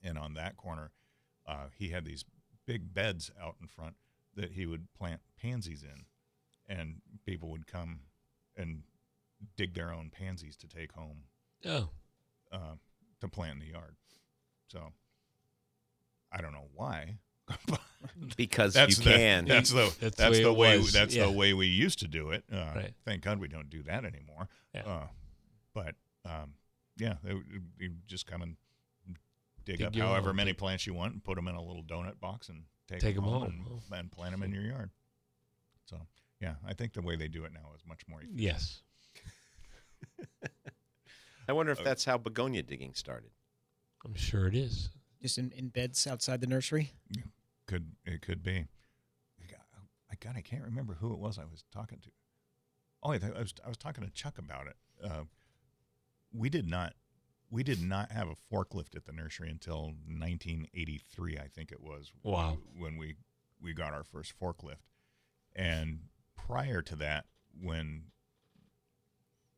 And 0.03 0.17
on 0.17 0.33
that 0.33 0.57
corner, 0.57 0.91
uh, 1.47 1.67
he 1.77 1.89
had 1.89 2.05
these 2.05 2.25
big 2.65 2.93
beds 2.93 3.31
out 3.41 3.55
in 3.61 3.67
front 3.67 3.95
that 4.35 4.51
he 4.53 4.65
would 4.65 4.87
plant 4.97 5.21
pansies 5.41 5.83
in, 5.83 6.05
and 6.67 6.95
people 7.25 7.49
would 7.49 7.67
come 7.67 8.01
and 8.57 8.83
dig 9.57 9.73
their 9.73 9.91
own 9.93 10.09
pansies 10.09 10.55
to 10.57 10.67
take 10.67 10.91
home 10.93 11.23
Oh, 11.65 11.89
uh, 12.51 12.75
to 13.21 13.27
plant 13.29 13.53
in 13.53 13.59
the 13.59 13.71
yard. 13.73 13.95
So 14.67 14.91
I 16.31 16.41
don't 16.41 16.51
know 16.53 16.67
why. 16.73 17.17
because 18.37 18.73
that's 18.73 18.97
you 18.97 19.03
the, 19.05 19.11
can. 19.11 19.45
That's 19.45 19.69
the 19.71 19.93
That's 19.99 20.15
that's, 20.17 20.37
the 20.37 20.43
the 20.43 20.53
way 20.53 20.69
way 20.69 20.75
it 20.75 20.81
was, 20.81 20.93
that's 20.93 21.15
yeah. 21.15 21.25
the 21.25 21.31
way 21.31 21.53
we 21.53 21.67
used 21.67 21.99
to 21.99 22.07
do 22.07 22.31
it. 22.31 22.43
Uh, 22.51 22.71
Right. 22.75 22.93
Thank 23.05 23.21
God 23.23 23.39
we 23.39 23.47
don't 23.47 23.69
do 23.69 23.83
that 23.83 24.03
anymore. 24.05 24.47
Yeah. 24.73 24.81
Uh, 24.85 25.07
but 25.73 25.95
um, 26.25 26.53
yeah, 26.97 27.15
they, 27.23 27.33
would- 27.33 27.45
you 27.79 27.91
just 28.07 28.25
come 28.25 28.41
and 28.41 28.55
dig, 29.65 29.77
Dig 29.77 29.87
up 29.87 29.95
however 29.95 30.29
own, 30.29 30.35
many 30.35 30.53
plants 30.53 30.85
you 30.87 30.93
want 30.93 31.13
and 31.13 31.23
put 31.23 31.35
them 31.35 31.47
in 31.47 31.55
a 31.55 31.61
little 31.61 31.83
donut 31.83 32.19
box 32.19 32.49
and 32.49 32.63
take, 32.87 32.99
Take 32.99 33.17
'em 33.17 33.23
them 33.23 33.33
home. 33.33 33.81
and, 33.91 33.99
and 33.99 34.11
plant 34.11 34.31
them 34.31 34.43
in 34.43 34.51
your 34.51 34.63
yard. 34.63 34.89
So 35.85 35.97
yeah, 36.39 36.55
I 36.65 36.73
think 36.73 36.93
the 36.93 37.01
way 37.01 37.15
they 37.15 37.27
do 37.27 37.45
it 37.45 37.53
now 37.53 37.71
is 37.75 37.81
much 37.87 38.01
more 38.07 38.19
efficient. 38.21 38.39
yes. 38.39 38.81
I 41.47 41.51
wonder 41.53 41.71
if 41.71 41.83
that's 41.83 42.05
how 42.05 42.17
begonia 42.17 42.63
digging 42.63 42.93
started. 42.93 43.31
I'm 44.05 44.15
sure 44.15 44.47
it 44.47 44.55
is. 44.55 44.89
just 45.21 45.37
in, 45.37 45.51
in 45.51 45.67
beds 45.69 46.07
outside 46.07 46.41
the 46.41 46.47
nursery. 46.47 46.91
Could 47.67 47.91
it 48.05 48.21
could 48.21 48.43
be? 48.43 48.65
I 50.11 50.15
God, 50.19 50.35
I 50.37 50.41
can't 50.41 50.63
remember 50.63 50.93
who 50.93 51.11
it 51.11 51.17
was 51.19 51.39
I 51.39 51.43
was 51.45 51.63
talking 51.73 51.97
to. 52.01 52.09
Oh, 53.01 53.11
I, 53.11 53.15
I 53.35 53.39
was 53.41 53.53
I 53.65 53.67
was 53.67 53.77
talking 53.77 54.03
to 54.03 54.09
Chuck 54.11 54.37
about 54.37 54.67
it. 54.67 54.75
Uh, 55.03 55.23
we 56.31 56.49
did 56.49 56.67
not 56.67 56.93
we 57.53 57.61
did 57.61 57.83
not 57.83 58.11
have 58.11 58.27
a 58.27 58.55
forklift 58.55 58.95
at 58.95 59.05
the 59.05 59.11
nursery 59.11 59.47
until 59.47 59.93
1983, 60.07 61.37
I 61.37 61.47
think 61.47 61.71
it 61.71 61.79
was. 61.81 62.11
Wow. 62.23 62.57
When 62.75 62.97
we 62.97 63.15
we 63.61 63.73
got 63.73 63.93
our 63.93 64.03
first 64.03 64.33
forklift, 64.41 64.81
and 65.55 65.99
prior 66.35 66.81
to 66.81 66.95
that, 66.95 67.25
when 67.61 68.05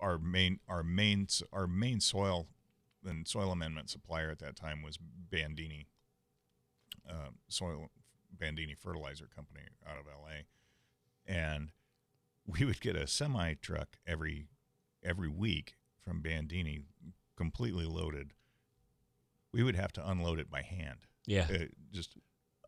our 0.01 0.17
main 0.17 0.60
our 0.67 0.84
main 0.84 1.27
our 1.53 1.67
main 1.67 2.01
soil 2.01 2.47
and 3.05 3.25
soil 3.25 3.51
amendment 3.51 3.89
supplier 3.89 4.29
at 4.29 4.39
that 4.39 4.58
time 4.58 4.81
was 4.81 4.97
Bandini 4.97 5.88
uh, 7.10 7.29
soil 7.47 7.89
Bandini 8.38 8.75
fertilizer 8.75 9.29
company 9.34 9.62
out 9.89 9.97
of 9.97 10.05
LA, 10.05 10.43
and 11.25 11.69
we 12.45 12.65
would 12.65 12.81
get 12.81 12.97
a 12.97 13.08
semi 13.08 13.53
truck 13.53 13.97
every 14.05 14.47
every 15.01 15.29
week 15.29 15.75
from 16.03 16.21
Bandini, 16.21 16.81
completely 17.36 17.86
loaded. 17.86 18.32
We 19.54 19.63
would 19.63 19.76
have 19.76 19.93
to 19.93 20.10
unload 20.10 20.39
it 20.39 20.50
by 20.50 20.62
hand. 20.62 21.00
Yeah. 21.26 21.48
Uh, 21.50 21.58
just 21.91 22.17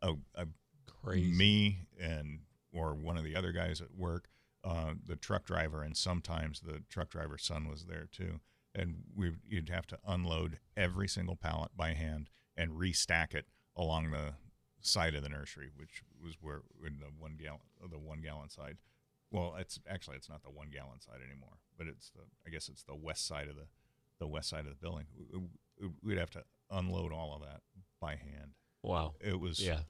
a, 0.02 0.14
a 0.34 0.46
Crazy. 1.02 1.30
me 1.30 1.86
and 2.00 2.40
or 2.72 2.94
one 2.94 3.16
of 3.16 3.24
the 3.24 3.36
other 3.36 3.52
guys 3.52 3.80
at 3.80 3.94
work, 3.94 4.28
uh, 4.64 4.94
the 5.06 5.16
truck 5.16 5.44
driver, 5.46 5.82
and 5.82 5.96
sometimes 5.96 6.60
the 6.60 6.82
truck 6.88 7.10
driver's 7.10 7.44
son 7.44 7.68
was 7.68 7.84
there 7.84 8.08
too. 8.10 8.40
And 8.74 9.02
we 9.16 9.32
you'd 9.48 9.70
have 9.70 9.86
to 9.88 9.98
unload 10.06 10.58
every 10.76 11.08
single 11.08 11.36
pallet 11.36 11.70
by 11.76 11.94
hand 11.94 12.30
and 12.56 12.72
restack 12.72 13.34
it 13.34 13.46
along 13.76 14.10
the 14.10 14.34
side 14.80 15.14
of 15.14 15.22
the 15.22 15.28
nursery, 15.28 15.70
which 15.74 16.02
was 16.22 16.34
where 16.40 16.62
in 16.86 16.98
the 17.00 17.06
one 17.18 17.36
gallon 17.40 17.60
the 17.90 17.98
one 17.98 18.20
gallon 18.20 18.48
side. 18.48 18.76
Well, 19.30 19.56
it's 19.58 19.78
actually 19.88 20.16
it's 20.16 20.28
not 20.28 20.42
the 20.42 20.50
one 20.50 20.68
gallon 20.70 21.00
side 21.00 21.20
anymore, 21.24 21.58
but 21.76 21.86
it's 21.86 22.10
the 22.10 22.22
I 22.46 22.50
guess 22.50 22.68
it's 22.68 22.82
the 22.82 22.94
west 22.96 23.26
side 23.26 23.48
of 23.48 23.56
the 23.56 23.66
the 24.18 24.26
west 24.26 24.48
side 24.48 24.60
of 24.60 24.66
the 24.70 24.74
building. 24.76 25.06
We- 25.16 25.38
we- 25.38 25.48
We'd 26.02 26.18
have 26.18 26.30
to 26.30 26.44
unload 26.70 27.12
all 27.12 27.34
of 27.36 27.42
that 27.42 27.60
by 28.00 28.16
hand. 28.16 28.54
Wow. 28.82 29.14
It 29.20 29.38
was 29.38 29.60
Yeah. 29.60 29.82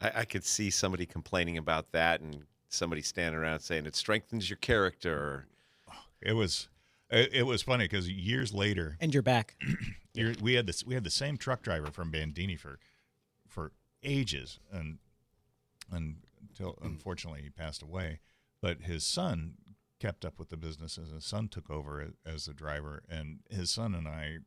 I, 0.00 0.20
I 0.20 0.24
could 0.24 0.44
see 0.44 0.70
somebody 0.70 1.06
complaining 1.06 1.58
about 1.58 1.90
that 1.90 2.20
and 2.20 2.46
somebody 2.68 3.02
standing 3.02 3.38
around 3.40 3.58
saying 3.60 3.84
it 3.86 3.96
strengthens 3.96 4.48
your 4.48 4.56
character. 4.58 5.48
it 6.20 6.34
was 6.34 6.68
It, 7.10 7.30
it 7.34 7.42
was 7.42 7.62
funny 7.62 7.84
because 7.86 8.08
years 8.08 8.52
later, 8.54 8.96
And 9.00 9.12
you're 9.12 9.22
back. 9.24 9.56
You're, 10.14 10.34
we 10.40 10.54
had 10.54 10.66
this. 10.66 10.84
We 10.86 10.94
had 10.94 11.02
the 11.02 11.10
same 11.10 11.36
truck 11.36 11.60
driver 11.62 11.90
from 11.90 12.12
Bandini 12.12 12.54
for 12.54 12.78
for 13.48 13.72
ages, 14.04 14.60
and 14.70 14.98
until 15.90 16.78
unfortunately 16.82 17.42
he 17.42 17.50
passed 17.50 17.82
away. 17.82 18.20
But 18.62 18.82
his 18.82 19.02
son 19.04 19.54
kept 20.00 20.24
up 20.24 20.38
with 20.38 20.48
the 20.48 20.56
business, 20.56 20.96
and 20.96 21.12
his 21.12 21.24
son 21.24 21.48
took 21.48 21.70
over 21.70 22.12
as, 22.26 22.46
the 22.46 22.54
driver. 22.54 23.02
And 23.08 23.40
his 23.48 23.70
son 23.70 23.94
and 23.94 24.08
I 24.08 24.38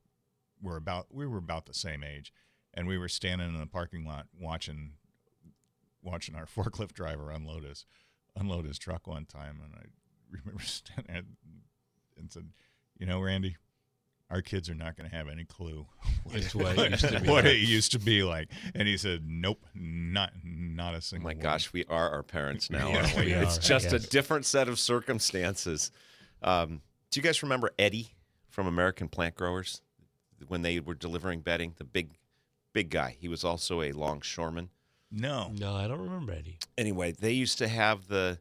were 0.61 0.77
about 0.77 1.07
we 1.11 1.27
were 1.27 1.37
about 1.37 1.65
the 1.65 1.73
same 1.73 2.03
age, 2.03 2.33
and 2.73 2.87
we 2.87 2.97
were 2.97 3.09
standing 3.09 3.53
in 3.53 3.59
the 3.59 3.67
parking 3.67 4.05
lot 4.05 4.27
watching 4.39 4.93
watching 6.01 6.35
our 6.35 6.45
forklift 6.55 6.93
driver 6.93 7.31
unload 7.31 7.63
his 7.63 7.85
unload 8.35 8.65
his 8.65 8.77
truck 8.77 9.07
one 9.07 9.25
time, 9.25 9.61
and 9.63 9.73
I 9.75 9.85
remember 10.29 10.63
standing 10.63 11.37
and 12.17 12.31
said, 12.31 12.49
"You 12.97 13.05
know, 13.05 13.21
Randy." 13.21 13.57
Our 14.29 14.41
kids 14.41 14.69
are 14.69 14.75
not 14.75 14.97
going 14.97 15.09
to 15.09 15.15
have 15.15 15.29
any 15.29 15.45
clue 15.45 15.85
It's 16.31 16.53
what 16.53 16.77
it 16.77 16.91
used 16.91 17.07
to 17.07 17.19
be 17.21 17.29
what 17.29 17.45
like. 17.45 17.53
it 17.53 17.57
used 17.59 17.91
to 17.93 17.99
be 17.99 18.23
like. 18.23 18.49
And 18.75 18.87
he 18.87 18.97
said, 18.97 19.23
"Nope, 19.25 19.65
not 19.73 20.31
not 20.43 20.93
a 20.93 20.97
Oh 20.97 20.99
single." 20.99 21.29
my 21.29 21.33
one." 21.33 21.41
gosh, 21.43 21.71
we 21.71 21.85
are 21.85 22.09
our 22.09 22.23
parents 22.23 22.69
now, 22.69 22.89
Yeah, 22.89 22.97
aren't 23.03 23.15
we? 23.15 23.25
we 23.27 23.33
It's 23.33 23.57
are, 23.57 23.61
I 23.61 23.63
just 23.63 23.93
a 23.93 23.99
different 23.99 24.45
set 24.45 24.67
of 24.67 24.79
circumstances. 24.79 25.91
Um, 26.41 26.81
do 27.09 27.19
you 27.19 27.23
guys 27.23 27.41
remember 27.41 27.71
Eddie 27.79 28.15
from 28.49 28.67
American 28.67 29.07
Plant 29.07 29.35
Growers 29.35 29.81
when 30.47 30.61
they 30.61 30.79
were 30.81 30.93
delivering 30.95 31.39
bedding? 31.39 31.73
The 31.77 31.83
big, 31.85 32.11
big 32.73 32.89
guy. 32.89 33.15
He 33.19 33.27
was 33.29 33.43
also 33.45 33.81
a 33.81 33.91
longshoreman. 33.93 34.69
No, 35.09 35.51
No, 35.57 35.73
I 35.73 35.87
don't 35.87 36.01
remember 36.01 36.33
Eddie. 36.33 36.59
Anyway, 36.77 37.13
they 37.13 37.31
used 37.31 37.57
to 37.59 37.67
have 37.69 38.07
the 38.09 38.39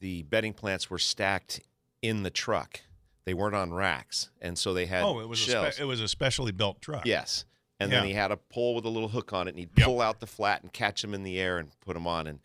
the 0.00 0.22
bedding 0.24 0.52
plants 0.52 0.90
were 0.90 0.98
stacked 0.98 1.60
in 2.02 2.24
the 2.24 2.30
truck. 2.30 2.80
They 3.24 3.34
weren't 3.34 3.54
on 3.54 3.72
racks, 3.72 4.30
and 4.40 4.58
so 4.58 4.74
they 4.74 4.86
had 4.86 5.04
oh, 5.04 5.20
it 5.20 5.28
was 5.28 5.46
a 5.48 5.70
spe- 5.72 5.80
it 5.80 5.84
was 5.84 6.00
a 6.00 6.08
specially 6.08 6.52
built 6.52 6.80
truck. 6.82 7.06
Yes. 7.06 7.44
And 7.78 7.90
then 7.90 8.04
he 8.04 8.12
had 8.12 8.30
a 8.30 8.36
pole 8.36 8.76
with 8.76 8.84
a 8.84 8.88
little 8.88 9.08
hook 9.08 9.32
on 9.32 9.48
it, 9.48 9.50
and 9.50 9.58
he'd 9.58 9.70
Yep. 9.76 9.86
pull 9.86 10.00
out 10.00 10.20
the 10.20 10.26
flat 10.26 10.62
and 10.62 10.72
catch 10.72 11.02
them 11.02 11.14
in 11.14 11.24
the 11.24 11.40
air 11.40 11.58
and 11.58 11.68
put 11.80 11.94
them 11.94 12.06
on. 12.06 12.28
And 12.28 12.38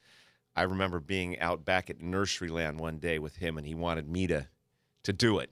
I 0.56 0.64
remember 0.64 1.00
being 1.00 1.40
out 1.40 1.64
back 1.64 1.92
at 1.92 2.00
Nurseryland 2.00 2.78
one 2.80 2.98
day 2.98 3.20
with 3.20 3.36
him, 3.36 3.58
and 3.58 3.68
he 3.68 3.76
wanted 3.76 4.08
me 4.10 4.26
to 4.28 4.48
to 5.04 5.14
do 5.14 5.38
it. 5.40 5.52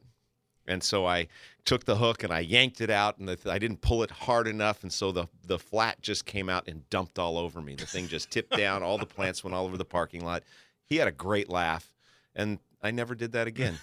And 0.67 0.81
so 0.81 1.05
I 1.05 1.27
took 1.65 1.85
the 1.85 1.97
hook 1.97 2.23
and 2.23 2.33
I 2.33 2.39
yanked 2.39 2.81
it 2.81 2.89
out, 2.89 3.19
and 3.19 3.29
the, 3.29 3.51
I 3.51 3.59
didn't 3.59 3.81
pull 3.81 4.01
it 4.01 4.09
hard 4.09 4.47
enough, 4.47 4.81
and 4.81 4.91
so 4.91 5.11
the 5.11 5.27
the 5.43 5.59
flat 5.59 6.01
just 6.01 6.25
came 6.25 6.49
out 6.49 6.67
and 6.67 6.89
dumped 6.89 7.19
all 7.19 7.37
over 7.37 7.61
me. 7.61 7.75
The 7.75 7.85
thing 7.85 8.07
just 8.07 8.31
tipped 8.31 8.57
down. 8.57 8.81
All 8.81 8.97
the 8.97 9.05
plants 9.05 9.43
went 9.43 9.53
all 9.53 9.65
over 9.65 9.77
the 9.77 9.85
parking 9.85 10.25
lot. 10.25 10.41
He 10.85 10.95
had 10.97 11.07
a 11.07 11.11
great 11.11 11.47
laugh, 11.49 11.93
and 12.35 12.57
I 12.81 12.89
never 12.91 13.13
did 13.13 13.33
that 13.33 13.45
again. 13.45 13.77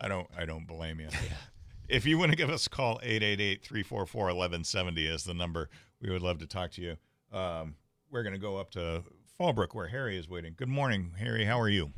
I 0.00 0.08
don't 0.08 0.26
I 0.36 0.44
don't 0.44 0.66
blame 0.66 1.00
you. 1.00 1.08
If 1.88 2.06
you 2.06 2.18
want 2.18 2.30
to 2.30 2.36
give 2.36 2.50
us 2.50 2.66
a 2.66 2.70
call, 2.70 3.00
888-344-1170 3.04 5.12
is 5.12 5.24
the 5.24 5.34
number. 5.34 5.68
We 6.00 6.10
would 6.10 6.22
love 6.22 6.38
to 6.38 6.46
talk 6.46 6.70
to 6.72 6.80
you. 6.80 6.96
Um, 7.36 7.74
we're 8.10 8.22
going 8.22 8.32
to 8.32 8.38
go 8.38 8.58
up 8.58 8.70
to 8.72 9.02
Fallbrook 9.38 9.74
where 9.74 9.88
Harry 9.88 10.16
is 10.16 10.28
waiting. 10.28 10.54
Good 10.56 10.68
morning, 10.68 11.12
Harry. 11.18 11.44
How 11.44 11.60
are 11.60 11.68
you? 11.68 11.90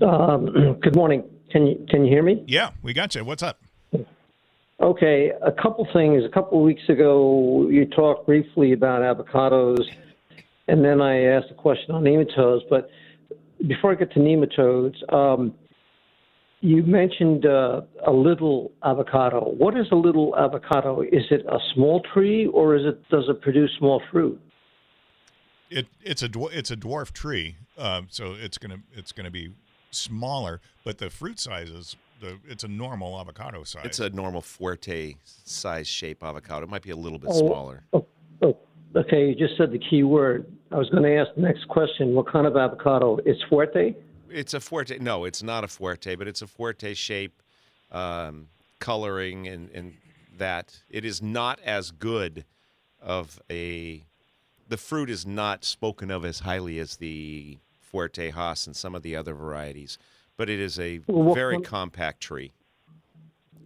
Um, 0.00 0.46
good 0.80 0.94
morning. 0.94 1.24
Can 1.50 1.66
you 1.66 1.86
can 1.88 2.04
you 2.04 2.10
hear 2.10 2.22
me? 2.22 2.44
Yeah, 2.46 2.70
we 2.82 2.92
got 2.92 3.14
you. 3.14 3.24
What's 3.24 3.42
up? 3.42 3.60
Okay, 4.80 5.32
a 5.42 5.52
couple 5.52 5.86
things. 5.92 6.22
A 6.24 6.28
couple 6.28 6.58
of 6.58 6.64
weeks 6.64 6.88
ago, 6.88 7.68
you 7.68 7.86
talked 7.86 8.26
briefly 8.26 8.72
about 8.72 9.02
avocados, 9.02 9.84
and 10.68 10.84
then 10.84 11.00
I 11.00 11.24
asked 11.24 11.50
a 11.50 11.54
question 11.54 11.94
on 11.94 12.04
nematodes. 12.04 12.60
But 12.68 12.90
before 13.66 13.92
I 13.92 13.94
get 13.94 14.12
to 14.12 14.20
nematodes, 14.20 15.12
um, 15.12 15.54
you 16.60 16.82
mentioned 16.82 17.46
uh, 17.46 17.82
a 18.06 18.10
little 18.12 18.72
avocado. 18.84 19.40
What 19.56 19.76
is 19.76 19.86
a 19.92 19.96
little 19.96 20.34
avocado? 20.36 21.02
Is 21.02 21.24
it 21.30 21.44
a 21.46 21.58
small 21.74 22.02
tree, 22.12 22.46
or 22.46 22.74
is 22.76 22.86
it 22.86 23.08
does 23.08 23.24
it 23.28 23.40
produce 23.40 23.70
small 23.78 24.02
fruit? 24.10 24.40
It 25.70 25.86
it's 26.02 26.22
a 26.22 26.30
it's 26.52 26.70
a 26.70 26.76
dwarf 26.76 27.12
tree, 27.12 27.56
um, 27.78 28.06
so 28.10 28.34
it's 28.38 28.58
gonna 28.58 28.78
it's 28.94 29.12
gonna 29.12 29.30
be 29.30 29.52
smaller, 29.90 30.60
but 30.84 30.98
the 30.98 31.10
fruit 31.10 31.38
size 31.40 31.68
is 31.70 31.96
the 32.20 32.38
it's 32.48 32.64
a 32.64 32.68
normal 32.68 33.18
avocado 33.18 33.64
size. 33.64 33.84
It's 33.84 34.00
a 34.00 34.10
normal 34.10 34.40
fuerte 34.42 35.16
size 35.24 35.86
shape 35.86 36.22
avocado. 36.22 36.64
It 36.64 36.70
might 36.70 36.82
be 36.82 36.90
a 36.90 36.96
little 36.96 37.18
bit 37.18 37.30
Oh. 37.32 37.46
smaller. 37.46 37.82
Oh, 37.92 38.06
oh, 38.42 38.56
okay. 38.94 39.28
You 39.28 39.34
just 39.34 39.56
said 39.58 39.72
the 39.72 39.78
key 39.78 40.02
word. 40.02 40.46
I 40.72 40.78
was 40.78 40.88
going 40.90 41.04
to 41.04 41.14
ask 41.16 41.32
the 41.36 41.42
next 41.42 41.68
question. 41.68 42.14
What 42.14 42.26
kind 42.30 42.46
of 42.46 42.56
avocado? 42.56 43.18
It's 43.24 43.40
fuerte. 43.50 43.94
It's 44.30 44.54
a 44.54 44.58
fuerte. 44.60 45.00
No, 45.00 45.24
it's 45.24 45.42
not 45.42 45.64
a 45.64 45.66
fuerte, 45.66 46.16
but 46.18 46.28
it's 46.28 46.42
a 46.42 46.46
fuerte 46.46 46.96
shape, 46.96 47.42
um, 47.90 48.48
coloring, 48.78 49.46
and, 49.48 49.70
and 49.70 49.94
that. 50.38 50.80
It 50.90 51.04
is 51.04 51.22
not 51.22 51.60
as 51.64 51.90
good 51.90 52.44
of 53.00 53.40
a. 53.50 54.04
The 54.68 54.76
fruit 54.76 55.10
is 55.10 55.24
not 55.26 55.64
spoken 55.64 56.10
of 56.10 56.24
as 56.24 56.40
highly 56.40 56.78
as 56.78 56.96
the 56.96 57.58
fuerte 57.92 58.32
Hass 58.32 58.66
and 58.66 58.74
some 58.74 58.94
of 58.94 59.02
the 59.02 59.14
other 59.14 59.32
varieties, 59.34 59.96
but 60.36 60.50
it 60.50 60.58
is 60.58 60.78
a 60.80 61.00
Well, 61.06 61.34
very 61.34 61.54
kind- 61.56 61.64
compact 61.64 62.20
tree. 62.20 62.52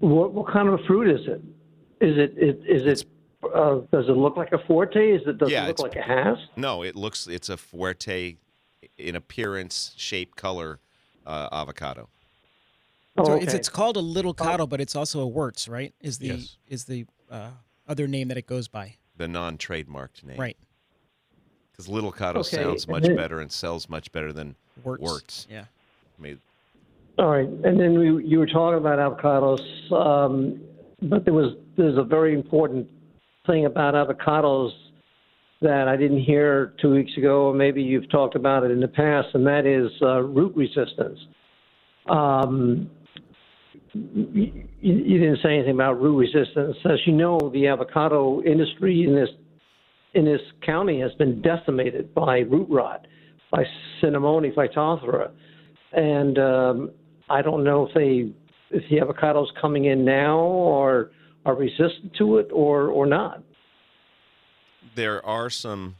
What 0.01 0.33
what 0.33 0.51
kind 0.53 0.69
of 0.69 0.75
a 0.81 0.85
fruit 0.85 1.09
is 1.09 1.27
it? 1.27 1.43
Is 2.01 2.17
it 2.19 2.35
is, 2.39 2.57
is 2.67 3.03
it 3.03 3.07
uh, 3.55 3.81
does 3.93 4.09
it 4.09 4.17
look 4.17 4.37
like 4.37 4.53
a 4.53 4.59
fuerte? 4.59 5.17
Is 5.17 5.27
it 5.27 5.39
does 5.39 5.51
Yeah, 5.51 5.65
it 5.65 5.69
look 5.69 5.81
like 5.81 5.97
a 5.97 6.03
has? 6.03 6.39
No, 6.57 6.83
it 6.83 6.97
looks. 6.97 7.27
It's 7.27 7.49
a 7.49 7.57
fuerte 7.57 8.37
in 9.01 9.17
appearance, 9.17 9.93
shape, 9.97 10.37
color 10.37 10.79
uh, 11.27 11.49
avocado. 11.53 12.09
Oh, 13.17 13.25
so 13.25 13.33
okay. 13.33 13.45
it's, 13.45 13.55
it's 13.55 13.69
called 13.69 13.97
a 13.97 14.01
Little 14.01 14.35
Cado, 14.35 14.69
but 14.69 14.81
it's 14.81 14.95
also 14.95 15.21
a 15.21 15.27
Wurtz, 15.29 15.69
right? 15.69 15.93
Is 16.01 16.19
the 16.19 16.29
Yes. 16.29 16.57
is 16.69 16.85
the 16.85 17.07
uh, 17.31 17.51
other 17.89 18.07
name 18.07 18.29
that 18.29 18.37
it 18.39 18.47
goes 18.47 18.69
by? 18.69 18.97
The 19.17 19.29
non-trademarked 19.29 20.25
name, 20.25 20.39
Right, 20.39 20.57
Because 21.73 21.89
Little 21.89 22.13
Cado 22.13 22.37
Okay, 22.37 22.63
sounds 22.63 22.89
much 22.89 23.03
then- 23.03 23.17
better 23.17 23.41
and 23.41 23.51
sells 23.53 23.89
much 23.89 24.11
better 24.13 24.33
than 24.33 24.55
Wurtz. 24.85 25.03
Wurtz. 25.03 25.47
Yeah. 25.51 25.65
I 26.19 26.23
mean, 26.23 26.41
All 27.19 27.29
right, 27.29 27.49
and 27.49 27.79
then 27.79 27.99
we, 27.99 28.25
you 28.25 28.39
were 28.39 28.47
talking 28.47 28.79
about 28.79 28.99
avocados, 28.99 29.93
um, 29.93 30.61
but 31.03 31.25
there 31.25 31.35
was 31.35 31.55
there's 31.77 31.99
a 31.99 32.03
very 32.05 32.33
important 32.35 32.89
thing 33.47 33.67
about 33.67 33.95
avocados 33.95 34.71
that 35.63 35.89
I 35.89 35.97
didn't 35.97 36.23
hear 36.23 36.75
two 36.81 36.91
weeks 36.91 37.13
ago, 37.19 37.49
or 37.49 37.55
maybe 37.55 37.83
you've 37.83 38.11
talked 38.11 38.35
about 38.35 38.65
it 38.65 38.71
in 38.71 38.81
the 38.81 38.89
past, 38.89 39.29
and 39.35 39.47
that 39.47 39.67
is 39.67 39.91
uh, 40.01 40.21
root 40.23 40.55
resistance. 40.57 41.19
Um, 42.09 42.91
you, 43.93 44.65
you 44.81 45.19
didn't 45.19 45.41
say 45.43 45.55
anything 45.55 45.75
about 45.75 46.01
root 46.01 46.17
resistance. 46.17 46.77
As 46.85 46.99
you 47.07 47.13
know, 47.13 47.51
the 47.53 47.67
avocado 47.67 48.43
industry 48.43 49.05
in 49.05 49.15
this 49.15 49.29
in 50.15 50.25
this 50.25 50.41
county 50.65 51.01
has 51.01 51.13
been 51.15 51.41
decimated 51.41 52.13
by 52.15 52.39
root 52.39 52.67
rot, 52.69 53.07
by 53.53 53.65
Cinnamomum 54.03 54.53
phytophthora, 54.55 55.31
and 55.93 56.39
um, 56.39 56.91
I 57.29 57.43
don't 57.43 57.65
know 57.65 57.87
if 57.87 57.95
they 57.95 58.33
if 58.71 58.83
the 58.89 58.97
avocados 58.97 59.47
coming 59.61 59.85
in 59.85 60.05
now 60.05 60.39
or 60.39 61.11
are 61.45 61.55
resistant 61.55 62.15
to 62.19 62.39
it 62.39 62.49
or 62.51 62.89
or 62.89 63.05
not. 63.05 63.45
There 64.95 65.25
are 65.25 65.51
some 65.51 65.97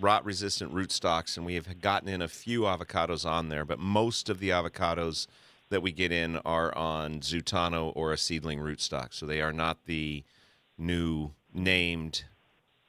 rot-resistant 0.00 0.72
rootstocks, 0.72 1.36
and 1.36 1.44
we 1.44 1.54
have 1.54 1.80
gotten 1.80 2.08
in 2.08 2.22
a 2.22 2.28
few 2.28 2.62
avocados 2.62 3.28
on 3.28 3.48
there, 3.48 3.64
but 3.64 3.78
most 3.78 4.28
of 4.28 4.38
the 4.38 4.50
avocados 4.50 5.26
that 5.70 5.82
we 5.82 5.92
get 5.92 6.12
in 6.12 6.36
are 6.38 6.74
on 6.76 7.20
Zutano 7.20 7.92
or 7.94 8.12
a 8.12 8.18
seedling 8.18 8.58
rootstock, 8.58 9.12
so 9.12 9.26
they 9.26 9.40
are 9.40 9.52
not 9.52 9.84
the 9.86 10.22
new 10.78 11.32
named 11.52 12.24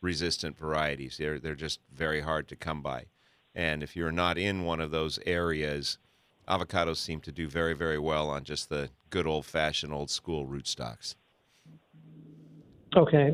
resistant 0.01 0.57
varieties. 0.57 1.17
They're 1.17 1.39
they're 1.39 1.55
just 1.55 1.79
very 1.93 2.21
hard 2.21 2.47
to 2.49 2.55
come 2.55 2.81
by, 2.81 3.05
and 3.53 3.83
if 3.83 3.95
you're 3.95 4.12
not 4.12 4.38
in 4.38 4.63
one 4.63 4.79
of 4.79 4.91
those 4.91 5.19
areas, 5.25 5.97
avocados 6.47 6.97
seem 6.97 7.19
to 7.21 7.31
do 7.31 7.49
very 7.49 7.73
very 7.73 7.99
well 7.99 8.29
on 8.29 8.43
just 8.43 8.69
the 8.69 8.89
good 9.09 9.27
old-fashioned 9.27 9.91
old 9.91 10.09
school 10.09 10.45
rootstocks. 10.45 11.15
Okay. 12.95 13.34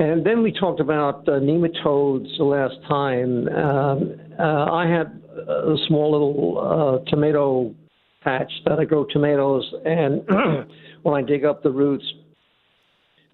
And 0.00 0.24
then 0.24 0.42
we 0.42 0.52
talked 0.52 0.80
about 0.80 1.28
uh, 1.28 1.32
nematodes 1.32 2.36
the 2.38 2.44
last 2.44 2.76
time. 2.88 3.48
Um, 3.48 4.14
uh, 4.38 4.72
I 4.72 4.86
had 4.86 5.20
a 5.48 5.74
small 5.88 6.12
little 6.12 7.02
uh, 7.04 7.10
tomato 7.10 7.74
patch 8.22 8.50
that 8.64 8.78
I 8.78 8.84
grow 8.84 9.04
tomatoes, 9.04 9.64
and 9.84 10.22
when 11.02 11.14
I 11.14 11.26
dig 11.26 11.44
up 11.44 11.62
the 11.62 11.70
roots, 11.70 12.04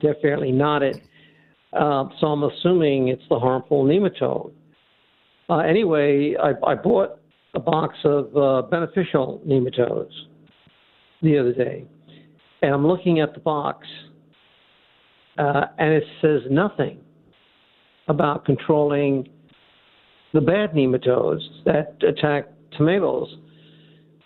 they're 0.00 0.16
fairly 0.22 0.52
knotted. 0.52 1.02
Uh, 1.72 2.04
so 2.20 2.28
I'm 2.28 2.44
assuming 2.44 3.08
it's 3.08 3.22
the 3.28 3.38
harmful 3.38 3.84
nematode. 3.84 4.52
Uh, 5.50 5.58
anyway, 5.58 6.34
I, 6.42 6.52
I 6.66 6.74
bought 6.74 7.18
a 7.54 7.60
box 7.60 7.96
of 8.04 8.36
uh, 8.36 8.62
beneficial 8.68 9.42
nematodes 9.46 10.12
the 11.20 11.38
other 11.38 11.52
day, 11.52 11.84
and 12.62 12.72
I'm 12.72 12.86
looking 12.86 13.20
at 13.20 13.34
the 13.34 13.40
box 13.40 13.86
uh, 15.38 15.66
and 15.78 15.92
it 15.92 16.04
says 16.20 16.42
nothing 16.50 16.98
about 18.08 18.44
controlling 18.44 19.28
the 20.32 20.40
bad 20.40 20.72
nematodes 20.72 21.42
that 21.64 21.96
attack 22.06 22.48
tomatoes. 22.76 23.34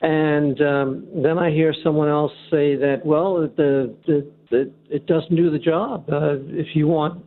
And 0.01 0.61
um, 0.63 1.07
then 1.23 1.39
I 1.39 1.51
hear 1.51 1.75
someone 1.83 2.09
else 2.09 2.33
say 2.51 2.77
that, 2.77 3.03
well, 3.05 3.35
the, 3.57 3.95
the, 4.07 4.31
the 4.51 4.73
it 4.89 5.07
doesn't 5.07 5.35
do 5.35 5.51
the 5.51 5.59
job. 5.59 6.09
Uh, 6.11 6.37
if 6.49 6.75
you 6.75 6.87
want, 6.87 7.25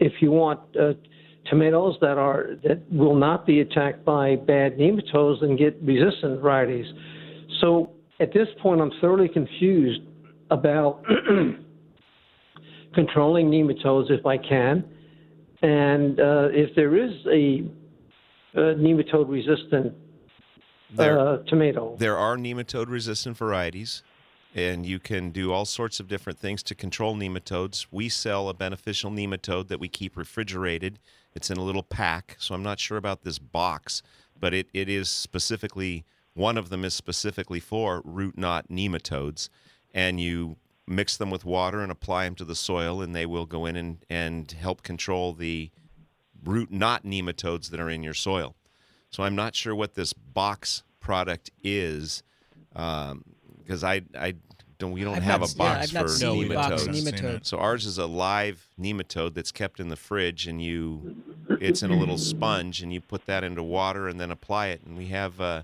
if 0.00 0.12
you 0.20 0.32
want 0.32 0.60
uh, 0.76 0.92
tomatoes 1.48 1.96
that 2.00 2.18
are 2.18 2.56
that 2.64 2.80
will 2.90 3.14
not 3.14 3.46
be 3.46 3.60
attacked 3.60 4.04
by 4.04 4.36
bad 4.36 4.76
nematodes, 4.76 5.42
and 5.42 5.56
get 5.56 5.78
resistant 5.82 6.40
varieties. 6.40 6.86
So 7.60 7.92
at 8.18 8.32
this 8.32 8.48
point, 8.60 8.80
I'm 8.80 8.92
thoroughly 9.00 9.28
confused 9.28 10.00
about 10.50 11.04
controlling 12.96 13.50
nematodes 13.50 14.10
if 14.10 14.24
I 14.26 14.38
can, 14.38 14.82
and 15.62 16.18
uh, 16.18 16.48
if 16.50 16.74
there 16.74 16.96
is 16.96 17.12
a, 17.26 17.62
a 18.58 18.74
nematode 18.74 19.28
resistant 19.28 19.94
There- 20.92 21.20
uh, 21.20 21.38
tomato. 21.46 21.94
There 21.98 22.16
are 22.16 22.36
nematode 22.36 22.88
resistant 22.88 23.36
varieties, 23.36 24.02
and 24.54 24.86
you 24.86 24.98
can 24.98 25.30
do 25.30 25.52
all 25.52 25.66
sorts 25.66 26.00
of 26.00 26.08
different 26.08 26.38
things 26.38 26.62
to 26.64 26.74
control 26.74 27.14
nematodes. 27.14 27.86
We 27.90 28.08
sell 28.08 28.48
a 28.48 28.54
beneficial 28.54 29.10
nematode 29.10 29.68
that 29.68 29.78
we 29.78 29.88
keep 29.88 30.16
refrigerated. 30.16 30.98
It's 31.34 31.50
in 31.50 31.58
a 31.58 31.62
little 31.62 31.82
pack, 31.82 32.36
so 32.38 32.54
I'm 32.54 32.62
not 32.62 32.80
sure 32.80 32.96
about 32.96 33.22
this 33.22 33.38
box, 33.38 34.02
but 34.40 34.54
it, 34.54 34.68
it 34.72 34.88
is 34.88 35.10
specifically, 35.10 36.06
one 36.32 36.56
of 36.56 36.70
them 36.70 36.82
is 36.82 36.94
specifically 36.94 37.60
for 37.60 38.00
root 38.06 38.38
knot 38.38 38.68
nematodes. 38.70 39.50
And 39.92 40.18
you 40.18 40.56
mix 40.86 41.16
them 41.16 41.30
with 41.30 41.44
water 41.44 41.80
and 41.80 41.90
apply 41.90 42.24
them 42.24 42.34
to 42.36 42.44
the 42.44 42.54
soil, 42.54 43.02
and 43.02 43.14
they 43.14 43.26
will 43.26 43.46
go 43.46 43.66
in 43.66 43.76
and, 43.76 43.98
and 44.08 44.52
help 44.52 44.82
control 44.82 45.32
the 45.32 45.70
root 46.44 46.70
knot 46.70 47.04
nematodes 47.04 47.70
that 47.70 47.80
are 47.80 47.90
in 47.90 48.02
your 48.02 48.14
soil. 48.14 48.54
So 49.10 49.22
I'm 49.22 49.34
not 49.34 49.54
sure 49.54 49.74
what 49.74 49.94
this 49.94 50.12
box 50.12 50.82
product 51.00 51.50
is 51.62 52.22
because 52.72 53.82
I 53.82 54.02
I 54.18 54.34
don't 54.78 54.92
we 54.92 55.02
don't 55.04 55.16
I've 55.16 55.22
have 55.22 55.40
not- 55.40 55.52
a 55.54 55.56
box 55.56 55.94
I've 55.94 56.02
for 56.02 56.08
seen 56.08 56.48
the 56.48 56.54
nematodes. 56.54 56.54
box 56.54 56.82
I've 56.88 56.88
nematode. 56.94 57.46
So 57.46 57.58
ours 57.58 57.86
is 57.86 57.98
a 57.98 58.06
live 58.06 58.68
nematode 58.78 59.34
that's 59.34 59.52
kept 59.52 59.80
in 59.80 59.88
the 59.88 59.96
fridge, 59.96 60.46
and 60.46 60.60
you, 60.62 61.16
it's 61.60 61.82
in 61.82 61.90
a 61.90 61.96
little 61.98 62.18
sponge, 62.18 62.82
and 62.82 62.92
you 62.92 63.00
put 63.00 63.24
that 63.26 63.42
into 63.42 63.62
water 63.62 64.06
and 64.08 64.20
then 64.20 64.30
apply 64.30 64.68
it. 64.68 64.82
And 64.84 64.96
we 64.96 65.06
have 65.06 65.40
uh, 65.40 65.62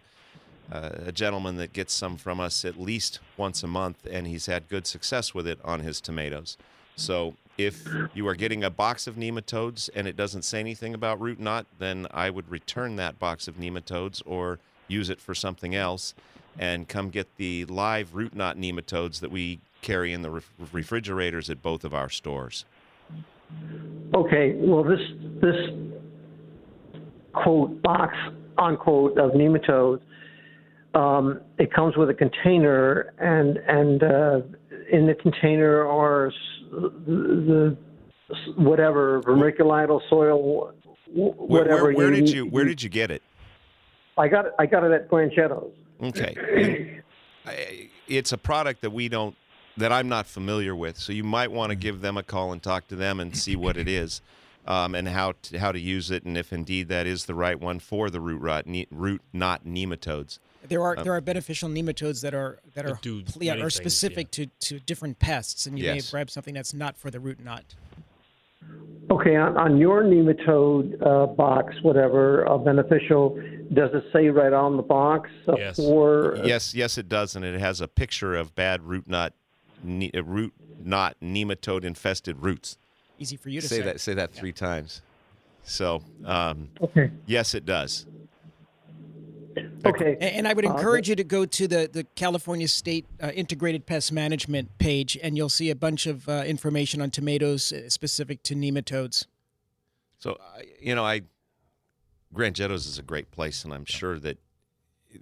uh, 0.73 0.91
a 1.07 1.13
gentleman 1.13 1.57
that 1.57 1.73
gets 1.73 1.93
some 1.93 2.17
from 2.17 2.41
us 2.41 2.65
at 2.65 2.81
least 2.81 3.21
once 3.37 3.63
a 3.63 3.67
month, 3.67 4.07
and 4.11 4.27
he's 4.27 4.47
had 4.47 4.69
good 4.69 4.87
success 4.87 5.35
with 5.35 5.47
it 5.47 5.59
on 5.63 5.81
his 5.81 6.01
tomatoes. 6.01 6.57
So 6.97 7.35
if 7.59 7.87
you 8.15 8.27
are 8.27 8.35
getting 8.35 8.65
a 8.65 8.71
box 8.71 9.07
of 9.07 9.17
nematodes 9.17 9.91
and 9.95 10.09
it 10.09 10.17
doesn't 10.17 10.43
say 10.43 10.61
anything 10.61 10.95
about 10.95 11.21
root 11.21 11.39
knot, 11.39 11.67
then 11.79 12.07
I 12.11 12.31
would 12.31 12.51
return 12.51 12.97
that 12.97 13.19
box 13.19 13.49
of 13.49 13.57
nematodes 13.57 14.23
or 14.25 14.59
use 14.89 15.11
it 15.11 15.21
for 15.21 15.35
something 15.35 15.75
else, 15.75 16.15
and 16.59 16.89
come 16.89 17.11
get 17.11 17.37
the 17.37 17.67
live 17.67 18.15
root 18.15 18.35
knot 18.35 18.57
nematodes 18.57 19.21
that 19.21 19.31
we 19.31 19.61
carry 19.83 20.13
in 20.13 20.23
the 20.23 20.31
ref- 20.31 20.53
refrigerators 20.73 21.51
at 21.51 21.63
both 21.63 21.85
of 21.85 21.93
our 21.93 22.09
stores. 22.09 22.65
Okay, 24.15 24.55
well, 24.57 24.85
this 24.85 25.01
this 25.43 25.71
quote 27.35 27.83
box 27.83 28.17
unquote 28.57 29.19
of 29.19 29.33
nematodes, 29.33 30.01
um, 30.95 31.41
it 31.59 31.73
comes 31.73 31.97
with 31.97 32.11
a 32.11 32.15
container, 32.15 33.13
and 33.19 33.57
and 33.59 34.03
uh, 34.03 34.41
in 34.91 35.07
the 35.07 35.15
container 35.15 35.87
are 35.87 36.33
the, 36.71 37.77
the 38.29 38.37
whatever 38.57 39.23
vermiculite 39.23 40.01
soil, 40.09 40.73
wh- 41.07 41.17
Where, 41.17 41.33
whatever. 41.35 41.85
where, 41.85 41.95
where 41.95 42.11
did 42.11 42.29
you 42.29 42.47
where 42.47 42.65
did 42.65 42.83
you 42.83 42.89
get 42.89 43.11
it? 43.11 43.23
I 44.19 44.29
got 44.29 44.47
it. 44.47 44.53
I 44.59 44.67
got 44.67 44.85
it 44.85 44.93
at 44.93 45.09
Grangetto's. 45.09 45.73
Okay. 46.03 47.01
I- 47.47 47.89
it's 48.09 48.33
a 48.33 48.39
product 48.39 48.83
that 48.83 48.91
we 48.93 49.09
don't 49.09 49.35
that 49.79 49.91
I'm 49.91 50.09
not 50.09 50.27
familiar 50.27 50.77
with, 50.77 50.99
so 50.99 51.13
you 51.15 51.25
might 51.25 51.51
want 51.51 51.71
to 51.71 51.75
give 51.77 52.03
them 52.03 52.19
a 52.19 52.23
call 52.23 52.53
and 52.53 52.63
talk 52.63 52.89
to 52.89 52.97
them 52.97 53.19
and 53.21 53.35
see 53.35 53.57
what 53.57 53.79
it 53.79 53.89
is, 53.89 54.21
um, 54.67 54.95
and 54.95 55.09
how 55.09 55.33
to, 55.45 55.59
how 55.59 55.73
to 55.73 55.81
use 55.81 56.11
it, 56.11 56.25
and 56.25 56.37
if 56.37 56.53
indeed 56.53 56.89
that 56.89 57.07
is 57.07 57.25
the 57.25 57.35
right 57.35 57.59
one 57.59 57.79
for 57.79 58.11
the 58.11 58.21
root 58.21 58.43
rot 58.43 58.67
ne- 58.67 58.87
root 58.91 59.23
knot 59.33 59.65
nematodes. 59.65 60.39
There 60.69 60.83
are 60.83 60.97
there 60.97 61.13
are 61.13 61.21
beneficial 61.21 61.69
nematodes 61.69 62.23
that 62.23 62.35
are 62.35 62.59
that 62.75 62.87
are 62.87 62.99
do 63.03 63.23
yeah, 63.41 63.53
many 63.53 63.63
are 63.63 63.71
things, 63.71 63.75
specific 63.75 64.31
to, 64.33 64.47
to 64.61 64.79
different 64.81 65.19
pests, 65.19 65.67
and 65.67 65.79
you 65.79 65.85
may 65.85 65.95
Yes. 65.97 66.05
have 66.07 66.11
grabbed 66.13 66.31
something 66.31 66.55
that's 66.55 66.73
not 66.75 66.97
for 66.97 67.11
the 67.11 67.19
root 67.21 67.41
knot. 67.41 67.65
Okay, 69.11 69.35
on, 69.37 69.57
on 69.57 69.77
your 69.77 70.05
nematode 70.05 70.95
uh, 71.05 71.27
box, 71.27 71.75
whatever 71.83 72.49
uh, 72.49 72.57
beneficial, 72.57 73.31
does 73.75 73.91
it 73.93 74.05
say 74.13 74.29
right 74.29 74.53
on 74.53 74.77
the 74.77 74.83
box 74.83 75.29
uh, 75.49 75.55
Yes. 75.59 75.77
for? 75.77 76.39
Yes, 76.45 76.75
yes, 76.75 76.97
it 76.97 77.09
does, 77.09 77.35
and 77.35 77.45
it 77.45 77.59
has 77.59 77.81
a 77.81 77.89
picture 77.89 78.35
of 78.37 78.55
bad 78.55 78.83
root 78.85 79.09
knot 79.09 79.33
ne- 79.83 80.13
uh, 80.15 80.23
root 80.23 80.53
knot 80.83 81.17
nematode 81.23 81.85
infested 81.85 82.41
roots. 82.43 82.79
Easy 83.19 83.37
for 83.37 83.49
you 83.51 83.61
to 83.61 83.69
Say 83.69 83.79
say. 83.79 83.83
that 83.83 84.01
say 84.01 84.15
that 84.15 84.33
three 84.33 84.53
times. 84.53 85.03
So 85.65 86.03
um, 86.25 86.69
Okay. 86.81 87.11
yes, 87.27 87.55
it 87.55 87.67
does. 87.67 88.07
Okay. 89.85 90.17
A- 90.21 90.35
And 90.37 90.47
I 90.49 90.53
would 90.53 90.65
Uh, 90.65 90.75
encourage 90.75 91.09
you 91.09 91.17
to 91.17 91.25
go 91.25 91.45
to 91.45 91.67
the, 91.69 91.89
the 91.93 92.05
California 92.15 92.69
State 92.69 93.07
uh, 93.23 93.31
Integrated 93.35 93.87
Pest 93.87 94.13
Management 94.13 94.79
page, 94.79 95.19
and 95.23 95.37
you'll 95.37 95.49
see 95.49 95.71
a 95.71 95.75
bunch 95.77 96.07
of 96.07 96.29
uh, 96.29 96.45
information 96.47 97.01
on 97.01 97.11
tomatoes 97.11 97.73
uh, 97.73 97.89
specific 97.89 98.43
to 98.45 98.55
nematodes. 98.55 99.27
So 100.19 100.39
I- 100.41 100.65
you 100.81 100.95
know, 100.95 101.05
I 101.05 101.23
Grangetto's 102.35 102.87
is 102.87 102.99
a 102.99 103.03
great 103.03 103.31
place, 103.31 103.65
and 103.65 103.75
I'm 103.75 103.85
sure 103.85 104.19
that 104.21 104.39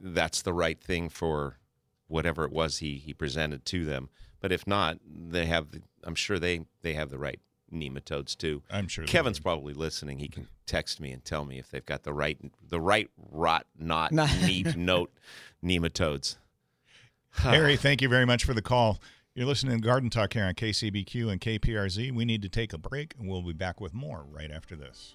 that's 0.01 0.42
the 0.42 0.53
right 0.53 0.81
thing 0.81 1.09
for 1.09 1.59
whatever 2.07 2.44
it 2.44 2.53
was 2.53 2.79
he 2.79 2.96
he 2.99 3.12
presented 3.12 3.64
to 3.66 3.85
them. 3.85 4.11
But 4.40 4.53
if 4.53 4.66
not, 4.66 4.99
they 5.05 5.46
have. 5.46 5.73
the- 5.73 5.83
I'm 6.05 6.14
sure 6.14 6.38
they 6.38 6.61
they 6.83 6.92
have 6.94 7.11
the 7.11 7.18
right 7.18 7.40
nematodes 7.72 8.37
too. 8.37 8.62
I'm 8.70 8.88
sure. 8.88 9.04
Kevin's 9.04 9.40
probably 9.40 9.74
listening. 9.74 10.18
He 10.18 10.28
can 10.28 10.48
text 10.66 11.00
me 11.00 11.11
and 11.12 11.24
tell 11.24 11.44
me 11.44 11.59
if 11.59 11.70
they've 11.70 11.85
got 11.85 12.02
the 12.02 12.12
right 12.12 12.38
the 12.68 12.80
right 12.80 13.11
rot 13.30 13.66
knot 13.78 14.12
Nah. 14.12 14.26
neat 14.46 14.76
note 14.76 15.12
nematodes. 15.64 16.37
Harry, 17.33 17.76
thank 17.76 18.02
you 18.02 18.09
very 18.09 18.26
much 18.26 18.44
for 18.44 18.54
the 18.54 18.62
call. 18.62 19.00
You're 19.35 19.46
listening 19.46 19.80
to 19.80 19.87
Garden 19.87 20.11
Talk 20.11 20.33
here 20.33 20.44
on 20.44 20.54
KCBQ 20.54 21.30
and 21.30 21.40
KPRZ. 21.40 22.12
We 22.12 22.24
need 22.24 22.42
to 22.42 22.48
take 22.48 22.72
a 22.72 22.78
break, 22.78 23.14
and 23.18 23.28
we'll 23.28 23.42
be 23.42 23.52
back 23.52 23.80
with 23.80 23.94
more 23.94 24.24
right 24.28 24.50
after 24.50 24.74
this. 24.74 25.14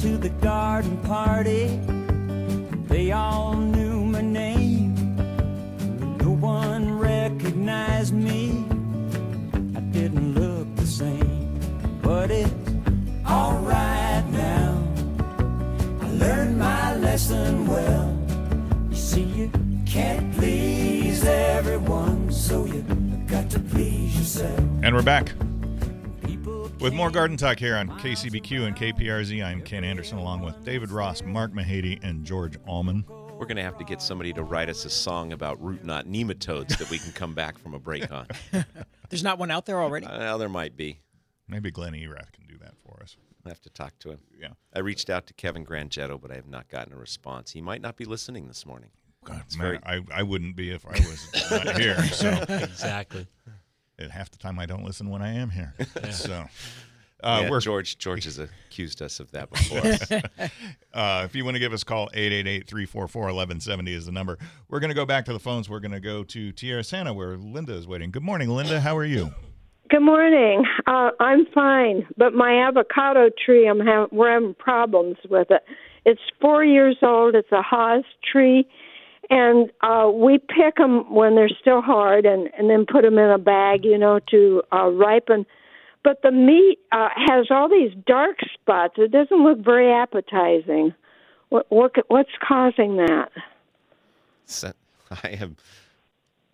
To 0.00 0.18
the 0.18 0.28
garden 0.28 0.98
party, 0.98 1.80
they 2.86 3.12
all 3.12 3.54
knew 3.56 4.04
my 4.04 4.20
name. 4.20 4.94
No 6.18 6.30
one 6.30 6.98
recognized 6.98 8.14
me. 8.14 8.64
I 9.74 9.80
didn't 9.80 10.34
look 10.34 10.76
the 10.76 10.86
same, 10.86 11.58
but 12.02 12.30
it's 12.30 12.52
alright 13.28 14.24
now. 14.30 14.86
I 16.02 16.10
learned 16.10 16.58
my 16.58 16.94
lesson 16.96 17.66
well. 17.66 18.16
You 18.90 18.96
see, 18.96 19.22
you 19.22 19.50
can't 19.86 20.32
please 20.34 21.24
everyone, 21.24 22.30
so 22.30 22.64
you 22.66 22.82
got 23.26 23.50
to 23.50 23.58
please 23.58 24.16
yourself. 24.16 24.60
And 24.82 24.94
we're 24.94 25.02
back 25.02 25.32
with 26.86 26.94
more 26.94 27.10
Garden 27.10 27.36
Talk 27.36 27.58
here 27.58 27.76
on 27.76 27.88
KCBQ 27.98 28.64
and 28.64 28.76
KPRZ. 28.76 29.44
I'm 29.44 29.60
Ken 29.60 29.82
Andersen 29.82 30.18
along 30.18 30.42
with 30.42 30.64
David 30.64 30.92
Ross, 30.92 31.20
Mark 31.20 31.52
Mahady, 31.52 31.98
and 32.04 32.24
George 32.24 32.56
Allman. 32.64 33.04
We're 33.08 33.46
going 33.46 33.56
to 33.56 33.62
have 33.64 33.76
to 33.78 33.84
get 33.84 34.00
somebody 34.00 34.32
to 34.34 34.44
write 34.44 34.68
us 34.68 34.84
a 34.84 34.90
song 34.90 35.32
about 35.32 35.60
root 35.60 35.84
knot 35.84 36.06
nematodes 36.06 36.78
that 36.78 36.88
we 36.88 36.98
can 36.98 37.10
come 37.10 37.34
back 37.34 37.58
from 37.58 37.74
a 37.74 37.80
break 37.80 38.12
on. 38.12 38.28
There's 39.10 39.24
not 39.24 39.36
one 39.40 39.50
out 39.50 39.66
there 39.66 39.82
already. 39.82 40.06
Well, 40.06 40.38
there 40.38 40.48
might 40.48 40.76
be. 40.76 41.00
Maybe 41.48 41.72
Glenn 41.72 41.92
Erath 41.92 42.30
can 42.30 42.46
do 42.46 42.56
that 42.58 42.74
for 42.78 43.02
us. 43.02 43.16
I 43.44 43.48
have 43.48 43.60
to 43.62 43.70
talk 43.70 43.98
to 44.00 44.10
him. 44.10 44.20
Yeah. 44.40 44.50
I 44.72 44.78
reached 44.78 45.10
out 45.10 45.26
to 45.26 45.34
Kevin 45.34 45.66
Grangetto, 45.66 46.20
but 46.20 46.30
I 46.30 46.36
have 46.36 46.46
not 46.46 46.68
gotten 46.68 46.92
a 46.92 46.96
response. 46.96 47.50
He 47.50 47.60
might 47.60 47.80
not 47.80 47.96
be 47.96 48.04
listening 48.04 48.46
this 48.46 48.64
morning. 48.64 48.90
God, 49.24 49.42
It's 49.44 49.58
man, 49.58 49.80
very- 49.82 50.00
I, 50.12 50.20
I 50.20 50.22
wouldn't 50.22 50.54
be 50.54 50.70
if 50.70 50.86
I 50.86 50.90
was 50.90 51.50
not 51.50 51.80
here. 51.80 52.00
So 52.04 52.28
exactly. 52.48 53.26
And 53.98 54.12
half 54.12 54.30
the 54.30 54.38
time 54.38 54.58
I 54.58 54.66
don't 54.66 54.84
listen 54.84 55.08
when 55.08 55.22
I 55.22 55.32
am 55.34 55.50
here. 55.50 55.74
So 56.12 56.44
uh, 57.24 57.40
Yeah, 57.44 57.50
we're 57.50 57.60
George 57.60 57.96
George 57.98 58.24
has 58.24 58.38
accused 58.38 59.00
us 59.02 59.20
of 59.20 59.30
that 59.32 59.50
before. 59.50 60.48
Uh, 60.94 61.24
if 61.26 61.34
you 61.36 61.44
want 61.44 61.54
to 61.54 61.58
give 61.58 61.74
us 61.74 61.82
a 61.82 61.84
call, 61.84 62.08
888-344-1170 62.14 63.88
is 63.90 64.06
the 64.06 64.12
number. 64.12 64.38
We're 64.68 64.80
going 64.80 64.88
to 64.88 64.94
go 64.94 65.04
back 65.04 65.26
to 65.26 65.32
the 65.34 65.38
phones. 65.38 65.68
We're 65.68 65.80
going 65.80 65.92
to 65.92 66.00
go 66.00 66.24
to 66.24 66.52
Tierrasanta 66.54 67.14
where 67.14 67.36
Linda 67.36 67.74
is 67.74 67.86
waiting. 67.86 68.10
Good 68.10 68.22
morning, 68.22 68.48
Linda. 68.48 68.80
How 68.80 68.96
are 68.96 69.04
you? 69.04 69.30
Good 69.90 70.00
morning. 70.00 70.64
Uh, 70.86 71.10
I'm 71.20 71.44
fine, 71.54 72.06
but 72.16 72.32
my 72.32 72.66
avocado 72.66 73.28
tree, 73.44 73.68
I'm 73.68 73.78
ha- 73.80 74.06
we're 74.10 74.32
having 74.32 74.54
problems 74.54 75.16
with 75.28 75.50
it. 75.50 75.62
It's 76.06 76.20
four 76.40 76.64
years 76.64 76.96
old. 77.02 77.34
It's 77.34 77.52
a 77.52 77.62
Hass 77.62 78.04
tree, 78.32 78.66
and 79.30 79.70
uh, 79.80 80.10
we 80.12 80.38
pick 80.38 80.76
them 80.76 81.12
when 81.12 81.34
they're 81.34 81.48
still 81.48 81.80
hard, 81.80 82.26
and 82.26 82.48
and 82.58 82.70
then 82.70 82.86
put 82.90 83.02
them 83.02 83.18
in 83.18 83.30
a 83.30 83.38
bag, 83.38 83.84
you 83.84 83.98
know, 83.98 84.20
to 84.30 84.62
uh, 84.72 84.88
ripen. 84.88 85.46
But 86.04 86.22
the 86.22 86.30
meat 86.30 86.78
uh, 86.92 87.08
has 87.16 87.46
all 87.50 87.68
these 87.68 87.92
dark 88.06 88.36
spots. 88.54 88.94
It 88.96 89.10
doesn't 89.10 89.42
look 89.42 89.58
very 89.58 89.92
appetizing. 89.92 90.94
What, 91.48 91.66
what 91.68 91.92
what's 92.08 92.30
causing 92.46 92.96
that? 92.96 93.30
I 95.24 95.28
have 95.30 95.54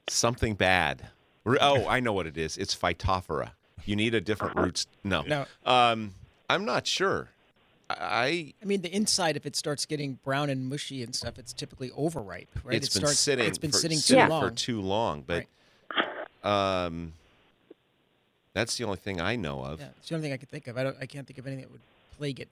something 0.08 0.54
bad. 0.54 1.08
Oh, 1.44 1.86
I 1.86 2.00
know 2.00 2.12
what 2.12 2.26
it 2.26 2.38
is. 2.38 2.56
It's 2.56 2.74
Phytophthora. 2.74 3.52
You 3.84 3.96
need 3.96 4.14
a 4.14 4.20
different 4.20 4.56
roots. 4.56 4.86
No. 5.02 5.22
No. 5.22 5.44
Um, 5.66 6.14
I'm 6.48 6.64
not 6.64 6.86
sure. 6.86 7.30
I 7.98 8.54
I 8.62 8.64
mean, 8.64 8.82
the 8.82 8.94
inside, 8.94 9.36
if 9.36 9.46
it 9.46 9.56
starts 9.56 9.86
getting 9.86 10.18
brown 10.24 10.50
and 10.50 10.68
mushy 10.68 11.02
and 11.02 11.14
stuff, 11.14 11.38
it's 11.38 11.52
typically 11.52 11.90
overripe, 11.96 12.48
right? 12.64 12.76
it's 12.76 12.88
it 12.88 12.94
been 12.94 13.06
starts, 13.06 13.18
sitting. 13.18 13.46
It's 13.46 13.58
been 13.58 13.70
for, 13.70 13.78
sitting 13.78 13.98
too 13.98 14.02
sitting 14.02 14.28
long. 14.28 14.48
for 14.48 14.54
too 14.54 14.80
long, 14.80 15.24
but 15.26 15.46
um, 16.48 17.12
that's 18.54 18.76
the 18.76 18.84
only 18.84 18.98
thing 18.98 19.20
I 19.20 19.36
know 19.36 19.62
of. 19.62 19.80
Yeah, 19.80 19.88
it's 19.98 20.08
the 20.08 20.14
only 20.14 20.26
thing 20.26 20.32
I 20.32 20.36
can 20.36 20.48
think 20.48 20.66
of. 20.68 20.76
I 20.78 20.84
don't. 20.84 20.96
I 21.00 21.06
can't 21.06 21.26
think 21.26 21.38
of 21.38 21.46
anything 21.46 21.64
that 21.64 21.72
would 21.72 21.80
plague 22.18 22.40
it 22.40 22.48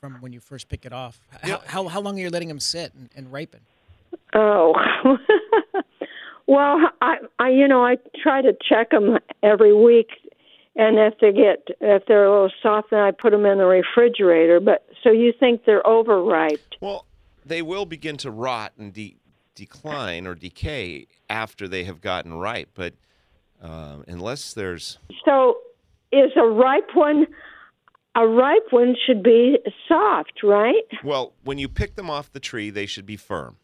from 0.00 0.14
when 0.20 0.32
you 0.32 0.40
first 0.40 0.68
pick 0.68 0.84
it 0.84 0.92
off. 0.92 1.20
How 1.30 1.48
Yeah. 1.48 1.58
how, 1.66 1.88
how 1.88 2.00
long 2.00 2.18
are 2.18 2.22
you 2.22 2.30
letting 2.30 2.48
them 2.48 2.60
sit 2.60 2.92
and, 2.94 3.08
and 3.14 3.32
ripen? 3.32 3.60
Oh. 4.34 4.74
well, 6.46 6.90
I, 7.00 7.18
I, 7.38 7.50
you 7.50 7.68
know, 7.68 7.84
I 7.84 7.96
try 8.22 8.42
to 8.42 8.54
check 8.68 8.90
them 8.90 9.18
every 9.42 9.72
week, 9.72 10.08
and 10.76 10.98
if 10.98 11.18
they 11.20 11.32
get, 11.32 11.68
if 11.80 12.06
they're 12.06 12.24
a 12.24 12.30
little 12.30 12.50
soft, 12.62 12.90
then 12.90 13.00
I 13.00 13.10
put 13.10 13.30
them 13.30 13.44
in 13.44 13.58
the 13.58 13.66
refrigerator. 13.66 14.60
But 14.60 14.86
so 15.02 15.10
you 15.10 15.32
think 15.38 15.64
they're 15.64 15.86
overripe? 15.86 16.60
Well, 16.80 17.06
they 17.44 17.62
will 17.62 17.84
begin 17.86 18.16
to 18.18 18.30
rot 18.30 18.72
and 18.78 18.92
de- 18.92 19.16
decline 19.54 20.26
or 20.26 20.34
decay 20.34 21.06
after 21.28 21.68
they 21.68 21.84
have 21.84 22.00
gotten 22.00 22.34
ripe, 22.34 22.70
but 22.74 22.94
um, 23.60 24.04
unless 24.08 24.54
there's 24.54 24.98
So, 25.24 25.58
is 26.10 26.32
a 26.36 26.46
ripe 26.46 26.90
one? 26.94 27.26
A 28.14 28.26
ripe 28.26 28.66
one 28.70 28.94
should 29.06 29.22
be 29.22 29.58
soft, 29.88 30.42
right? 30.42 30.84
well, 31.02 31.32
when 31.44 31.58
you 31.58 31.68
pick 31.68 31.94
them 31.94 32.10
off 32.10 32.30
the 32.32 32.40
tree, 32.40 32.70
they 32.70 32.86
should 32.86 33.06
be 33.06 33.16
firm. 33.16 33.56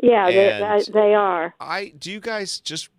Yeah, 0.00 0.30
they, 0.30 0.84
they, 0.86 0.92
they 0.92 1.14
are. 1.14 1.54
I 1.58 1.92
do 1.98 2.12
you 2.12 2.20
guys 2.20 2.60
just 2.60 2.90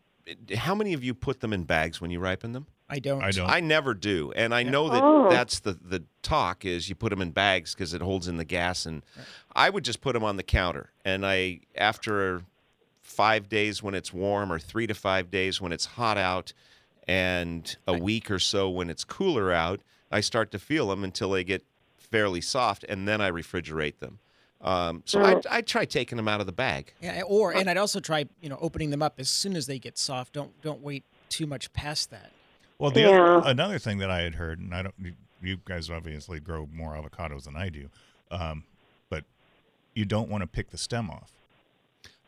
how 0.58 0.76
many 0.76 0.93
of 0.93 1.04
you 1.04 1.13
put 1.13 1.39
them 1.39 1.54
in 1.54 1.63
bags 1.63 2.02
when 2.02 2.12
you 2.12 2.19
ripen 2.19 2.52
them? 2.52 2.67
I 2.89 2.99
don't. 2.99 3.23
I 3.23 3.32
don't. 3.32 3.49
I 3.49 3.60
never 3.60 3.93
do, 3.93 4.32
and 4.36 4.54
I 4.54 4.63
know 4.63 4.89
that 4.89 5.04
Oh. 5.04 5.30
that's 5.30 5.60
the 5.60 5.73
the 5.73 6.04
talk 6.23 6.65
is 6.65 6.89
you 6.89 6.95
put 6.95 7.10
them 7.12 7.21
in 7.21 7.32
bags 7.32 7.73
because 7.73 7.93
it 7.93 8.02
holds 8.02 8.28
in 8.28 8.38
the 8.38 8.45
gas, 8.45 8.86
and 8.86 9.04
I 9.56 9.69
would 9.69 9.84
just 9.86 10.02
put 10.02 10.13
them 10.13 10.23
on 10.23 10.38
the 10.38 10.43
counter, 10.43 10.91
and 11.06 11.25
I 11.25 11.60
after 11.75 12.43
five 13.02 13.49
days 13.49 13.82
when 13.84 13.93
it's 13.95 14.12
warm, 14.13 14.52
or 14.52 14.60
three 14.60 14.88
to 14.88 14.93
five 14.93 15.30
days 15.30 15.62
when 15.62 15.71
it's 15.71 15.86
hot 15.86 16.17
out, 16.17 16.54
and 17.08 17.75
a 17.88 17.93
week 17.97 18.30
or 18.32 18.39
so 18.39 18.69
when 18.69 18.89
it's 18.89 19.04
cooler 19.04 19.52
out, 19.52 19.82
I 20.12 20.21
start 20.21 20.52
to 20.52 20.60
feel 20.60 20.88
them 20.89 21.04
until 21.04 21.32
they 21.32 21.43
get 21.43 21.63
fairly 21.97 22.41
soft, 22.41 22.84
and 22.89 23.08
then 23.08 23.21
I 23.21 23.30
refrigerate 23.32 23.99
them. 23.99 24.19
Um, 24.62 25.04
so 25.06 25.23
I 25.23 25.39
I 25.49 25.62
try 25.62 25.86
taking 25.86 26.17
them 26.17 26.28
out 26.28 26.39
of 26.41 26.45
the 26.45 26.52
bag. 26.52 26.93
Yeah, 27.02 27.21
or 27.25 27.54
and 27.54 27.69
I'd 27.69 27.78
also 27.78 27.99
try 27.99 28.25
you 28.41 28.49
know 28.49 28.58
opening 28.60 28.89
them 28.89 29.02
up 29.02 29.15
as 29.19 29.30
soon 29.30 29.56
as 29.56 29.67
they 29.67 29.80
get 29.80 29.97
soft. 29.97 30.34
Don't 30.34 30.60
don't 30.62 30.82
wait 30.82 31.04
too 31.30 31.45
much 31.47 31.71
past 31.71 32.10
that. 32.12 32.32
Well, 32.80 32.92
the 32.92 33.02
Yeah. 33.02 33.08
other, 33.10 33.48
another 33.50 33.78
thing 33.78 33.98
that 34.00 34.10
I 34.10 34.22
had 34.22 34.36
heard, 34.36 34.60
and 34.60 34.74
I 34.74 34.82
don't, 34.84 34.96
you- 34.98 35.15
you 35.42 35.58
guys 35.65 35.89
obviously 35.89 36.39
grow 36.39 36.68
more 36.74 36.94
avocados 36.96 37.44
than 37.44 37.56
I 37.56 37.70
do, 37.70 37.89
um, 38.32 38.63
but 39.10 39.24
you 39.94 40.04
don't 40.06 40.30
want 40.30 40.42
to 40.42 40.48
pick 40.48 40.70
the 40.72 40.78
stem 40.78 41.10
off. 41.10 41.32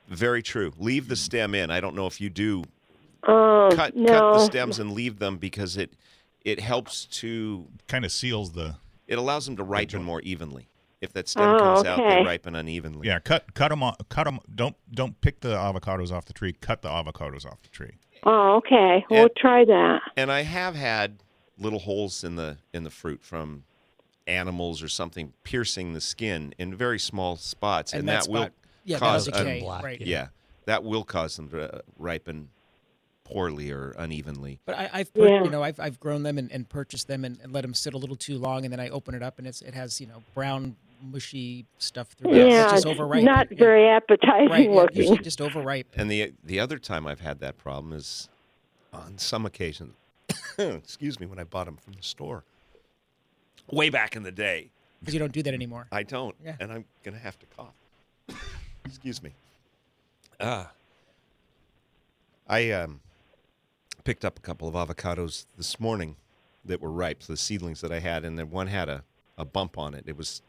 Very 0.08 0.42
true. 0.44 0.74
Leave 0.78 1.08
the 1.08 1.16
stem 1.16 1.56
in. 1.56 1.72
I 1.72 1.80
don't 1.80 1.96
know 1.96 2.06
if 2.08 2.20
you 2.22 2.30
do 2.30 2.64
Oh 3.24 3.70
cut 3.74 3.96
no. 3.96 4.08
cut 4.08 4.34
the 4.34 4.46
stems 4.46 4.80
and 4.80 4.92
leave 4.94 5.20
them 5.20 5.38
because 5.38 5.78
it 5.78 5.94
it 6.44 6.60
helps 6.60 7.06
to 7.06 7.68
Kind 7.88 8.04
of 8.04 8.12
seals 8.12 8.54
the. 8.54 8.76
it 9.08 9.18
allows 9.18 9.46
them 9.46 9.56
to 9.58 9.64
ripen 9.64 9.90
joint. 9.90 10.04
more 10.06 10.22
evenly. 10.22 10.68
If 11.02 11.14
that 11.14 11.28
stem 11.30 11.48
Oh, 11.50 11.58
comes 11.60 11.86
out, 11.88 11.98
they 11.98 12.24
ripen 12.24 12.56
unevenly. 12.56 13.08
Yeah, 13.08 13.20
cut 13.20 13.54
cut 13.54 13.70
them 13.70 13.84
off. 13.84 13.98
Cut 14.10 14.24
them. 14.26 14.40
Don't 14.54 14.76
don't 14.94 15.20
pick 15.22 15.42
the 15.42 15.56
avocados 15.56 16.12
off 16.12 16.26
the 16.26 16.34
tree. 16.34 16.54
Cut 16.54 16.82
the 16.82 16.90
avocados 16.90 17.46
off 17.46 17.62
the 17.62 17.70
tree. 17.70 17.92
Oh, 18.24 18.58
okay. 18.58 19.06
We'll 19.10 19.30
try 19.38 19.66
that. 19.66 20.02
And 20.16 20.32
I 20.32 20.42
have 20.44 20.76
had 20.76 21.24
little 21.58 21.80
holes 21.80 22.24
in 22.24 22.36
the 22.36 22.58
in 22.74 22.84
the 22.84 22.90
fruit 22.90 23.22
from 23.24 23.64
animals 24.28 24.84
or 24.84 24.88
something 24.88 25.34
piercing 25.44 25.94
the 25.94 26.02
skin 26.02 26.54
in 26.58 26.76
very 26.76 27.00
small 27.00 27.36
spots, 27.38 27.94
and, 27.94 28.02
And 28.02 28.10
that, 28.10 28.26
that 28.26 28.32
will 28.32 28.50
yeah, 28.84 29.00
cause 29.00 29.26
that'll 29.26 29.44
decay, 29.44 29.62
black, 29.62 29.84
right? 29.84 30.02
yeah, 30.02 30.28
that 30.66 30.84
will 30.84 31.04
cause 31.04 31.36
them 31.36 31.50
to 31.50 31.76
uh, 31.76 31.82
ripen 31.98 32.50
poorly 33.24 33.72
or 33.72 33.96
unevenly. 33.98 34.60
But 34.66 34.78
I, 34.78 34.90
I've 34.94 35.14
put, 35.14 35.30
Yeah. 35.30 35.44
you 35.44 35.50
know 35.50 35.64
I've 35.64 35.80
I've 35.80 36.00
grown 36.00 36.24
them 36.24 36.38
and, 36.38 36.52
and 36.52 36.68
purchased 36.70 37.08
them 37.08 37.26
and, 37.26 37.40
and 37.42 37.52
let 37.52 37.62
them 37.62 37.74
sit 37.74 37.94
a 37.94 37.98
little 37.98 38.16
too 38.16 38.38
long, 38.38 38.64
and 38.66 38.72
then 38.72 38.80
I 38.80 38.90
open 38.90 39.16
it 39.16 39.24
up 39.24 39.40
and 39.40 39.48
it's 39.48 39.62
it 39.62 39.74
has 39.74 40.00
you 40.00 40.08
know 40.08 40.22
brown 40.36 40.76
mushy 41.02 41.66
stuff 41.78 42.10
through 42.10 42.34
it. 42.34 42.48
Yeah, 42.48 42.64
it's 42.64 42.72
just 42.74 42.86
overripe. 42.86 43.24
not 43.24 43.48
Yeah. 43.52 43.58
very 43.58 43.88
appetizing 43.90 44.50
right, 44.50 44.70
yeah, 44.70 44.76
looking. 44.76 44.98
usually 44.98 45.18
just 45.20 45.42
overripe. 45.42 45.88
And 45.96 46.10
the 46.10 46.34
the 46.44 46.60
other 46.60 46.78
time 46.80 47.08
I've 47.08 47.20
had 47.22 47.40
that 47.40 47.58
problem 47.58 47.94
is 47.94 48.30
on 48.94 49.18
some 49.18 49.46
occasions. 49.46 49.96
excuse 50.58 51.20
me, 51.20 51.26
when 51.26 51.40
I 51.40 51.44
bought 51.44 51.66
them 51.66 51.78
from 51.78 51.94
the 51.94 52.04
store, 52.04 52.44
way 53.72 53.90
back 53.90 54.16
in 54.16 54.24
the 54.24 54.32
day. 54.32 54.70
because 55.00 55.14
you 55.14 55.20
don't 55.20 55.32
do 55.34 55.44
that 55.44 55.54
anymore. 55.54 55.88
I 55.92 56.04
don't, 56.04 56.36
Yeah. 56.44 56.56
and 56.60 56.72
I'm 56.72 56.86
gonna 57.04 57.18
have 57.20 57.38
to 57.40 57.46
cough. 57.48 57.74
excuse 58.86 59.22
me. 59.22 59.32
Ah, 60.40 60.72
I 62.48 62.72
um, 62.72 63.00
picked 64.04 64.26
up 64.26 64.38
a 64.38 64.42
couple 64.42 64.68
of 64.68 64.74
avocados 64.76 65.46
this 65.58 65.80
morning 65.80 66.16
that 66.66 66.82
were 66.82 66.92
ripe, 66.92 67.22
the 67.24 67.38
seedlings 67.38 67.82
that 67.82 67.92
I 67.92 68.00
had, 68.00 68.24
and 68.26 68.38
then 68.38 68.50
one 68.50 68.68
had 68.68 68.90
a, 68.90 69.04
a 69.38 69.46
bump 69.46 69.78
on 69.78 69.94
it. 69.94 70.04
It 70.08 70.18
was 70.18 70.42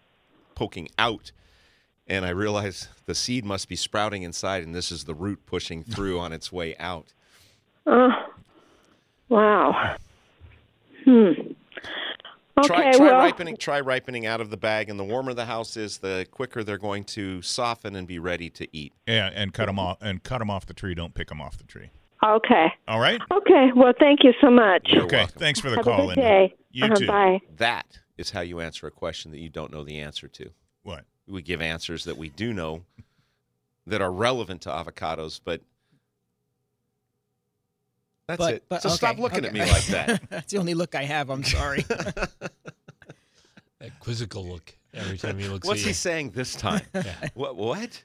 poking 0.55 0.89
out. 0.99 1.33
And 2.07 2.25
I 2.25 2.31
realized 2.31 2.89
the 3.07 3.15
seed 3.15 3.45
must 3.45 3.69
be 3.69 3.77
sprouting 3.77 4.23
inside, 4.23 4.63
and 4.65 4.75
this 4.75 4.91
is 4.91 5.05
the 5.05 5.15
root 5.15 5.47
pushing 5.47 5.85
through 5.85 6.19
on 6.19 6.33
its 6.33 6.51
way 6.53 6.77
out. 6.79 7.13
Oh, 7.87 8.11
wow. 9.29 9.97
Hmm. 11.05 11.31
Okay, 12.59 12.67
try 12.67 12.93
try 12.93 13.05
well, 13.07 13.17
ripening 13.17 13.57
try 13.57 13.81
ripening 13.81 14.27
out 14.27 14.41
of 14.43 14.51
the 14.51 14.57
bag, 14.59 14.91
and 14.91 15.01
the 15.01 15.05
warmer 15.05 15.33
the 15.33 15.47
house 15.47 15.77
is, 15.77 15.99
the 15.99 16.27
quicker 16.31 16.63
they're 16.63 16.77
going 16.77 17.03
to 17.05 17.41
soften 17.41 17.97
and 17.97 18.07
be 18.07 18.19
ready 18.19 18.51
to 18.51 18.69
eat. 18.77 18.93
Yeah, 19.07 19.31
and 19.35 19.55
cut 19.55 19.67
them 19.67 19.79
off 19.79 19.97
and 20.03 20.23
cut 20.23 20.39
them 20.39 20.51
off 20.51 20.67
the 20.67 20.75
tree. 20.75 20.95
Don't 20.95 21.15
pick 21.15 21.29
them 21.29 21.41
off 21.41 21.57
the 21.57 21.65
tree. 21.65 21.89
okay. 22.25 22.67
All 22.87 23.01
right. 23.01 23.21
Okay, 23.33 23.71
well, 23.75 23.95
thank 23.99 24.23
you 24.23 24.33
so 24.41 24.51
much. 24.51 24.83
You're 24.91 25.05
okay. 25.05 25.17
welcome. 25.19 25.39
Thanks 25.39 25.61
for 25.61 25.71
the 25.71 25.77
Have 25.77 25.85
call, 25.85 25.95
a 25.95 26.15
good 26.15 26.21
Linda. 26.21 26.23
day. 26.23 26.55
You 26.73 26.85
Uh-huh, 26.85 26.95
too. 26.95 27.07
Bye. 27.07 27.39
That 27.57 27.87
is 28.23 28.31
how 28.31 28.41
you 28.41 28.61
answer 28.61 28.87
a 28.87 28.91
question 28.91 29.31
that 29.33 29.41
you 29.41 29.51
don't 29.51 29.73
know 29.73 29.85
the 29.85 29.99
answer 29.99 30.29
to. 30.29 30.51
What? 30.83 31.05
We 31.29 31.43
give 31.43 31.61
answers 31.61 32.05
that 32.05 32.17
we 32.17 32.31
do 32.31 32.53
know 32.53 32.85
that 33.87 34.01
are 34.01 34.13
relevant 34.13 34.63
to 34.63 34.71
avocados, 34.71 35.41
but 35.45 35.61
that's 38.27 38.39
but, 38.39 38.55
it. 38.55 38.65
But, 38.69 38.83
so 38.83 38.89
stop 38.89 39.15
okay, 39.15 39.23
looking 39.23 39.45
at 39.45 39.53
me 39.53 39.61
like 39.61 39.85
that. 39.87 40.23
That's 40.31 40.53
the 40.53 40.59
only 40.59 40.75
look 40.75 40.95
I 40.95 41.03
have. 41.03 41.29
I'm 41.29 41.45
sorry. 41.45 41.85
That 43.81 43.99
quizzical 43.99 44.47
look 44.47 44.73
every 44.95 45.19
time 45.19 45.41
he 45.41 45.49
looks 45.49 45.67
at 45.67 45.67
me. 45.67 45.69
What's 45.71 45.81
he 45.81 45.89
you. 45.89 45.95
saying 45.95 46.31
this 46.31 46.55
time? 46.55 46.83
Yeah. 46.95 47.03
What? 47.35 47.57
What? 47.57 48.05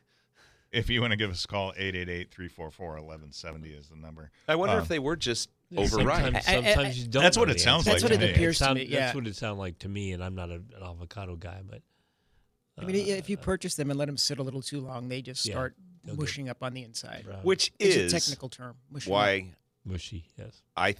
If 0.71 0.89
you 0.89 1.01
want 1.01 1.11
to 1.11 1.17
give 1.17 1.29
us 1.29 1.45
a 1.45 1.47
call, 1.47 1.71
888-344-1170 1.73 3.79
is 3.79 3.87
the 3.87 3.95
number. 3.95 4.31
I 4.47 4.55
wonder 4.55 4.77
Um, 4.77 4.81
if 4.81 4.87
they 4.87 4.97
were 4.97 5.15
just 5.15 5.51
Yeah, 5.69 5.81
overripe. 5.81 6.23
Sometimes, 6.23 6.35
I- 6.47 6.51
I- 6.57 6.63
sometimes 6.73 6.99
you 6.99 7.07
don't. 7.09 7.23
That's 7.23 7.37
what 7.37 7.49
it 7.49 7.59
sounds 7.59 7.87
answer. 7.87 7.91
That's 7.91 8.03
what 8.03 8.23
it 8.23 8.31
appears 8.31 8.57
to 8.59 8.63
Sound- 8.65 8.79
me, 8.79 8.85
yeah. 8.85 8.99
That's 9.01 9.15
what 9.15 9.27
it 9.27 9.35
sounded 9.35 9.59
like 9.59 9.79
to 9.79 9.89
me, 9.89 10.13
and 10.13 10.23
I'm 10.23 10.35
not 10.35 10.49
a, 10.49 10.55
an 10.55 10.81
avocado 10.81 11.35
guy, 11.35 11.61
but 11.67 11.81
I 12.77 12.85
mean, 12.85 12.95
if 12.95 13.29
you 13.29 13.37
purchase 13.37 13.75
them 13.75 13.89
and 13.89 13.97
let 13.99 14.05
them 14.05 14.17
sit 14.17 14.39
a 14.39 14.43
little 14.43 14.61
too 14.61 14.79
long, 14.81 15.09
they 15.09 15.21
just 15.21 15.43
start 15.43 15.75
they'll 16.05 16.15
get 16.15 16.21
mushing 16.21 16.47
up 16.47 16.63
on 16.63 16.73
the 16.73 16.83
inside. 16.83 17.23
brown. 17.25 17.39
Which 17.43 17.71
It's 17.79 17.95
is 17.95 18.13
a 18.13 18.15
technical 18.19 18.49
term. 18.49 18.75
mushing 18.89 19.11
up. 19.11 19.13
why 19.13 19.53
mushy. 19.83 20.25
Yes. 20.37 20.61
I 20.77 20.95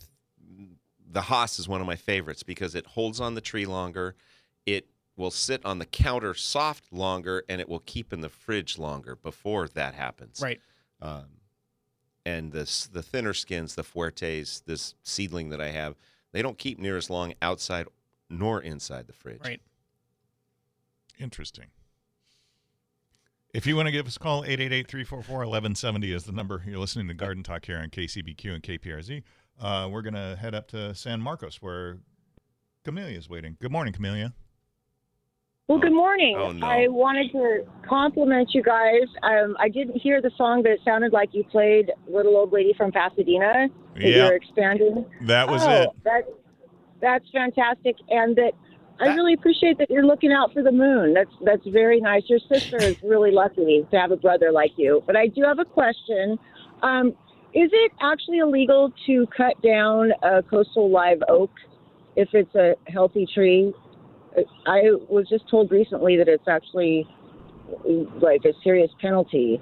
the 1.09 1.21
Hass 1.21 1.59
is 1.59 1.67
one 1.69 1.79
of 1.79 1.87
my 1.87 1.95
favorites 1.95 2.43
because 2.43 2.75
it 2.75 2.85
holds 2.85 3.21
on 3.21 3.35
the 3.35 3.41
tree 3.41 3.65
longer. 3.65 4.15
It 4.65 4.89
will 5.15 5.31
sit 5.31 5.65
on 5.65 5.79
the 5.79 5.85
counter 5.85 6.33
soft 6.33 6.91
longer, 6.91 7.43
and 7.47 7.61
it 7.61 7.69
will 7.69 7.79
keep 7.79 8.11
in 8.11 8.19
the 8.21 8.27
fridge 8.29 8.77
longer 8.77 9.15
before 9.15 9.67
that 9.69 9.93
happens. 9.93 10.41
Right. 10.41 10.59
Um, 11.01 11.25
and 12.27 12.51
this 12.51 12.87
the 12.87 13.01
thinner 13.01 13.33
skins, 13.33 13.75
the 13.75 13.83
Fuertes, 13.83 14.61
this 14.65 14.95
seedling 15.01 15.47
that 15.49 15.61
I 15.61 15.69
have, 15.69 15.95
they 16.33 16.41
don't 16.41 16.57
keep 16.57 16.77
near 16.77 16.97
as 16.97 17.09
long 17.09 17.33
outside 17.41 17.87
nor 18.29 18.61
inside 18.61 19.07
the 19.07 19.13
fridge. 19.13 19.39
Right. 19.43 19.61
Interesting. 21.17 21.67
If 23.53 23.65
you 23.65 23.77
want 23.77 23.87
to 23.87 23.93
give 23.93 24.05
us 24.05 24.17
a 24.17 24.19
call, 24.19 24.43
888-344-1170 24.43 26.13
is 26.13 26.25
the 26.25 26.33
number. 26.33 26.61
You're 26.67 26.79
listening 26.79 27.07
to 27.07 27.13
Garden 27.13 27.43
Talk 27.43 27.65
here 27.65 27.77
on 27.77 27.89
KCBQ 27.89 28.53
and 28.53 28.61
KPRZ. 28.61 29.23
Uh, 29.59 29.87
we're 29.89 30.01
going 30.01 30.13
to 30.13 30.35
head 30.39 30.53
up 30.53 30.67
to 30.67 30.93
San 30.93 31.21
Marcos 31.21 31.61
where 31.61 31.97
Camellia 32.83 33.17
is 33.17 33.29
waiting. 33.29 33.55
Good 33.61 33.71
morning, 33.71 33.93
Camellia. 33.93 34.33
Well, 35.67 35.79
good 35.79 35.93
morning. 35.93 36.37
Oh, 36.39 36.53
no. 36.53 36.65
I 36.65 36.87
wanted 36.87 37.29
to 37.33 37.65
compliment 37.85 38.51
you 38.53 38.63
guys. 38.63 39.03
Um, 39.21 39.57
I 39.59 39.67
didn't 39.67 39.97
hear 39.97 40.21
the 40.21 40.31
song, 40.37 40.63
but 40.63 40.71
it 40.71 40.79
sounded 40.85 41.11
like 41.11 41.33
you 41.33 41.43
played 41.43 41.91
"Little 42.07 42.37
Old 42.37 42.53
Lady 42.53 42.73
from 42.77 42.93
Pasadena." 42.93 43.67
Yeah. 43.97 44.07
you're 44.07 44.35
expanding. 44.35 45.05
That 45.23 45.49
was 45.49 45.63
oh, 45.65 45.69
it. 45.69 45.89
That, 46.05 46.21
that's 47.01 47.25
fantastic, 47.33 47.97
and 48.07 48.33
that 48.37 48.53
I 49.01 49.13
really 49.13 49.33
appreciate 49.33 49.77
that 49.79 49.89
you're 49.89 50.05
looking 50.05 50.31
out 50.31 50.53
for 50.53 50.63
the 50.63 50.71
moon. 50.71 51.13
That's 51.13 51.33
that's 51.43 51.67
very 51.67 51.99
nice. 51.99 52.23
Your 52.27 52.39
sister 52.49 52.77
is 52.77 52.95
really 53.03 53.31
lucky 53.31 53.85
to 53.91 53.99
have 53.99 54.11
a 54.11 54.17
brother 54.17 54.53
like 54.53 54.71
you. 54.77 55.03
But 55.05 55.17
I 55.17 55.27
do 55.27 55.43
have 55.43 55.59
a 55.59 55.65
question. 55.65 56.39
Um, 56.81 57.09
is 57.53 57.69
it 57.73 57.91
actually 57.99 58.37
illegal 58.37 58.93
to 59.05 59.27
cut 59.35 59.61
down 59.61 60.11
a 60.23 60.43
coastal 60.43 60.89
live 60.89 61.21
oak 61.27 61.51
if 62.15 62.29
it's 62.31 62.55
a 62.55 62.75
healthy 62.89 63.27
tree? 63.33 63.73
I 64.65 64.81
was 65.09 65.27
just 65.29 65.49
told 65.49 65.71
recently 65.71 66.17
that 66.17 66.27
it's 66.27 66.47
actually 66.47 67.07
like 68.21 68.45
a 68.45 68.53
serious 68.63 68.91
penalty 69.01 69.61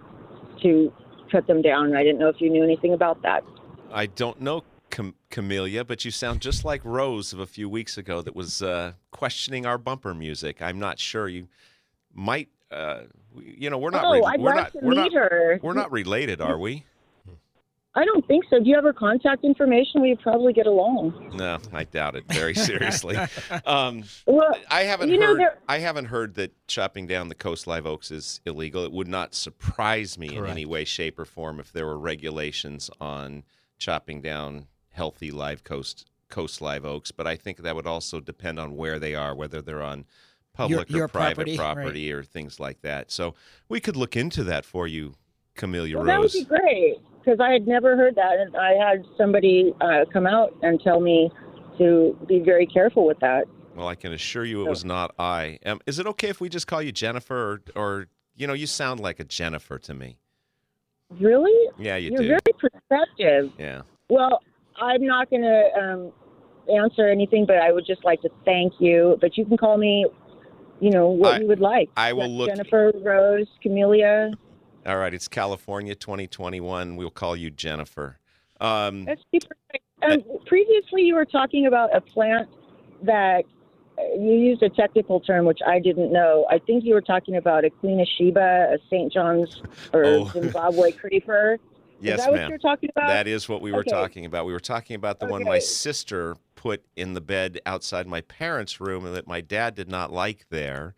to 0.61 0.91
cut 1.31 1.47
them 1.47 1.61
down. 1.61 1.95
I 1.95 2.03
didn't 2.03 2.19
know 2.19 2.29
if 2.29 2.39
you 2.39 2.49
knew 2.49 2.63
anything 2.63 2.93
about 2.93 3.21
that. 3.23 3.43
I 3.91 4.05
don't 4.07 4.41
know 4.41 4.63
Cam- 4.89 5.15
Camellia, 5.29 5.83
but 5.83 6.05
you 6.05 6.11
sound 6.11 6.41
just 6.41 6.63
like 6.63 6.83
Rose 6.83 7.33
of 7.33 7.39
a 7.39 7.45
few 7.45 7.67
weeks 7.69 7.97
ago 7.97 8.21
that 8.21 8.35
was 8.35 8.61
uh, 8.61 8.93
questioning 9.11 9.65
our 9.65 9.77
bumper 9.77 10.13
music. 10.13 10.61
I'm 10.61 10.79
not 10.79 10.99
sure 10.99 11.27
you 11.27 11.47
might. 12.13 12.49
Uh, 12.71 13.01
you 13.37 13.69
know, 13.69 13.77
we're 13.77 13.89
not. 13.91 14.05
oh, 14.05 14.13
re- 14.13 14.23
I'd 14.25 14.39
we're 14.39 14.55
like 14.55 14.55
not. 14.55 14.71
to 14.73 14.79
we're 14.81 14.91
meet 14.91 15.13
not. 15.13 15.31
her. 15.31 15.59
We're 15.61 15.73
not 15.73 15.91
related, 15.91 16.41
are 16.41 16.57
we? 16.57 16.85
I 17.97 18.03
don't 18.03 18.27
think 18.27 18.43
so. 18.49 18.59
Do 18.59 18.65
you 18.67 18.75
have 18.75 18.83
her 18.83 18.91
contact 18.91 19.45
information? 19.45 20.01
We'd 20.01 20.19
probably 20.19 20.51
get 20.51 20.67
along. 20.67 21.31
No, 21.33 21.59
I 21.71 21.85
doubt 21.85 22.15
it. 22.17 22.25
Very 22.27 22.53
seriously. 22.69 23.17
Um, 23.65 24.03
Well, 24.27 24.53
I 24.69 24.83
haven't 24.83 25.09
You 25.09 25.17
know, 25.17 25.27
heard. 25.27 25.39
there- 25.39 25.57
I 25.69 25.77
haven't 25.79 26.05
heard 26.05 26.35
that 26.35 26.51
chopping 26.67 27.07
down 27.07 27.29
the 27.29 27.35
coast 27.35 27.67
live 27.67 27.85
oaks 27.85 28.11
is 28.11 28.41
illegal. 28.45 28.83
It 28.83 28.91
would 28.91 29.07
not 29.07 29.33
surprise 29.33 30.17
me 30.17 30.35
in 30.35 30.45
any 30.45 30.65
way, 30.65 30.83
shape, 30.83 31.17
or 31.17 31.25
form 31.25 31.59
if 31.59 31.71
there 31.71 31.85
were 31.85 31.97
regulations 31.97 32.89
on 32.99 33.43
chopping 33.77 34.21
down 34.21 34.67
healthy 34.91 35.31
live 35.31 35.63
coast 35.63 36.05
coast 36.27 36.59
live 36.61 36.83
oaks. 36.83 37.11
But 37.11 37.27
I 37.27 37.37
think 37.37 37.59
that 37.59 37.75
would 37.75 37.87
also 37.87 38.19
depend 38.19 38.59
on 38.59 38.75
where 38.75 38.99
they 38.99 39.15
are, 39.15 39.33
whether 39.33 39.61
they're 39.61 39.83
on 39.83 40.05
public 40.53 40.89
your 40.89 41.05
or 41.05 41.07
private 41.07 41.55
property, 41.55 42.11
right. 42.11 42.19
or 42.19 42.23
things 42.23 42.59
like 42.59 42.81
that. 42.81 43.09
So 43.11 43.35
we 43.69 43.79
could 43.79 43.95
look 43.95 44.17
into 44.17 44.43
that 44.45 44.65
for 44.65 44.85
you, 44.85 45.15
Camellia 45.55 45.97
well, 45.97 46.05
that 46.05 46.19
would 46.19 46.31
be 46.33 46.43
great 46.43 46.97
because 47.25 47.39
I 47.39 47.51
had 47.51 47.67
never 47.67 47.95
heard 47.97 48.15
that, 48.15 48.39
and 48.39 48.55
I 48.55 48.73
had 48.73 49.05
somebody 49.17 49.73
uh, 49.81 50.05
come 50.11 50.27
out 50.27 50.53
and 50.61 50.79
tell 50.79 50.99
me 50.99 51.31
to 51.77 52.17
be 52.27 52.39
very 52.39 52.65
careful 52.65 53.05
with 53.05 53.19
that. 53.19 53.45
Well, 53.75 53.87
I 53.87 53.95
can 53.95 54.13
assure 54.13 54.45
you 54.45 54.65
it 54.65 54.69
was 54.69 54.85
not 54.85 55.13
I. 55.19 55.59
Um, 55.65 55.81
is 55.85 55.99
it 55.99 56.07
okay 56.07 56.29
if 56.29 56.39
we 56.39 56.47
just 56.47 56.67
call 56.67 56.81
you 56.81 56.91
Jennifer, 56.91 57.61
or, 57.75 57.81
or 57.81 58.07
you 58.35 58.47
know, 58.47 58.53
you 58.53 58.67
sound 58.67 58.99
like 58.99 59.19
a 59.19 59.23
Jennifer 59.25 59.77
to 59.79 59.93
me. 59.93 60.17
Really? 61.19 61.69
Yeah, 61.77 61.97
you 61.97 62.11
You're 62.11 62.21
do. 62.21 62.27
very 62.27 62.71
perceptive. 62.89 63.51
Yeah. 63.57 63.81
Well, 64.09 64.41
I'm 64.79 65.05
not 65.05 65.29
going 65.29 65.41
to 65.41 65.69
um, 65.77 66.11
answer 66.73 67.09
anything, 67.09 67.45
but 67.45 67.57
I 67.57 67.71
would 67.71 67.85
just 67.85 68.03
like 68.05 68.21
to 68.21 68.29
thank 68.45 68.73
you. 68.79 69.17
But 69.19 69.37
you 69.37 69.45
can 69.45 69.57
call 69.57 69.77
me, 69.77 70.05
you 70.79 70.91
know, 70.91 71.09
what 71.09 71.35
I- 71.35 71.39
you 71.39 71.47
would 71.47 71.59
like. 71.59 71.89
I 71.97 72.13
will 72.13 72.29
look- 72.29 72.49
Jennifer, 72.49 72.91
Rose, 73.03 73.47
Camellia. 73.61 74.31
All 74.85 74.97
right, 74.97 75.13
it's 75.13 75.27
California 75.27 75.95
2021. 75.95 76.95
We'll 76.95 77.09
call 77.09 77.35
you 77.35 77.49
Jennifer. 77.49 78.19
Um, 78.61 79.05
That's. 79.05 79.21
Um, 80.03 80.23
previously, 80.45 81.01
you 81.03 81.15
were 81.15 81.25
talking 81.25 81.65
about 81.65 81.95
a 81.95 82.01
plant 82.01 82.47
that 83.01 83.45
uh, 83.97 84.01
you 84.19 84.33
used 84.33 84.61
a 84.61 84.69
technical 84.69 85.19
term, 85.21 85.45
which 85.45 85.59
I 85.65 85.79
didn't 85.79 86.11
know. 86.13 86.45
I 86.51 86.59
think 86.59 86.83
you 86.83 86.93
were 86.93 87.01
talking 87.01 87.37
about 87.37 87.65
a 87.65 87.69
Queen 87.71 87.99
of 87.99 88.07
Sheba, 88.17 88.73
a 88.73 88.77
St. 88.89 89.11
John's 89.11 89.61
or 89.93 90.05
Oh. 90.05 90.29
Zimbabwe 90.33 90.91
creeper. 90.91 91.57
yes, 91.99 92.19
is 92.19 92.25
that 92.25 92.31
what 92.31 92.37
ma'am. 92.37 92.49
you're 92.49 92.59
talking 92.59 92.89
about? 92.95 93.07
That 93.07 93.27
is 93.27 93.49
what 93.49 93.61
we 93.61 93.71
were 93.71 93.79
Okay. 93.79 93.89
talking 93.89 94.25
about. 94.25 94.45
We 94.45 94.53
were 94.53 94.59
talking 94.59 94.95
about 94.95 95.19
the 95.19 95.25
one 95.25 95.43
my 95.43 95.59
sister 95.59 96.35
put 96.55 96.83
in 96.95 97.13
the 97.13 97.21
bed 97.21 97.59
outside 97.65 98.05
my 98.05 98.21
parents' 98.21 98.79
room 98.79 99.05
and 99.05 99.15
that 99.15 99.25
my 99.25 99.41
dad 99.41 99.73
did 99.73 99.89
not 99.89 100.11
like 100.11 100.45
there, 100.49 100.93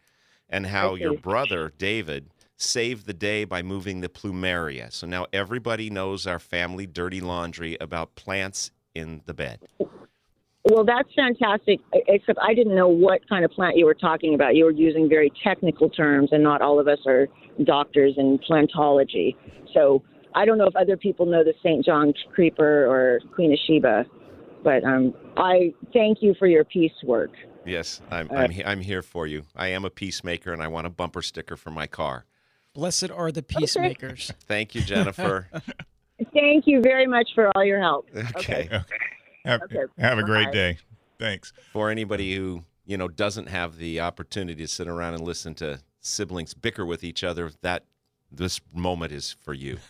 and 0.49 0.65
how 0.65 0.95
your 0.95 1.13
brother, 1.13 1.71
David, 1.77 2.29
saved 2.57 3.05
the 3.05 3.13
day 3.13 3.45
by 3.45 3.61
moving 3.61 4.01
the 4.01 4.09
plumeria. 4.09 4.91
So 4.91 5.07
now 5.07 5.27
everybody 5.31 5.89
knows 5.89 6.27
our 6.27 6.39
family 6.39 6.85
dirty 6.85 7.21
laundry 7.21 7.77
about 7.79 8.15
plants 8.15 8.71
in 8.93 9.21
the 9.25 9.33
bed. 9.33 9.59
Well, 10.69 10.83
that's 10.83 11.07
fantastic. 11.15 11.79
Except 11.93 12.37
I 12.41 12.53
didn't 12.53 12.75
know 12.75 12.89
what 12.89 13.21
kind 13.29 13.45
of 13.45 13.51
plant 13.51 13.77
you 13.77 13.85
were 13.85 13.93
talking 13.93 14.33
about. 14.35 14.55
You 14.55 14.65
were 14.65 14.71
using 14.71 15.07
very 15.07 15.31
technical 15.41 15.89
terms, 15.89 16.29
and 16.33 16.43
not 16.43 16.61
all 16.61 16.79
of 16.79 16.89
us 16.89 16.99
are 17.05 17.27
doctors 17.63 18.15
in 18.17 18.37
plantology. 18.39 19.35
So 19.73 20.03
I 20.35 20.45
don't 20.45 20.57
know 20.57 20.67
if 20.67 20.75
other 20.75 20.97
people 20.97 21.25
know 21.25 21.43
the 21.43 21.53
St. 21.63 21.85
John 21.85 22.13
creeper 22.33 22.85
or 22.85 23.21
Queen 23.33 23.53
of 23.53 23.59
Sheba, 23.65 24.05
but 24.63 24.83
um, 24.83 25.13
I 25.37 25.73
thank 25.93 26.17
you 26.21 26.35
for 26.37 26.47
your 26.47 26.65
peace 26.65 26.91
work. 27.03 27.31
Yes, 27.65 28.01
I'm, 28.11 28.29
Uh, 28.29 28.35
I'm, 28.35 28.51
I'm 28.65 28.81
here 28.81 29.01
for 29.01 29.25
you. 29.25 29.45
I 29.55 29.67
am 29.67 29.85
a 29.85 29.89
peacemaker 29.89 30.51
and 30.51 30.61
I 30.61 30.67
want 30.67 30.87
a 30.87 30.89
bumper 30.89 31.21
sticker 31.21 31.55
for 31.55 31.69
my 31.69 31.87
car. 31.87 32.25
Blessed 32.77 33.09
are 33.09 33.31
the 33.31 33.41
peacemakers. 33.41 34.31
Thank 34.41 34.75
you, 34.75 34.81
Jennifer. 34.81 35.47
Thank 36.31 36.67
you 36.67 36.79
very 36.79 37.07
much 37.07 37.27
for 37.33 37.49
all 37.55 37.63
your 37.63 37.79
help. 37.81 38.07
okay. 38.35 38.69
Have, 39.43 39.63
Okay. 39.63 39.79
have 39.97 40.19
a 40.19 40.23
great 40.23 40.45
Bye. 40.49 40.51
day. 40.51 40.77
Thanks. 41.17 41.53
For 41.73 41.89
anybody 41.89 42.35
who, 42.35 42.61
you 42.85 42.95
know, 42.95 43.07
doesn't 43.07 43.47
have 43.47 43.77
the 43.77 43.99
opportunity 43.99 44.61
to 44.61 44.67
sit 44.67 44.87
around 44.87 45.15
and 45.15 45.23
listen 45.23 45.55
to 45.55 45.79
siblings 46.01 46.53
bicker 46.53 46.85
with 46.85 47.03
each 47.03 47.23
other, 47.23 47.51
that 47.63 47.85
this 48.31 48.61
moment 48.71 49.11
is 49.11 49.35
for 49.41 49.53
you. 49.55 49.79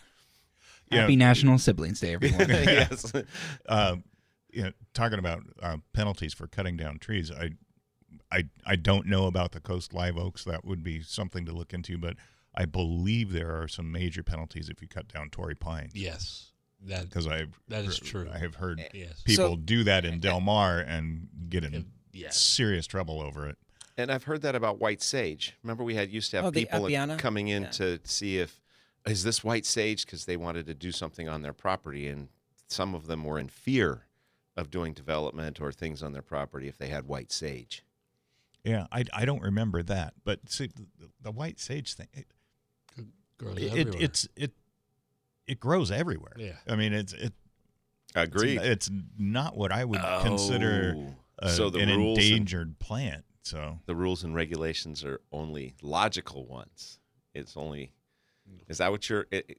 Yeah. 0.90 1.02
Happy 1.02 1.16
National 1.16 1.58
Siblings 1.58 2.00
Day, 2.00 2.14
everyone. 2.14 2.48
yes. 2.48 3.12
um, 3.68 4.04
you 4.50 4.62
know, 4.62 4.72
talking 4.94 5.18
about 5.18 5.42
uh, 5.62 5.76
penalties 5.92 6.32
for 6.32 6.46
cutting 6.46 6.78
down 6.78 6.98
trees, 6.98 7.30
I, 7.30 7.50
I, 8.32 8.44
I 8.64 8.76
don't 8.76 9.04
know 9.06 9.26
about 9.26 9.52
the 9.52 9.60
coast 9.60 9.92
live 9.92 10.16
oaks. 10.16 10.44
That 10.44 10.64
would 10.64 10.82
be 10.82 11.02
something 11.02 11.44
to 11.44 11.52
look 11.52 11.74
into, 11.74 11.98
but 11.98 12.16
I 12.54 12.64
believe 12.64 13.32
there 13.32 13.60
are 13.60 13.68
some 13.68 13.90
major 13.92 14.22
penalties 14.22 14.68
if 14.68 14.82
you 14.82 14.88
cut 14.88 15.08
down 15.08 15.30
Torrey 15.30 15.54
pines. 15.54 15.92
Yes. 15.94 16.52
That 16.82 17.04
because 17.08 17.26
I've 17.26 17.58
that 17.68 17.84
is 17.84 17.98
heard- 17.98 18.06
true. 18.08 18.30
I 18.32 18.38
have 18.38 18.56
heard 18.56 18.82
Yes. 18.92 19.22
people 19.22 19.50
So- 19.52 19.56
do 19.56 19.84
that 19.84 20.04
in 20.04 20.20
Del 20.20 20.40
Mar 20.40 20.78
and 20.80 21.28
get 21.48 21.64
in 21.64 21.90
yeah. 22.12 22.30
serious 22.30 22.86
trouble 22.86 23.20
over 23.20 23.48
it. 23.48 23.58
And 23.96 24.12
I've 24.12 24.24
heard 24.24 24.42
that 24.42 24.54
about 24.54 24.78
white 24.78 25.02
sage. 25.02 25.54
Remember, 25.64 25.82
we 25.82 25.96
had 25.96 26.10
used 26.12 26.30
to 26.30 26.36
have 26.36 26.44
Oh, 26.46 26.52
people 26.52 26.88
coming 27.18 27.48
in 27.48 27.64
Yeah. 27.64 27.70
to 27.70 28.00
see 28.04 28.38
if 28.38 28.60
is 29.06 29.24
this 29.24 29.42
white 29.42 29.64
sage 29.66 30.04
because 30.04 30.24
they 30.26 30.36
wanted 30.36 30.66
to 30.66 30.74
do 30.74 30.92
something 30.92 31.28
on 31.28 31.42
their 31.42 31.52
property, 31.54 32.06
and 32.08 32.28
some 32.68 32.94
of 32.94 33.06
them 33.06 33.24
were 33.24 33.38
in 33.38 33.48
fear 33.48 34.06
of 34.56 34.70
doing 34.70 34.92
development 34.92 35.60
or 35.60 35.72
things 35.72 36.02
on 36.02 36.12
their 36.12 36.22
property 36.22 36.68
if 36.68 36.76
they 36.78 36.88
had 36.88 37.06
white 37.06 37.32
sage. 37.32 37.82
Yeah, 38.64 38.86
I, 38.92 39.04
I 39.12 39.24
don't 39.24 39.40
remember 39.42 39.82
that, 39.84 40.14
but 40.24 40.50
see 40.50 40.66
the, 40.66 40.86
the 41.20 41.30
white 41.32 41.58
sage 41.58 41.94
thing. 41.94 42.08
It, 42.12 42.26
Grows 43.38 43.56
it, 43.58 43.70
everywhere. 43.70 44.02
it's 44.02 44.28
it 44.36 44.52
it 45.46 45.60
grows 45.60 45.90
everywhere. 45.90 46.34
Yeah. 46.36 46.56
I 46.68 46.76
mean 46.76 46.92
it's 46.92 47.12
it. 47.12 47.32
Agreed. 48.14 48.56
It's, 48.58 48.88
it's 48.88 48.90
not 49.18 49.56
what 49.56 49.70
I 49.70 49.84
would 49.84 50.00
consider 50.22 50.94
Oh. 50.96 51.14
a, 51.40 51.50
So 51.50 51.70
the 51.70 51.78
an 51.80 51.88
rules 51.90 52.18
and- 52.18 52.26
endangered 52.26 52.78
plant. 52.78 53.24
So 53.42 53.78
The 53.86 53.94
rules 53.94 54.24
and 54.24 54.34
regulations 54.34 55.04
are 55.04 55.20
only 55.32 55.74
logical 55.82 56.46
ones. 56.46 56.98
It's 57.34 57.56
only 57.56 57.92
is 58.66 58.78
that 58.78 58.90
what 58.90 59.08
you're 59.08 59.26
i- 59.32 59.44
i- 59.48 59.54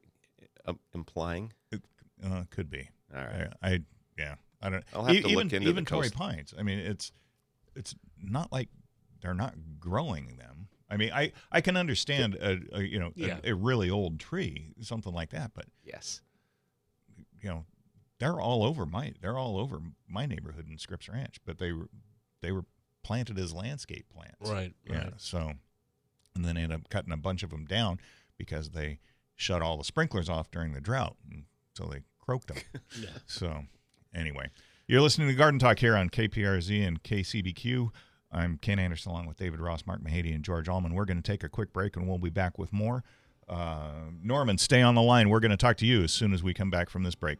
uh, 0.65 0.73
implying? 0.93 1.53
it 1.71 1.81
uh, 2.23 2.43
could 2.49 2.69
be. 2.69 2.89
All 3.15 3.21
right. 3.23 3.47
I, 3.61 3.69
I 3.69 3.79
yeah. 4.17 4.35
I 4.61 4.69
don't. 4.69 4.83
I'll 4.93 5.05
have 5.05 5.15
e- 5.15 5.21
to 5.21 5.27
even 5.29 5.35
look 5.45 5.53
into 5.53 5.59
the 5.65 5.69
even 5.69 5.85
Torrey 5.85 6.09
coast. 6.09 6.15
pines. 6.15 6.53
I 6.57 6.63
mean, 6.63 6.79
it's 6.79 7.11
it's 7.75 7.95
not 8.21 8.51
like 8.51 8.67
they're 9.21 9.33
not 9.33 9.53
growing 9.79 10.35
them. 10.37 10.58
I 10.89 10.97
mean, 10.97 11.11
I 11.13 11.31
I 11.51 11.61
can 11.61 11.77
understand 11.77 12.35
a, 12.35 12.59
a 12.73 12.81
you 12.81 12.99
know 12.99 13.11
Yeah. 13.15 13.39
a, 13.43 13.51
a 13.51 13.55
really 13.55 13.89
old 13.89 14.19
tree, 14.19 14.73
something 14.81 15.13
like 15.13 15.29
that, 15.31 15.51
but 15.53 15.65
Yes. 15.83 16.21
you 17.41 17.49
know, 17.49 17.65
they're 18.19 18.39
all 18.39 18.63
over 18.63 18.85
my 18.85 19.13
they're 19.21 19.37
all 19.37 19.57
over 19.57 19.79
my 20.07 20.25
neighborhood 20.25 20.67
in 20.69 20.77
Scripps 20.77 21.07
Ranch, 21.09 21.37
but 21.45 21.57
they 21.59 21.71
were 21.71 21.89
they 22.41 22.51
were 22.51 22.65
planted 23.03 23.37
as 23.39 23.53
landscape 23.53 24.07
plants. 24.09 24.49
Right, 24.49 24.73
Yeah. 24.89 24.97
right. 24.97 25.13
So, 25.17 25.53
and 26.35 26.43
then 26.45 26.57
ended 26.57 26.79
up 26.79 26.89
cutting 26.89 27.13
a 27.13 27.17
bunch 27.17 27.43
of 27.43 27.49
them 27.49 27.65
down 27.65 27.99
because 28.37 28.71
they 28.71 28.99
shut 29.35 29.61
all 29.61 29.77
the 29.77 29.83
sprinklers 29.83 30.27
off 30.29 30.51
during 30.51 30.73
the 30.73 30.81
drought, 30.81 31.15
and 31.29 31.45
so 31.75 31.85
they 31.85 32.01
croaked 32.19 32.47
them. 32.47 32.57
Yeah. 32.99 33.09
So, 33.25 33.63
anyway, 34.13 34.49
you're 34.87 35.01
listening 35.01 35.27
to 35.29 35.33
Garden 35.33 35.59
Talk 35.59 35.79
here 35.79 35.95
on 35.95 36.09
KPRZ 36.09 36.85
and 36.85 37.01
KCBQ. 37.03 37.89
I'm 38.31 38.57
Ken 38.57 38.79
Anderson 38.79 39.11
along 39.11 39.25
with 39.25 39.37
David 39.37 39.59
Ross, 39.59 39.85
Mark 39.85 40.01
Mahady, 40.01 40.33
and 40.33 40.43
George 40.43 40.69
Allman. 40.69 40.93
We're 40.93 41.05
going 41.05 41.21
to 41.21 41.23
take 41.23 41.43
a 41.43 41.49
quick 41.49 41.73
break 41.73 41.95
and 41.95 42.07
we'll 42.07 42.19
be 42.19 42.29
back 42.29 42.57
with 42.59 42.71
more. 42.71 43.03
Uh, 43.47 44.11
Norman, 44.21 44.57
stay 44.57 44.81
on 44.81 44.93
the 44.93 45.01
line. 45.01 45.29
We're 45.29 45.39
going 45.39 45.51
to 45.51 45.57
talk 45.57 45.77
to 45.77 45.85
you 45.85 46.03
as 46.03 46.13
soon 46.13 46.33
as 46.33 46.43
we 46.43 46.53
come 46.53 46.69
back 46.69 46.89
from 46.89 47.03
this 47.03 47.15
break. 47.15 47.39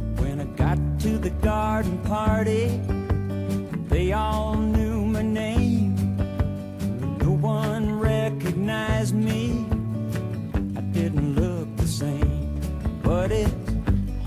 Garden 1.41 1.97
party, 1.99 2.79
they 3.89 4.13
all 4.13 4.55
knew 4.55 5.05
my 5.05 5.23
name. 5.23 5.95
No 7.17 7.31
one 7.31 7.99
recognized 7.99 9.15
me. 9.15 9.65
I 10.77 10.81
didn't 10.81 11.35
look 11.35 11.67
the 11.77 11.87
same, 11.87 12.59
but 13.01 13.31
it's 13.31 13.53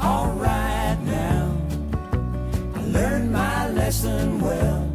alright 0.02 1.00
now. 1.02 1.56
I 2.74 2.80
learned 2.86 3.32
my 3.32 3.70
lesson 3.70 4.40
well. 4.40 4.90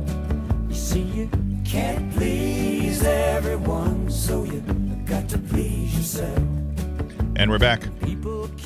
You 0.67 0.75
see, 0.75 1.01
you 1.01 1.29
can't 1.63 2.13
please 2.13 3.01
everyone, 3.03 4.11
so 4.11 4.43
you 4.43 4.59
got 5.05 5.29
to 5.29 5.37
please 5.37 5.95
yourself. 5.95 6.58
And 7.39 7.49
we're 7.49 7.57
back 7.57 7.81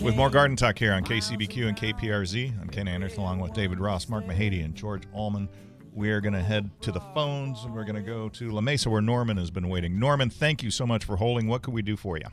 with 0.01 0.15
more 0.15 0.32
Garden 0.32 0.57
Talk 0.57 0.80
here 0.80 0.93
on 0.93 1.03
KCBQ 1.03 1.67
and 1.67 1.78
KPRZ. 1.78 2.59
I'm 2.59 2.67
Ken 2.67 2.88
Anderson 2.88 3.19
along 3.19 3.39
with 3.39 3.53
David 3.53 3.80
Ross, 3.80 4.09
Mark 4.09 4.26
Mahady, 4.26 4.65
and 4.65 4.74
George 4.74 5.03
Allman. 5.13 5.47
We 5.93 6.09
are 6.09 6.19
going 6.19 6.34
to 6.34 6.41
head 6.41 6.71
to 6.82 6.91
the 6.91 6.99
phones 7.13 7.63
and 7.63 7.76
we're 7.76 7.84
going 7.84 7.97
to 7.97 8.01
go 8.01 8.30
to 8.30 8.49
La 8.49 8.61
Mesa 8.61 8.89
where 8.89 8.99
Norman 8.99 9.38
has 9.38 9.51
been 9.51 9.69
waiting. 9.69 9.99
Norman, 9.99 10.32
thank 10.32 10.63
you 10.63 10.71
so 10.71 10.88
much 10.88 11.05
for 11.05 11.17
holding. 11.17 11.45
What 11.45 11.61
could 11.61 11.76
we 11.76 11.84
do 11.84 11.95
for 11.95 12.17
you? 12.17 12.26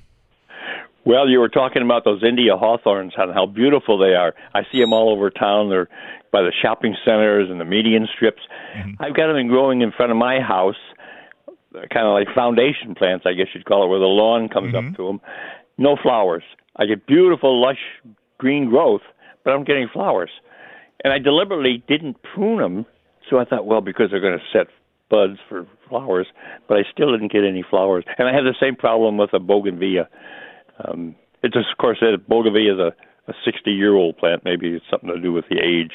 Well, 1.05 1.28
you 1.28 1.41
were 1.41 1.51
talking 1.51 1.82
about 1.82 2.07
those 2.07 2.22
India 2.26 2.57
hawthorns 2.57 3.12
and 3.18 3.34
how 3.34 3.45
beautiful 3.45 3.99
they 3.99 4.14
are. 4.14 4.34
I 4.55 4.62
see 4.72 4.80
them 4.80 4.95
all 4.95 5.12
over 5.12 5.28
town. 5.28 5.68
They're 5.68 5.91
by 6.32 6.41
the 6.41 6.53
shopping 6.62 6.97
centers 7.05 7.51
and 7.51 7.61
the 7.61 7.66
median 7.66 8.09
strips. 8.16 8.41
Mm-hmm. 8.78 9.03
I've 9.03 9.14
got 9.14 9.30
them 9.30 9.49
growing 9.49 9.82
in 9.82 9.93
front 9.93 10.11
of 10.11 10.16
my 10.16 10.41
house, 10.41 10.80
kind 11.74 12.07
of 12.07 12.14
like 12.14 12.34
foundation 12.34 12.95
plants, 12.95 13.26
I 13.26 13.34
guess 13.34 13.49
you'd 13.53 13.66
call 13.66 13.84
it, 13.84 13.88
where 13.88 13.99
the 13.99 14.07
lawn 14.07 14.49
comes 14.49 14.74
up 14.74 14.84
mm-hmm. 14.84 14.95
to 14.95 15.07
them. 15.07 15.20
No 15.81 15.97
flowers. 16.01 16.45
I 16.76 16.85
get 16.85 17.07
beautiful, 17.07 17.59
lush 17.61 17.81
green 18.37 18.68
growth, 18.68 19.01
but 19.43 19.53
I'm 19.53 19.64
getting 19.64 19.89
flowers. 19.91 20.31
And 21.03 21.11
I 21.11 21.18
deliberately 21.18 21.83
didn't 21.89 22.18
prune 22.22 22.59
them, 22.59 22.87
so 23.28 23.39
I 23.39 23.47
thought, 23.47 23.64
well, 23.64 23.81
because 23.81 24.11
they're 24.11 24.20
going 24.20 24.39
to 24.39 24.45
set 24.53 24.66
buds 25.09 25.39
for 25.49 25.66
flowers, 25.89 26.26
but 26.68 26.76
I 26.76 26.83
still 26.93 27.11
didn't 27.12 27.33
get 27.33 27.45
any 27.45 27.64
flowers. 27.68 28.05
And 28.18 28.28
I 28.28 28.33
had 28.35 28.45
the 28.45 28.55
same 28.61 28.76
problem 28.76 29.16
with 29.16 29.33
a 29.33 29.41
bougainvillea. 29.41 30.07
Um, 30.85 31.16
it's 31.43 31.55
just, 31.55 31.70
of 31.72 31.78
course, 31.78 31.99
that 32.03 32.28
bougainvillea 32.28 32.74
is 32.74 32.78
a, 32.78 33.31
a 33.31 33.35
60 33.43 33.70
year 33.70 33.95
old 33.95 34.18
plant. 34.18 34.45
Maybe 34.45 34.68
it's 34.68 34.85
something 34.91 35.09
to 35.09 35.18
do 35.18 35.33
with 35.33 35.47
the 35.49 35.59
age. 35.59 35.93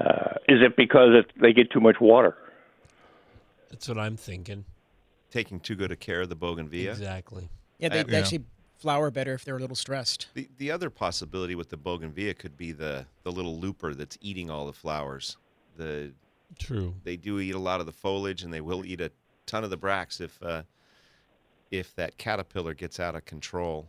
Uh, 0.00 0.36
is 0.48 0.62
it 0.64 0.78
because 0.78 1.10
it, 1.12 1.30
they 1.40 1.52
get 1.52 1.70
too 1.70 1.80
much 1.80 1.96
water? 2.00 2.38
That's 3.68 3.86
what 3.86 3.98
I'm 3.98 4.16
thinking. 4.16 4.64
Taking 5.30 5.60
too 5.60 5.76
good 5.76 5.92
a 5.92 5.96
care 5.96 6.22
of 6.22 6.30
the 6.30 6.36
bougainvillea. 6.36 6.90
Exactly. 6.90 7.50
Yeah, 7.80 7.88
they 7.88 8.00
Uh, 8.00 8.04
they 8.04 8.16
actually 8.18 8.44
flower 8.78 9.10
better 9.10 9.34
if 9.34 9.44
they're 9.44 9.56
a 9.56 9.60
little 9.60 9.76
stressed. 9.76 10.28
The 10.34 10.48
the 10.58 10.70
other 10.70 10.90
possibility 10.90 11.54
with 11.54 11.68
the 11.70 11.76
bougainvillea 11.76 12.34
could 12.34 12.56
be 12.56 12.72
the 12.72 13.06
the 13.24 13.32
little 13.32 13.58
looper 13.58 13.94
that's 13.94 14.16
eating 14.20 14.50
all 14.50 14.66
the 14.66 14.72
flowers. 14.72 15.36
The 15.76 16.12
True. 16.58 16.94
they 17.04 17.16
do 17.16 17.38
eat 17.40 17.54
a 17.54 17.58
lot 17.58 17.80
of 17.80 17.86
the 17.86 17.92
foliage, 17.92 18.42
and 18.42 18.52
they 18.52 18.60
will 18.60 18.84
eat 18.84 19.00
a 19.00 19.10
ton 19.46 19.64
of 19.64 19.70
the 19.70 19.76
bracts 19.76 20.20
if 20.20 20.42
uh, 20.42 20.62
if 21.70 21.94
that 21.96 22.18
caterpillar 22.18 22.74
gets 22.74 22.98
out 23.00 23.14
of 23.14 23.24
control. 23.24 23.88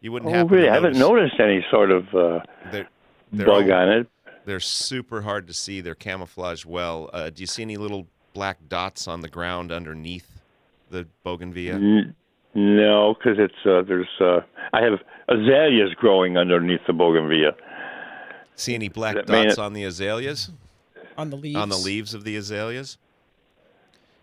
You 0.00 0.12
wouldn't 0.12 0.34
Oh, 0.34 0.44
really? 0.46 0.66
to 0.66 0.70
I 0.70 0.74
haven't 0.74 0.96
noticed 0.96 1.38
any 1.40 1.64
sort 1.70 1.90
of 1.90 2.14
uh, 2.14 2.40
They're, 2.70 2.88
they're 3.32 3.46
bug 3.46 3.68
all- 3.70 3.78
on 3.78 3.88
it. 3.90 4.06
They're 4.44 4.60
super 4.60 5.20
hard 5.22 5.46
to 5.48 5.52
see. 5.52 5.80
They're 5.82 5.94
camouflaged 5.94 6.64
well. 6.64 7.10
Uh, 7.12 7.28
do 7.28 7.42
you 7.42 7.46
see 7.46 7.60
any 7.62 7.76
little 7.76 8.06
black 8.32 8.58
dots 8.68 9.06
on 9.06 9.20
the 9.20 9.28
ground 9.28 9.70
underneath 9.72 10.40
the 10.88 11.06
bougainvillea? 11.24 12.14
N- 12.58 12.76
no, 12.76 13.14
because 13.14 13.38
it's 13.38 13.66
uh, 13.66 13.82
there's 13.82 14.08
uh, 14.20 14.40
I 14.72 14.82
have 14.82 14.98
azaleas 15.28 15.94
growing 15.94 16.36
underneath 16.36 16.80
the 16.86 16.92
bougainvillea. 16.92 17.54
See 18.54 18.74
any 18.74 18.88
black 18.88 19.14
That 19.14 19.26
dots 19.26 19.56
not- 19.56 19.66
on 19.66 19.72
the 19.72 19.84
azaleas? 19.84 20.50
On 21.16 21.30
the 21.30 21.36
leaves. 21.36 21.56
On 21.56 21.68
the 21.68 21.76
leaves 21.76 22.14
of 22.14 22.24
the 22.24 22.36
azaleas? 22.36 22.98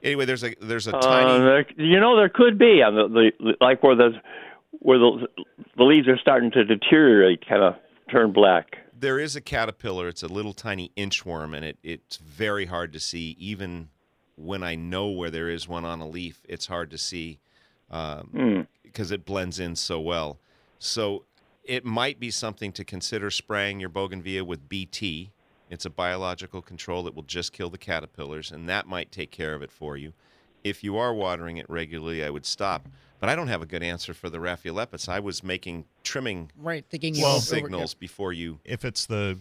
Anyway, 0.03 0.25
there's 0.25 0.43
a 0.43 0.53
there's 0.61 0.87
a 0.87 0.95
Uh, 0.95 1.01
tiny 1.01 1.39
there, 1.43 1.65
you 1.77 1.99
know, 1.99 2.15
there 2.15 2.29
could 2.29 2.57
be 2.57 2.81
on 2.83 2.95
the, 2.95 3.31
the 3.39 3.55
like 3.61 3.81
where 3.83 3.95
the 3.95 4.11
where 4.79 4.99
the 4.99 5.27
the 5.77 5.83
leaves 5.83 6.07
are 6.07 6.17
starting 6.17 6.51
to 6.51 6.63
deteriorate, 6.63 7.45
kind 7.47 7.63
of 7.63 7.75
turn 8.11 8.31
black. 8.31 8.77
there 8.97 9.19
is 9.19 9.35
a 9.35 9.41
caterpillar. 9.41 10.07
It's 10.07 10.23
a 10.23 10.27
little 10.27 10.53
tiny 10.53 10.91
inchworm, 10.95 11.55
and 11.55 11.65
it, 11.65 11.77
it's 11.83 12.17
very 12.17 12.65
hard 12.67 12.93
to 12.93 12.99
see. 12.99 13.35
Even 13.39 13.89
when 14.35 14.61
I 14.63 14.75
know 14.75 15.07
where 15.09 15.29
there 15.31 15.49
is 15.49 15.67
one 15.67 15.85
on 15.85 15.99
a 16.01 16.07
leaf, 16.07 16.41
it's 16.47 16.67
hard 16.67 16.91
to 16.91 16.97
see 16.97 17.39
um, 17.95 18.67
because 18.83 19.11
it 19.11 19.25
blends 19.25 19.59
in 19.59 19.75
so 19.75 19.99
well. 19.99 20.37
So 20.79 21.23
it 21.63 21.85
might 21.85 22.19
be 22.19 22.29
something 22.31 22.71
to 22.73 22.83
consider 22.83 23.31
spraying 23.31 23.79
your 23.79 23.89
bougainvillea 23.89 24.43
with 24.45 24.67
BT. 24.69 25.31
It's 25.69 25.85
a 25.85 25.89
biological 25.89 26.61
control 26.61 27.03
that 27.03 27.15
will 27.15 27.23
just 27.23 27.53
kill 27.53 27.69
the 27.69 27.77
caterpillars, 27.77 28.51
and 28.51 28.69
that 28.69 28.85
might 28.87 29.11
take 29.11 29.31
care 29.31 29.53
of 29.55 29.61
it 29.61 29.71
for 29.71 29.97
you. 29.97 30.13
If 30.63 30.83
you 30.83 30.97
are 30.97 31.13
watering 31.13 31.57
it 31.57 31.69
regularly, 31.69 32.23
I 32.23 32.29
would 32.29 32.45
stop. 32.45 32.87
But 33.19 33.29
I 33.29 33.35
don't 33.35 33.47
have 33.47 33.61
a 33.61 33.65
good 33.65 33.81
answer 33.81 34.13
for 34.13 34.29
the 34.29 34.37
Rhaphiolepis. 34.39 35.07
I 35.09 35.19
was 35.19 35.43
making 35.43 35.85
trimming 36.03 36.51
Right, 36.57 36.85
thinking 36.89 37.15
you 37.15 37.23
Well- 37.23 37.37
over- 37.37 37.41
signals 37.45 37.93
before 37.93 38.33
you 38.33 38.59
If 38.65 38.83
it's 38.85 39.05
the 39.05 39.39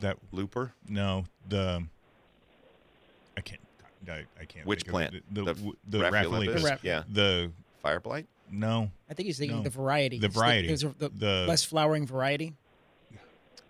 that 0.00 0.18
looper. 0.32 0.74
no 0.88 1.24
the 1.48 1.84
I 3.36 3.40
can't 3.40 3.60
I, 4.10 4.24
I 4.40 4.44
can't 4.44 4.66
Which 4.66 4.86
plant? 4.86 5.14
it. 5.14 5.22
the 5.32 5.44
The 5.44 5.54
the, 5.54 5.72
the 5.88 5.98
Rhaphiolepis? 5.98 6.12
Rhaphiolepis. 6.12 6.62
The 6.62 6.68
Raph- 6.70 6.82
Yeah. 6.82 7.02
the 7.08 7.52
Fire 7.82 8.00
blight? 8.00 8.26
no 8.50 8.90
I 9.10 9.14
think 9.14 9.26
he's 9.26 9.38
thinking 9.38 9.58
No. 9.58 9.62
the 9.62 9.70
variety. 9.70 10.18
The 10.18 10.26
It's 10.26 10.34
variety. 10.36 10.68
There's 10.68 10.80
the, 10.82 11.08
The- 11.08 11.44
less 11.48 11.64
flowering 11.64 12.06
variety. 12.06 12.54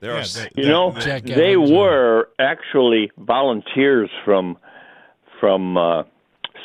There 0.00 0.10
Yeah, 0.12 0.16
are 0.18 0.20
s- 0.20 0.34
the- 0.34 0.50
You 0.56 0.64
that- 0.64 0.68
know, 0.68 0.90
that- 0.90 1.04
Jack 1.04 1.22
they 1.22 1.52
Evans, 1.54 1.70
were 1.70 2.28
actually 2.38 3.10
volunteers 3.18 4.10
from 4.24 4.58
from 5.40 5.76
uh, 5.76 6.02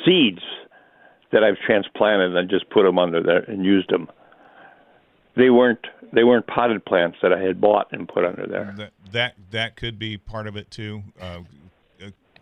seeds 0.05 0.41
that 1.31 1.43
I've 1.43 1.57
transplanted 1.65 2.35
and 2.35 2.49
just 2.49 2.69
put 2.69 2.83
them 2.83 2.97
under 2.99 3.21
there 3.21 3.43
and 3.47 3.63
used 3.65 3.89
them. 3.89 4.09
They 5.35 5.49
weren't 5.49 5.85
they 6.11 6.23
weren't 6.23 6.47
potted 6.47 6.83
plants 6.85 7.17
that 7.21 7.31
I 7.31 7.39
had 7.39 7.61
bought 7.61 7.87
and 7.91 8.07
put 8.07 8.25
under 8.25 8.45
there. 8.47 8.73
that 8.77 8.91
that 9.11 9.35
that 9.51 9.75
could 9.75 9.97
be 9.99 10.17
part 10.17 10.47
of 10.47 10.57
it 10.57 10.69
too. 10.71 11.03
Uh, 11.21 11.41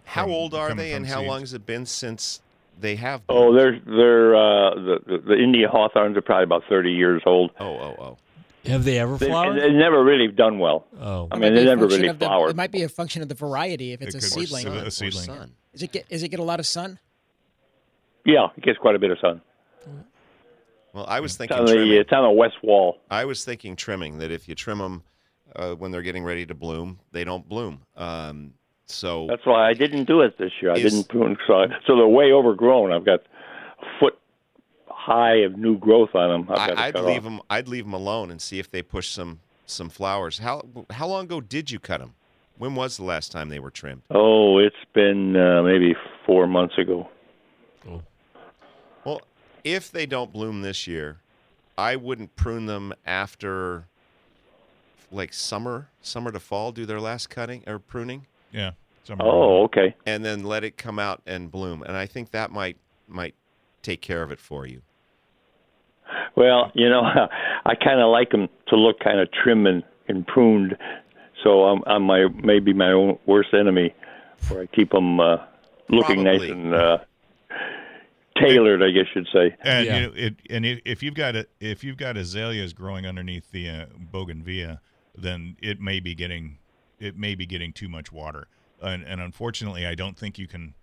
how 0.07 0.23
from- 0.23 0.31
old 0.31 0.53
are 0.53 0.73
they, 0.73 0.93
and 0.93 1.05
how 1.05 1.19
seeds. 1.19 1.27
long 1.27 1.39
has 1.41 1.53
it 1.53 1.65
been 1.65 1.85
since 1.85 2.41
they 2.79 2.95
have? 2.95 3.21
Oh, 3.29 3.53
they're 3.53 3.79
they're 3.79 4.35
uh, 4.35 4.75
the, 4.75 4.99
the 5.05 5.17
the 5.29 5.35
India 5.37 5.67
hawthorns 5.69 6.15
are 6.17 6.21
probably 6.21 6.43
about 6.43 6.63
thirty 6.69 6.91
years 6.93 7.21
old. 7.25 7.51
oh 7.59 7.65
oh 7.65 7.95
oh. 7.99 8.17
Have 8.65 8.83
they 8.83 8.99
ever 8.99 9.17
flowered? 9.17 9.61
they've 9.61 9.71
never 9.71 10.03
really 10.03 10.27
done 10.27 10.59
well. 10.59 10.85
Oh. 10.99 11.29
I 11.31 11.35
mean, 11.35 11.41
might 11.41 11.49
they 11.55 11.61
be 11.61 11.65
never 11.65 11.87
really 11.87 12.07
of 12.07 12.19
the- 12.19 12.25
flowered. 12.25 12.49
It 12.49 12.55
might 12.57 12.71
be 12.71 12.83
a 12.83 12.89
function 12.89 13.21
of 13.21 13.29
the 13.29 13.35
variety 13.35 13.93
if 13.93 14.01
it's 14.01 14.13
It 14.13 14.17
a 14.17 14.21
could- 14.21 14.29
seedling. 14.49 14.63
sun. 14.65 14.77
a 14.77 14.83
Or 14.85 14.89
seedling. 14.89 15.23
sun. 15.25 15.51
Is 15.73 15.83
it 15.83 15.91
get? 15.93 16.09
Does 16.09 16.21
it 16.23 16.29
get 16.29 16.39
a 16.39 16.43
lot 16.43 16.59
of 16.59 16.65
sun? 16.67 16.99
Yeah, 18.25 18.47
it 18.57 18.63
gets 18.63 18.77
quite 18.77 18.95
a 18.95 18.99
bit 18.99 19.11
of 19.11 19.19
sun. 19.19 19.41
Well, 20.93 21.05
I 21.07 21.19
was 21.19 21.31
It's 21.31 21.37
thinking 21.37 21.57
on 21.57 21.65
the 21.65 21.73
trimming. 21.73 21.93
it's 21.93 22.11
on 22.11 22.23
the 22.23 22.31
west 22.31 22.55
wall. 22.63 22.97
I 23.09 23.25
was 23.25 23.45
thinking 23.45 23.75
trimming 23.75 24.17
that 24.17 24.31
if 24.31 24.47
you 24.49 24.55
trim 24.55 24.79
them 24.79 25.03
uh, 25.55 25.75
when 25.75 25.91
they're 25.91 26.01
getting 26.01 26.23
ready 26.23 26.45
to 26.45 26.53
bloom, 26.53 26.99
they 27.11 27.23
don't 27.23 27.47
bloom. 27.47 27.81
Um, 27.95 28.53
so 28.87 29.27
That's 29.29 29.45
why 29.45 29.67
I 29.69 29.73
didn't 29.73 30.05
do 30.05 30.21
it 30.21 30.37
this 30.37 30.51
year. 30.61 30.71
I 30.71 30.75
Is- 30.75 30.91
didn't 30.91 31.09
prune, 31.09 31.37
so, 31.47 31.65
so 31.85 31.95
they're 31.95 32.07
way 32.07 32.31
overgrown. 32.31 32.91
I've 32.91 33.05
got 33.05 33.19
a 33.21 33.85
foot 33.99 34.17
high 34.87 35.37
of 35.37 35.57
new 35.57 35.77
growth 35.77 36.15
on 36.15 36.29
them. 36.29 36.49
I've 36.49 36.69
got 36.69 36.77
I, 36.77 36.87
I'd 36.87 36.95
leave 36.95 37.17
off. 37.17 37.23
them. 37.23 37.41
I'd 37.49 37.67
leave 37.67 37.85
them 37.85 37.93
alone 37.93 38.31
and 38.31 38.41
see 38.41 38.59
if 38.59 38.69
they 38.71 38.81
push 38.81 39.09
some 39.09 39.39
some 39.65 39.89
flowers. 39.89 40.39
How 40.39 40.63
how 40.91 41.07
long 41.07 41.25
ago 41.25 41.41
did 41.41 41.71
you 41.71 41.79
cut 41.79 41.99
them? 41.99 42.13
When 42.57 42.73
was 42.73 42.97
the 42.97 43.03
last 43.03 43.31
time 43.31 43.49
they 43.49 43.59
were 43.59 43.69
trimmed? 43.69 44.01
Oh, 44.09 44.57
it's 44.57 44.75
been 44.93 45.35
uh, 45.35 45.61
maybe 45.61 45.93
four 46.25 46.47
months 46.47 46.75
ago. 46.77 47.07
Well, 49.05 49.21
if 49.63 49.91
they 49.91 50.05
don't 50.05 50.33
bloom 50.33 50.61
this 50.63 50.87
year, 50.87 51.19
I 51.77 51.95
wouldn't 51.95 52.35
prune 52.35 52.65
them 52.65 52.93
after 53.05 53.85
like 55.11 55.33
summer, 55.33 55.89
summer 56.01 56.31
to 56.31 56.39
fall. 56.39 56.71
Do 56.71 56.85
their 56.85 56.99
last 56.99 57.29
cutting 57.29 57.63
or 57.67 57.79
pruning, 57.79 58.25
Yeah. 58.51 58.71
Summer. 59.03 59.23
Oh, 59.25 59.63
okay. 59.63 59.95
and 60.05 60.25
then 60.25 60.43
let 60.43 60.65
it 60.65 60.77
come 60.77 60.99
out 60.99 61.21
and 61.25 61.49
bloom. 61.49 61.81
And 61.83 61.95
I 61.95 62.05
think 62.05 62.31
that 62.31 62.51
might 62.51 62.77
might 63.07 63.35
take 63.81 64.01
care 64.01 64.21
of 64.21 64.31
it 64.31 64.39
for 64.39 64.65
you. 64.67 64.81
Well, 66.35 66.71
you 66.75 66.89
know, 66.89 67.01
I 67.65 67.75
kind 67.75 68.01
of 68.01 68.09
like 68.09 68.31
them 68.31 68.49
to 68.67 68.75
look 68.75 68.99
kind 68.99 69.19
of 69.19 69.29
trim 69.31 69.65
and, 69.65 69.83
and 70.07 70.27
pruned. 70.27 70.77
So 71.43 71.63
I'm, 71.65 71.83
I'm 71.87 72.03
my 72.03 72.27
maybe 72.43 72.73
my 72.73 72.91
own 72.91 73.17
worst 73.25 73.53
enemy, 73.53 73.93
where 74.49 74.63
I 74.63 74.65
keep 74.65 74.91
them 74.91 75.19
uh, 75.19 75.37
looking 75.89 76.23
nice 76.23 76.41
and 76.41 76.73
uh, 76.73 76.97
tailored, 78.41 78.83
I 78.83 78.91
guess 78.91 79.05
you'd 79.15 79.27
say. 79.33 79.55
And 79.61 79.85
Yeah. 79.85 79.99
you 79.99 80.07
know, 80.07 80.13
it, 80.15 80.35
and 80.49 80.65
if 80.65 80.79
if 80.85 81.03
you've 81.03 81.15
got 81.15 81.35
a, 81.35 81.47
if 81.59 81.83
you've 81.83 81.97
got 81.97 82.17
azaleas 82.17 82.73
growing 82.73 83.05
underneath 83.05 83.51
the 83.51 83.69
uh, 83.69 83.85
bougainvillea, 83.97 84.81
then 85.15 85.55
it 85.61 85.79
may 85.79 85.99
be 85.99 86.13
getting 86.15 86.57
it 86.99 87.17
may 87.17 87.35
be 87.35 87.45
getting 87.45 87.73
too 87.73 87.87
much 87.89 88.11
water. 88.11 88.47
And, 88.81 89.03
and 89.03 89.21
unfortunately, 89.21 89.85
I 89.85 89.95
don't 89.95 90.17
think 90.17 90.37
you 90.37 90.47
can 90.47 90.73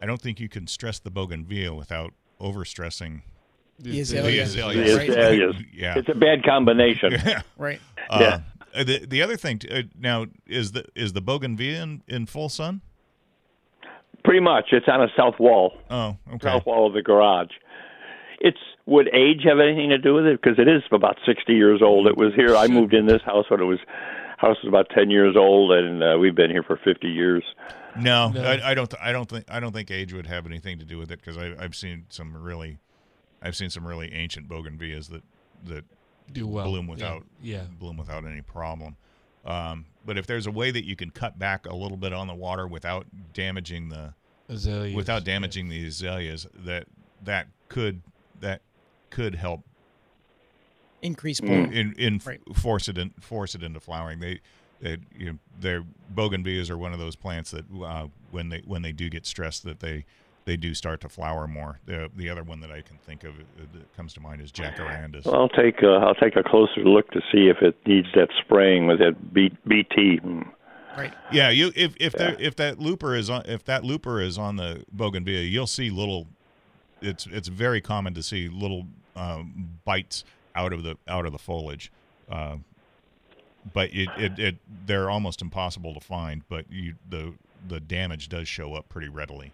I 0.00 0.06
don't 0.06 0.20
think 0.20 0.38
you 0.40 0.48
can 0.48 0.66
stress 0.66 0.98
the 0.98 1.10
bougainvillea 1.10 1.74
without 1.74 2.12
overstressing 2.40 3.22
The 3.80 3.90
the 3.90 4.00
azaleas. 4.00 4.54
azaleas. 4.54 4.96
The 4.96 5.08
azaleas. 5.12 5.56
Yeah. 5.72 5.98
It's 5.98 6.08
a 6.08 6.14
bad 6.14 6.44
combination. 6.44 7.12
Yeah. 7.24 7.42
Right. 7.56 7.80
Uh, 8.08 8.38
the 8.74 9.04
the 9.06 9.22
other 9.22 9.36
thing 9.36 9.58
t- 9.60 9.68
uh, 9.70 9.82
now 9.98 10.26
is 10.46 10.72
the 10.72 10.84
is 10.94 11.12
the 11.14 11.20
bougainvillea 11.20 11.82
in, 11.82 12.02
in 12.06 12.26
full 12.26 12.48
sun? 12.48 12.80
Pretty 14.24 14.40
much, 14.40 14.66
it's 14.72 14.86
on 14.88 15.00
a 15.02 15.08
south 15.16 15.38
wall, 15.38 15.72
Oh, 15.90 16.16
okay. 16.34 16.48
south 16.48 16.66
wall 16.66 16.86
of 16.86 16.92
the 16.92 17.02
garage. 17.02 17.50
It's 18.40 18.58
would 18.84 19.08
age 19.14 19.42
have 19.44 19.58
anything 19.58 19.88
to 19.90 19.98
do 19.98 20.14
with 20.14 20.26
it? 20.26 20.40
Because 20.42 20.58
it 20.58 20.68
is 20.68 20.82
about 20.92 21.16
sixty 21.26 21.54
years 21.54 21.80
old. 21.82 22.06
It 22.06 22.16
was 22.16 22.34
here. 22.34 22.56
I 22.56 22.66
moved 22.68 22.94
in 22.94 23.06
this 23.06 23.22
house 23.22 23.46
when 23.48 23.60
it 23.60 23.64
was 23.64 23.78
house 24.38 24.56
is 24.62 24.68
about 24.68 24.88
ten 24.94 25.10
years 25.10 25.36
old, 25.36 25.72
and 25.72 26.02
uh, 26.02 26.16
we've 26.18 26.34
been 26.34 26.50
here 26.50 26.62
for 26.62 26.78
fifty 26.82 27.08
years. 27.08 27.44
No, 27.98 28.30
No. 28.30 28.42
I, 28.42 28.70
I 28.70 28.74
don't. 28.74 28.88
Th- 28.90 29.02
I 29.02 29.12
don't 29.12 29.28
think. 29.28 29.44
I 29.50 29.60
don't 29.60 29.72
think 29.72 29.90
age 29.90 30.12
would 30.14 30.26
have 30.26 30.46
anything 30.46 30.78
to 30.78 30.84
do 30.84 30.98
with 30.98 31.10
it 31.12 31.20
because 31.20 31.36
I've 31.36 31.74
seen 31.74 32.06
some 32.08 32.36
really, 32.36 32.78
I've 33.42 33.56
seen 33.56 33.70
some 33.70 33.86
really 33.86 34.12
ancient 34.12 34.48
bougainvilleas 34.48 35.10
that 35.10 35.22
that 35.66 35.84
Do 36.32 36.46
well. 36.46 36.64
bloom 36.66 36.86
without 36.86 37.24
Yeah. 37.42 37.64
bloom 37.78 37.96
without 37.96 38.24
any 38.24 38.40
problem. 38.42 38.96
Um, 39.44 39.86
but 40.04 40.16
if 40.18 40.26
there's 40.26 40.46
a 40.46 40.50
way 40.50 40.70
that 40.70 40.84
you 40.84 40.94
can 40.96 41.10
cut 41.10 41.38
back 41.38 41.66
a 41.66 41.74
little 41.74 41.96
bit 41.96 42.12
on 42.12 42.26
the 42.26 42.34
water 42.34 42.66
without 42.66 43.06
damaging 43.32 43.88
the 43.88 44.14
Azaleas. 44.48 44.94
without 44.94 45.24
damaging 45.24 45.68
the 45.68 45.86
azaleas, 45.86 46.46
that 46.54 46.86
that 47.24 47.48
could 47.68 48.02
that 48.40 48.60
could 49.10 49.34
help 49.34 49.62
Increase 51.02 51.40
Mm. 51.40 51.46
bloom. 51.46 51.72
in 51.72 51.92
in 51.94 52.20
Right. 52.24 52.40
force 52.56 52.88
it 52.88 52.98
in, 52.98 53.10
force 53.20 53.54
it 53.54 53.62
into 53.62 53.80
flowering. 53.80 54.20
They, 54.20 54.40
they 54.80 54.96
you 55.16 55.26
know, 55.32 55.38
their 55.60 55.84
bougainvilleas 56.14 56.70
are 56.70 56.78
one 56.78 56.92
of 56.92 56.98
those 56.98 57.16
plants 57.16 57.50
that 57.52 57.64
uh, 57.84 58.06
when 58.30 58.48
they 58.48 58.62
when 58.66 58.82
they 58.82 58.92
do 58.92 59.08
get 59.08 59.24
stressed 59.26 59.64
that 59.64 59.80
they 59.80 60.04
they 60.44 60.56
do 60.56 60.72
start 60.74 61.00
to 61.02 61.08
flower 61.08 61.46
more. 61.46 61.78
The 61.84 62.10
the 62.16 62.28
other 62.30 62.42
one 62.42 62.60
that 62.60 62.70
I 62.70 62.80
can 62.80 62.96
think 63.06 63.22
of 63.24 63.34
uh, 63.38 63.42
that 63.74 63.94
comes 63.96 64.12
to 64.14 64.20
mind 64.20 64.40
is 64.40 64.50
jacarandus. 64.50 65.24
Well, 65.26 65.36
I'll 65.42 65.48
take 65.48 65.82
uh, 65.82 65.98
I'll 65.98 66.14
take 66.14 66.36
a 66.36 66.42
closer 66.42 66.82
look 66.84 67.10
to 67.12 67.20
see 67.30 67.48
if 67.48 67.58
it 67.62 67.76
needs 67.86 68.08
that 68.14 68.28
spraying 68.44 68.86
with 68.86 68.98
that 68.98 69.32
B- 69.32 69.56
BT. 69.66 70.20
Mm. 70.24 70.48
Right. 70.96 71.14
Yeah, 71.30 71.50
you 71.50 71.70
if 71.76 71.94
if 72.00 72.12
there 72.14 72.34
if 72.40 72.56
that 72.56 72.80
looper 72.80 73.14
is 73.14 73.30
on 73.30 73.42
if 73.46 73.62
that 73.66 73.84
looper 73.84 74.20
is 74.20 74.36
on 74.36 74.56
the 74.56 74.84
bougainvillea, 74.92 75.48
you'll 75.48 75.68
see 75.68 75.90
little. 75.90 76.26
It's 77.00 77.26
it's 77.26 77.46
very 77.46 77.80
common 77.80 78.14
to 78.14 78.22
see 78.24 78.48
little 78.48 78.86
um, 79.14 79.78
bites 79.84 80.24
out 80.58 80.72
of 80.72 80.82
the 80.82 80.96
out 81.06 81.24
of 81.26 81.32
the 81.32 81.38
foliage, 81.38 81.90
uh, 82.30 82.56
but 83.72 83.90
it, 83.94 84.08
it 84.18 84.38
it 84.38 84.56
they're 84.86 85.08
almost 85.10 85.40
impossible 85.40 85.94
to 85.94 86.00
find. 86.00 86.42
But 86.48 86.66
you 86.70 86.94
the 87.08 87.34
the 87.68 87.80
damage 87.80 88.28
does 88.28 88.48
show 88.48 88.74
up 88.74 88.88
pretty 88.88 89.08
readily. 89.08 89.52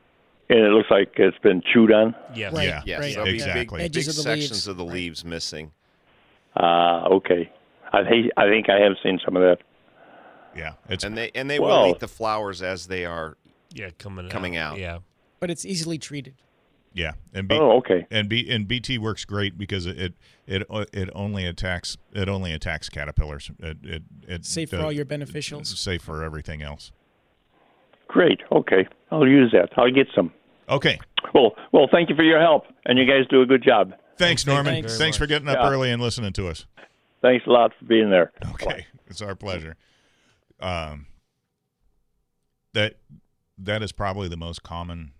And 0.50 0.58
it 0.58 0.70
looks 0.72 0.90
like 0.90 1.12
it's 1.16 1.38
been 1.38 1.62
chewed 1.72 1.90
on. 1.90 2.14
Yes. 2.34 2.52
Right. 2.52 2.68
Yeah, 2.68 2.82
Yes, 2.84 3.00
Right. 3.00 3.14
there'll 3.14 3.28
exactly. 3.28 3.78
big, 3.78 3.84
Edges 3.86 4.06
big 4.06 4.10
of 4.10 4.14
sections 4.22 4.50
leaves. 4.50 4.66
of 4.68 4.76
the 4.76 4.84
Right. 4.84 4.92
leaves 4.94 5.24
missing. 5.24 5.72
Ah, 6.56 7.04
okay. 7.06 7.50
I 7.92 8.04
think 8.08 8.30
I 8.36 8.48
think 8.48 8.68
I 8.68 8.78
have 8.80 8.92
seen 9.02 9.18
some 9.24 9.36
of 9.36 9.42
that. 9.42 9.58
Yeah, 10.56 10.74
it's 10.88 11.02
And 11.04 11.16
they 11.16 11.30
and 11.34 11.48
they 11.50 11.58
Well- 11.58 11.84
will 11.84 11.90
eat 11.92 12.00
the 12.00 12.08
flowers 12.08 12.62
as 12.62 12.86
they 12.88 13.04
are. 13.04 13.36
Yeah, 13.72 13.90
coming 13.98 14.28
Coming 14.28 14.56
out. 14.56 14.74
out. 14.74 14.78
Yeah. 14.78 14.98
But 15.40 15.50
it's 15.50 15.64
easily 15.64 15.98
treated. 15.98 16.34
Yeah, 16.94 17.12
and 17.34 17.48
B, 17.48 17.56
Oh, 17.56 17.72
okay. 17.78 18.06
and 18.10 18.28
B 18.28 18.46
and 18.48 18.66
BT 18.66 18.96
works 18.98 19.24
great 19.24 19.58
because 19.58 19.84
it 19.86 20.14
it 20.46 20.62
it 20.70 21.10
only 21.14 21.44
attacks 21.44 21.96
it 22.12 22.28
only 22.28 22.52
attacks 22.52 22.88
caterpillars. 22.88 23.50
It 23.58 23.76
it, 23.82 24.02
it 24.26 24.44
Safe 24.46 24.70
for 24.70 24.78
all 24.80 24.92
your 24.92 25.04
beneficials? 25.04 25.72
It's 25.72 25.80
safe 25.80 26.00
for 26.02 26.22
everything 26.24 26.62
else. 26.62 26.92
Great. 28.08 28.40
Okay. 28.52 28.86
I'll 29.10 29.26
use 29.26 29.50
that. 29.52 29.70
I'll 29.76 29.90
get 29.90 30.06
some. 30.14 30.32
Okay. 30.68 30.98
Well, 31.34 31.56
well, 31.72 31.88
thank 31.90 32.08
you 32.10 32.16
for 32.16 32.22
your 32.22 32.40
help, 32.40 32.64
and 32.86 32.98
you 32.98 33.06
guys 33.06 33.26
do 33.28 33.42
a 33.42 33.46
good 33.46 33.62
job. 33.62 33.92
Thanks, 34.16 34.46
Norman. 34.46 34.82
very 34.84 34.96
Thanks 34.96 35.16
for 35.16 35.26
getting 35.26 35.48
up 35.48 35.58
Yeah. 35.60 35.68
early 35.68 35.90
and 35.90 36.00
listening 36.00 36.32
to 36.34 36.46
us. 36.48 36.66
Thanks 37.22 37.44
a 37.46 37.50
lot 37.50 37.72
for 37.78 37.86
being 37.86 38.10
there. 38.10 38.30
Okay, 38.52 38.86
it's 39.08 39.20
our 39.20 39.34
pleasure. 39.34 39.76
Um, 40.60 41.06
that 42.74 42.94
that 43.58 43.82
is 43.82 43.90
probably 43.92 44.28
the 44.28 44.36
most 44.36 44.62
common 44.62 45.12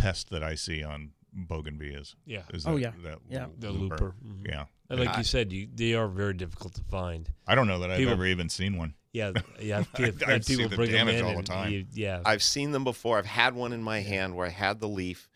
pest 0.00 0.30
that 0.30 0.42
I 0.42 0.54
see 0.54 0.82
on 0.82 1.12
bougainvilleas. 1.36 2.14
Yeah. 2.26 2.42
Is 2.52 2.66
Oh, 2.66 2.76
yeah. 2.76 2.92
that 3.04 3.18
Yeah. 3.28 3.46
The 3.58 3.70
looper. 3.70 4.14
Mhm. 4.24 4.48
Yeah, 4.48 4.64
And 4.88 4.98
like 5.00 5.10
I- 5.10 5.18
you 5.18 5.24
said, 5.24 5.52
you 5.52 5.68
they 5.72 5.94
are 5.94 6.08
very 6.08 6.34
difficult 6.34 6.74
to 6.74 6.82
find. 6.84 7.30
I 7.46 7.54
don't 7.54 7.66
know 7.68 7.78
that 7.80 7.90
I've 7.90 7.98
People- 7.98 8.14
ever 8.14 8.26
even 8.26 8.48
seen 8.48 8.76
one. 8.76 8.94
Yeah, 9.12 9.32
yeah. 9.60 9.84
I- 9.94 10.02
If, 10.02 10.22
I 10.26 10.32
if 10.34 10.44
see 10.44 10.56
people 10.56 10.70
the 10.70 10.76
bring 10.76 10.90
them 10.92 11.06
damage 11.06 11.20
in, 11.20 11.24
all 11.26 11.36
the 11.36 11.42
time. 11.42 11.72
you- 11.72 11.86
yeah, 11.92 12.20
I've 12.24 12.42
seen 12.42 12.72
them 12.72 12.84
before. 12.84 13.18
I've 13.18 13.26
had 13.26 13.54
one 13.54 13.72
in 13.72 13.82
my 13.82 14.00
hand 14.00 14.34
where 14.36 14.46
I 14.46 14.50
had 14.50 14.80
the 14.80 14.88
leaf, 14.88 15.28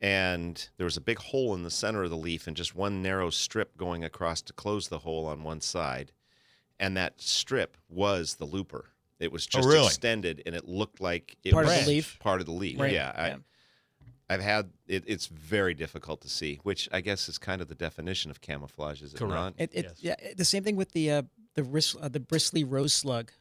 and 0.00 0.68
there 0.76 0.84
was 0.84 0.96
a 0.96 1.00
big 1.00 1.18
hole 1.18 1.54
in 1.54 1.62
the 1.62 1.70
center 1.70 2.02
of 2.04 2.10
the 2.10 2.16
leaf, 2.16 2.46
and 2.46 2.56
just 2.56 2.74
one 2.74 3.02
narrow 3.02 3.30
strip 3.30 3.76
going 3.76 4.04
across 4.04 4.40
to 4.42 4.52
close 4.52 4.88
the 4.88 4.98
hole 5.00 5.26
on 5.26 5.42
one 5.42 5.60
side, 5.60 6.12
and 6.78 6.96
that 6.96 7.20
strip 7.20 7.76
was 7.88 8.36
the 8.36 8.44
looper. 8.46 8.90
It 9.18 9.30
was 9.32 9.46
just 9.46 9.66
Oh, 9.66 9.70
really? 9.70 9.86
extended, 9.86 10.42
and 10.46 10.54
it 10.54 10.66
looked 10.66 11.00
like 11.00 11.36
it 11.44 11.52
Part 11.52 11.66
of 11.66 11.72
was 11.72 11.84
the 11.84 11.90
leaf? 11.90 12.18
Part 12.20 12.40
of 12.40 12.46
the 12.46 12.52
leaf. 12.52 12.80
Right. 12.80 12.92
Yeah, 12.92 13.12
I, 13.14 13.26
Yeah. 13.28 13.36
I've 14.30 14.40
had 14.40 14.70
it. 14.86 15.02
It's 15.06 15.26
very 15.26 15.74
difficult 15.74 16.20
to 16.22 16.28
see, 16.28 16.60
which 16.62 16.88
I 16.92 17.00
guess 17.00 17.28
is 17.28 17.36
kind 17.36 17.60
of 17.60 17.66
the 17.68 17.74
definition 17.74 18.30
of 18.30 18.40
camouflage, 18.40 19.02
is 19.02 19.12
it 19.12 19.16
Correct. 19.18 19.34
not? 19.34 19.54
It, 19.58 19.70
it 19.74 19.84
Yes. 20.00 20.16
yeah. 20.20 20.32
The 20.36 20.44
same 20.44 20.62
thing 20.62 20.76
with 20.76 20.92
the 20.92 21.10
uh, 21.10 21.22
the 21.54 21.64
bris- 21.64 21.96
uh, 22.00 22.08
the 22.08 22.20
bristly 22.20 22.62
rose 22.62 22.92
slug. 22.92 23.32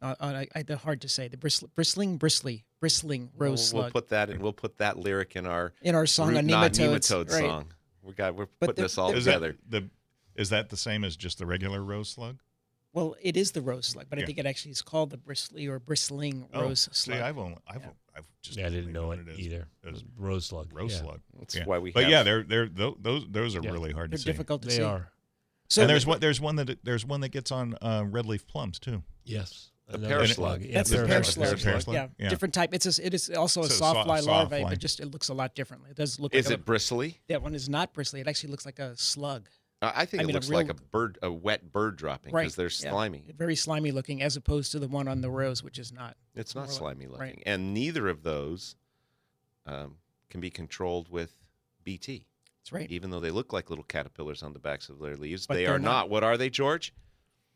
Uh, 0.00 0.14
uh, 0.20 0.24
I, 0.24 0.48
I, 0.54 0.62
they're 0.62 0.76
hard 0.76 1.00
to 1.02 1.08
say. 1.08 1.28
The 1.28 1.36
bristle, 1.36 1.68
bristling, 1.74 2.16
bristly, 2.18 2.64
bristling 2.80 3.30
We'll- 3.36 3.50
rose 3.50 3.74
we'll, 3.74 3.90
put 3.90 4.08
that 4.10 4.30
in. 4.30 4.40
We'll 4.40 4.52
put 4.52 4.78
that 4.78 4.96
lyric 4.98 5.34
in 5.36 5.44
our 5.46 5.72
in 5.82 5.94
our 5.96 6.06
song 6.06 6.28
root 6.30 6.38
on 6.38 6.46
nematodes. 6.46 6.78
nematode 6.78 7.30
right. 7.32 7.40
song. 7.40 7.66
We 8.02 8.12
got. 8.12 8.34
We're 8.36 8.46
But 8.60 8.68
putting 8.68 8.74
the- 8.76 8.82
this 8.82 8.98
all 8.98 9.10
the- 9.10 9.18
Is 9.18 9.24
together. 9.24 9.56
that 9.70 9.82
the 9.82 9.90
is 10.40 10.50
that 10.50 10.70
the 10.70 10.76
same 10.76 11.02
as 11.04 11.16
just 11.16 11.38
the 11.38 11.46
regular 11.46 11.82
rose 11.82 12.08
slug? 12.10 12.38
Well, 12.94 13.16
it 13.22 13.36
is 13.36 13.52
the 13.52 13.60
rose 13.62 13.86
slug, 13.86 14.06
but 14.10 14.18
Yeah. 14.18 14.24
I 14.24 14.26
think 14.26 14.38
it 14.38 14.46
actually 14.46 14.72
is 14.72 14.82
called 14.82 15.10
the 15.10 15.16
bristly 15.16 15.66
or 15.66 15.78
bristling 15.78 16.46
rose 16.54 16.88
oh, 16.90 16.92
see, 16.92 17.10
slug. 17.12 17.20
I've 17.20 17.38
only 17.38 17.56
I've, 17.66 17.80
Yeah. 17.82 17.88
I've 18.16 18.26
just 18.42 18.58
yeah, 18.58 18.66
I 18.66 18.70
didn't 18.70 18.92
know 18.92 19.10
known 19.10 19.26
it 19.26 19.32
as- 19.32 19.38
either. 19.38 19.68
as 19.90 20.04
Rose 20.16 20.46
slug. 20.46 20.70
rose 20.72 20.92
yeah. 20.92 20.98
slug. 21.00 21.20
That's 21.38 21.54
Yeah. 21.56 21.64
why 21.64 21.78
we. 21.78 21.92
But 21.92 22.04
have, 22.04 22.12
yeah, 22.12 22.22
they're 22.22 22.42
they're 22.42 22.68
those 22.68 23.26
those 23.30 23.56
are 23.56 23.60
Yeah. 23.62 23.70
really 23.70 23.92
hard 23.92 24.10
They're 24.10 24.18
to 24.18 24.22
see. 24.22 24.30
difficult 24.30 24.62
to 24.62 24.68
They 24.68 24.76
see. 24.76 24.82
are. 24.82 25.10
So 25.68 25.82
and 25.82 25.90
there's 25.90 26.04
one 26.06 26.20
there's 26.20 26.40
one 26.40 26.56
that 26.56 26.84
there's 26.84 27.06
one 27.06 27.20
that 27.22 27.30
gets 27.30 27.50
on 27.50 27.74
uh, 27.80 28.04
red 28.06 28.26
leaf 28.26 28.46
plums 28.46 28.78
too. 28.78 29.02
Yes. 29.24 29.70
The 29.88 29.98
pear 29.98 30.26
slug. 30.26 30.28
slug. 30.36 30.62
Yeah, 30.62 30.74
That's 30.74 30.90
the 30.90 30.96
pear 30.96 31.06
pear 31.06 31.24
slug. 31.24 31.48
slug. 31.48 31.60
Pear 31.62 31.80
slug, 31.80 31.94
Yeah. 31.94 32.06
yeah. 32.18 32.28
different 32.30 32.54
type. 32.54 32.70
It's 32.72 32.98
a, 32.98 33.06
it 33.06 33.12
is 33.14 33.28
also 33.30 33.62
a 33.62 33.64
So 33.64 33.74
soft 33.74 33.96
soft- 33.96 34.06
fly 34.06 34.16
soft 34.20 34.28
larvae, 34.28 34.60
fly. 34.62 34.70
but 34.70 34.78
just 34.78 35.00
it 35.00 35.06
looks 35.06 35.28
a 35.28 35.34
lot 35.34 35.54
differently. 35.54 35.90
It 35.90 35.96
does 35.96 36.18
look. 36.20 36.34
Is 36.34 36.46
like 36.46 36.54
it 36.54 36.64
bristly? 36.64 37.20
That 37.28 37.42
one 37.42 37.54
is 37.54 37.68
not 37.68 37.92
bristly. 37.92 38.20
It 38.20 38.28
actually 38.28 38.50
looks 38.50 38.64
like 38.64 38.78
a 38.78 38.96
slug. 38.96 39.48
I 39.82 39.92
I 40.02 40.04
think 40.06 40.20
I 40.20 40.24
it 40.24 40.26
mean, 40.28 40.36
a 40.36 40.38
looks 40.38 40.48
like 40.48 40.68
a 40.70 40.74
bird, 40.74 41.18
a 41.22 41.30
wet 41.30 41.72
bird 41.72 41.96
dropping 41.96 42.32
Right. 42.32 42.42
because 42.42 42.56
they're 42.56 42.66
yeah. 42.66 42.90
slimy. 42.92 43.24
Very 43.36 43.56
slimy 43.56 43.90
looking, 43.90 44.22
as 44.22 44.36
opposed 44.36 44.72
to 44.72 44.78
the 44.78 44.88
one 44.88 45.08
on 45.08 45.20
the 45.20 45.30
rose, 45.30 45.62
which 45.62 45.78
is 45.78 45.92
not. 45.92 46.16
It's 46.34 46.54
not 46.54 46.70
slimy 46.70 47.06
looking, 47.06 47.20
right. 47.20 47.42
and 47.44 47.74
neither 47.74 48.08
of 48.08 48.22
those 48.22 48.76
um, 49.66 49.96
can 50.30 50.40
be 50.40 50.50
controlled 50.50 51.08
with 51.10 51.34
BT. 51.84 52.26
That's 52.60 52.72
right. 52.72 52.90
Even 52.90 53.10
though 53.10 53.20
they 53.20 53.30
look 53.32 53.52
like 53.52 53.68
little 53.70 53.84
caterpillars 53.84 54.42
on 54.42 54.52
the 54.52 54.58
backs 54.60 54.88
of 54.88 54.98
their 55.00 55.16
leaves, 55.16 55.46
But 55.46 55.54
they 55.54 55.64
they're 55.64 55.74
are 55.74 55.78
not. 55.80 55.90
not. 56.02 56.10
What 56.10 56.22
are 56.22 56.36
they, 56.36 56.48
George? 56.48 56.94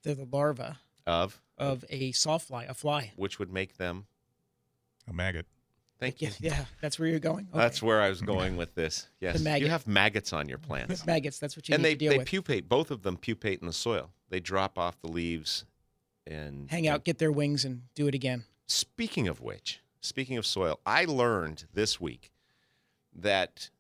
They're 0.03 0.15
the 0.17 0.27
larva 0.31 0.79
Of 1.07 1.41
of 1.59 1.85
a 1.91 2.13
sawfly, 2.13 2.69
a 2.69 2.75
fly. 2.75 3.13
which 3.17 3.39
would 3.39 3.53
make 3.53 3.77
them. 3.77 4.07
A 5.09 5.13
maggot. 5.13 5.47
Thank 5.99 6.21
you. 6.21 6.31
yeah, 6.41 6.65
that's 6.83 6.99
where 6.99 7.09
you're 7.09 7.19
going. 7.19 7.49
Okay. 7.51 7.59
That's 7.59 7.83
where 7.83 8.03
I 8.03 8.09
was 8.09 8.21
going 8.21 8.57
with 8.57 8.75
this. 8.75 9.09
Yes, 9.21 9.41
you 9.43 9.69
have 9.69 9.87
maggots 9.87 10.33
on 10.33 10.49
your 10.49 10.59
plants, 10.59 11.07
maggots. 11.07 11.39
That's 11.39 11.57
what 11.57 11.69
you 11.69 11.75
and 11.75 11.83
need 11.83 11.89
they 11.89 11.95
to 11.95 11.99
deal 11.99 12.11
they 12.13 12.19
with. 12.19 12.29
pupate. 12.29 12.69
Both 12.69 12.91
of 12.91 13.03
them 13.03 13.17
pupate 13.17 13.61
in 13.61 13.67
the 13.67 13.73
soil. 13.73 14.11
They 14.29 14.41
drop 14.41 14.79
off 14.79 15.01
the 15.01 15.09
leaves, 15.09 15.65
and 16.27 16.71
Hang 16.71 16.87
out, 16.87 17.05
get 17.05 17.19
their 17.19 17.33
wings, 17.33 17.65
and 17.65 17.83
do 17.95 18.07
it 18.09 18.15
again. 18.15 18.45
Speaking 18.67 19.27
of 19.29 19.41
which, 19.41 19.81
speaking 20.01 20.37
of 20.37 20.45
soil, 20.45 20.81
I 20.85 21.05
learned 21.05 21.65
this 21.73 22.01
week 22.01 22.33
that 23.15 23.71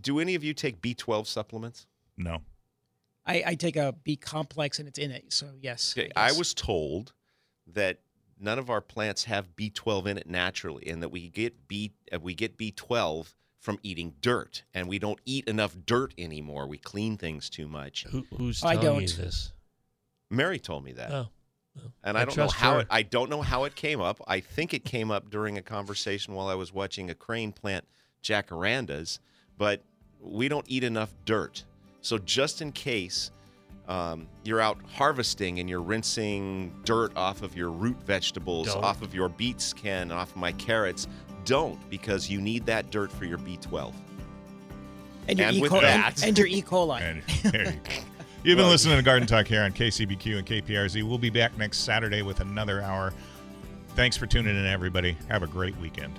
do 0.00 0.18
any 0.18 0.34
of 0.34 0.44
you 0.44 0.54
take 0.54 0.80
B12 0.80 1.26
supplements? 1.26 1.86
No. 2.16 2.38
I, 3.26 3.42
I 3.46 3.54
take 3.54 3.76
a 3.76 3.94
B 4.02 4.16
complex 4.16 4.78
and 4.78 4.88
it's 4.88 4.98
in 4.98 5.10
it, 5.10 5.32
so 5.32 5.46
yes. 5.60 5.94
Okay, 5.96 6.10
I 6.16 6.28
guess. 6.28 6.38
was 6.38 6.54
told 6.54 7.12
that 7.68 7.98
none 8.40 8.58
of 8.58 8.70
our 8.70 8.80
plants 8.80 9.24
have 9.24 9.54
B12 9.56 10.06
in 10.06 10.18
it 10.18 10.28
naturally, 10.28 10.86
and 10.88 11.02
that 11.02 11.10
we 11.10 11.28
get 11.28 11.68
B 11.68 11.92
uh, 12.12 12.18
we 12.20 12.34
get 12.34 12.56
B12 12.56 13.34
from 13.58 13.78
eating 13.82 14.14
dirt, 14.22 14.62
and 14.72 14.88
we 14.88 14.98
don't 14.98 15.20
eat 15.26 15.46
enough 15.46 15.76
dirt 15.84 16.14
anymore. 16.16 16.66
We 16.66 16.78
clean 16.78 17.16
things 17.18 17.50
too 17.50 17.68
much. 17.68 18.04
Who, 18.10 18.24
who's 18.36 18.62
I 18.64 18.76
telling 18.76 19.02
you 19.02 19.08
don't. 19.08 19.18
this? 19.18 19.52
Mary 20.30 20.58
told 20.58 20.82
me 20.84 20.92
that. 20.92 21.12
Oh, 21.12 21.28
And 22.02 22.16
I 22.16 22.22
I 22.22 22.24
don't 22.24 22.36
know 22.36 22.48
how 22.48 22.74
her. 22.74 22.80
it, 22.80 22.86
I 22.90 23.02
don't 23.02 23.28
know 23.28 23.42
how 23.42 23.64
it 23.64 23.74
came 23.74 24.00
up. 24.00 24.20
I 24.26 24.40
think 24.40 24.72
it 24.72 24.84
came 24.84 25.10
up 25.10 25.28
during 25.30 25.58
a 25.58 25.62
conversation 25.62 26.34
while 26.34 26.48
I 26.48 26.54
was 26.54 26.72
watching 26.72 27.10
a 27.10 27.14
crane 27.14 27.52
plant 27.52 27.84
jacarandas, 28.22 29.18
but 29.58 29.82
we 30.20 30.48
don't 30.48 30.64
eat 30.68 30.84
enough 30.84 31.12
dirt. 31.24 31.64
So 32.00 32.16
just 32.18 32.62
in 32.62 32.72
case 32.72 33.30
um, 33.90 34.28
you're 34.44 34.60
out 34.60 34.78
harvesting 34.94 35.58
and 35.58 35.68
you're 35.68 35.82
rinsing 35.82 36.72
dirt 36.84 37.14
off 37.16 37.42
of 37.42 37.56
your 37.56 37.70
root 37.70 38.00
vegetables, 38.04 38.68
Don't. 38.68 38.84
off 38.84 39.02
of 39.02 39.14
your 39.14 39.28
beet 39.28 39.60
skin, 39.60 40.12
off 40.12 40.30
of 40.30 40.36
my 40.36 40.52
carrots, 40.52 41.08
don't 41.44 41.78
because 41.90 42.30
you 42.30 42.40
need 42.40 42.64
that 42.66 42.90
dirt 42.90 43.10
for 43.10 43.24
your 43.24 43.38
B12. 43.38 43.92
and 45.28 45.38
your 45.38 45.48
and 45.48 45.56
E. 45.56 45.60
with 45.60 45.72
coli, 45.72 45.80
that- 45.82 46.22
and 46.24 46.38
your 46.38 46.46
E. 46.46 46.62
coli. 46.62 47.00
And 47.44 47.52
there 47.52 47.64
you 47.64 47.80
go. 47.82 47.92
You've 48.42 48.56
been 48.56 48.68
listening 48.68 48.96
to 48.96 49.02
Garden 49.02 49.26
Talk 49.28 49.46
here 49.46 49.62
on 49.62 49.72
KCBQ 49.72 50.38
and 50.38 50.46
KPRZ. 50.46 51.02
We'll 51.02 51.18
be 51.18 51.28
back 51.28 51.58
next 51.58 51.78
Saturday 51.78 52.22
with 52.22 52.40
another 52.40 52.80
hour. 52.80 53.12
Thanks 53.96 54.16
for 54.16 54.26
tuning 54.26 54.56
in, 54.56 54.64
everybody. 54.64 55.18
Have 55.28 55.42
a 55.42 55.46
great 55.46 55.76
weekend. 55.76 56.18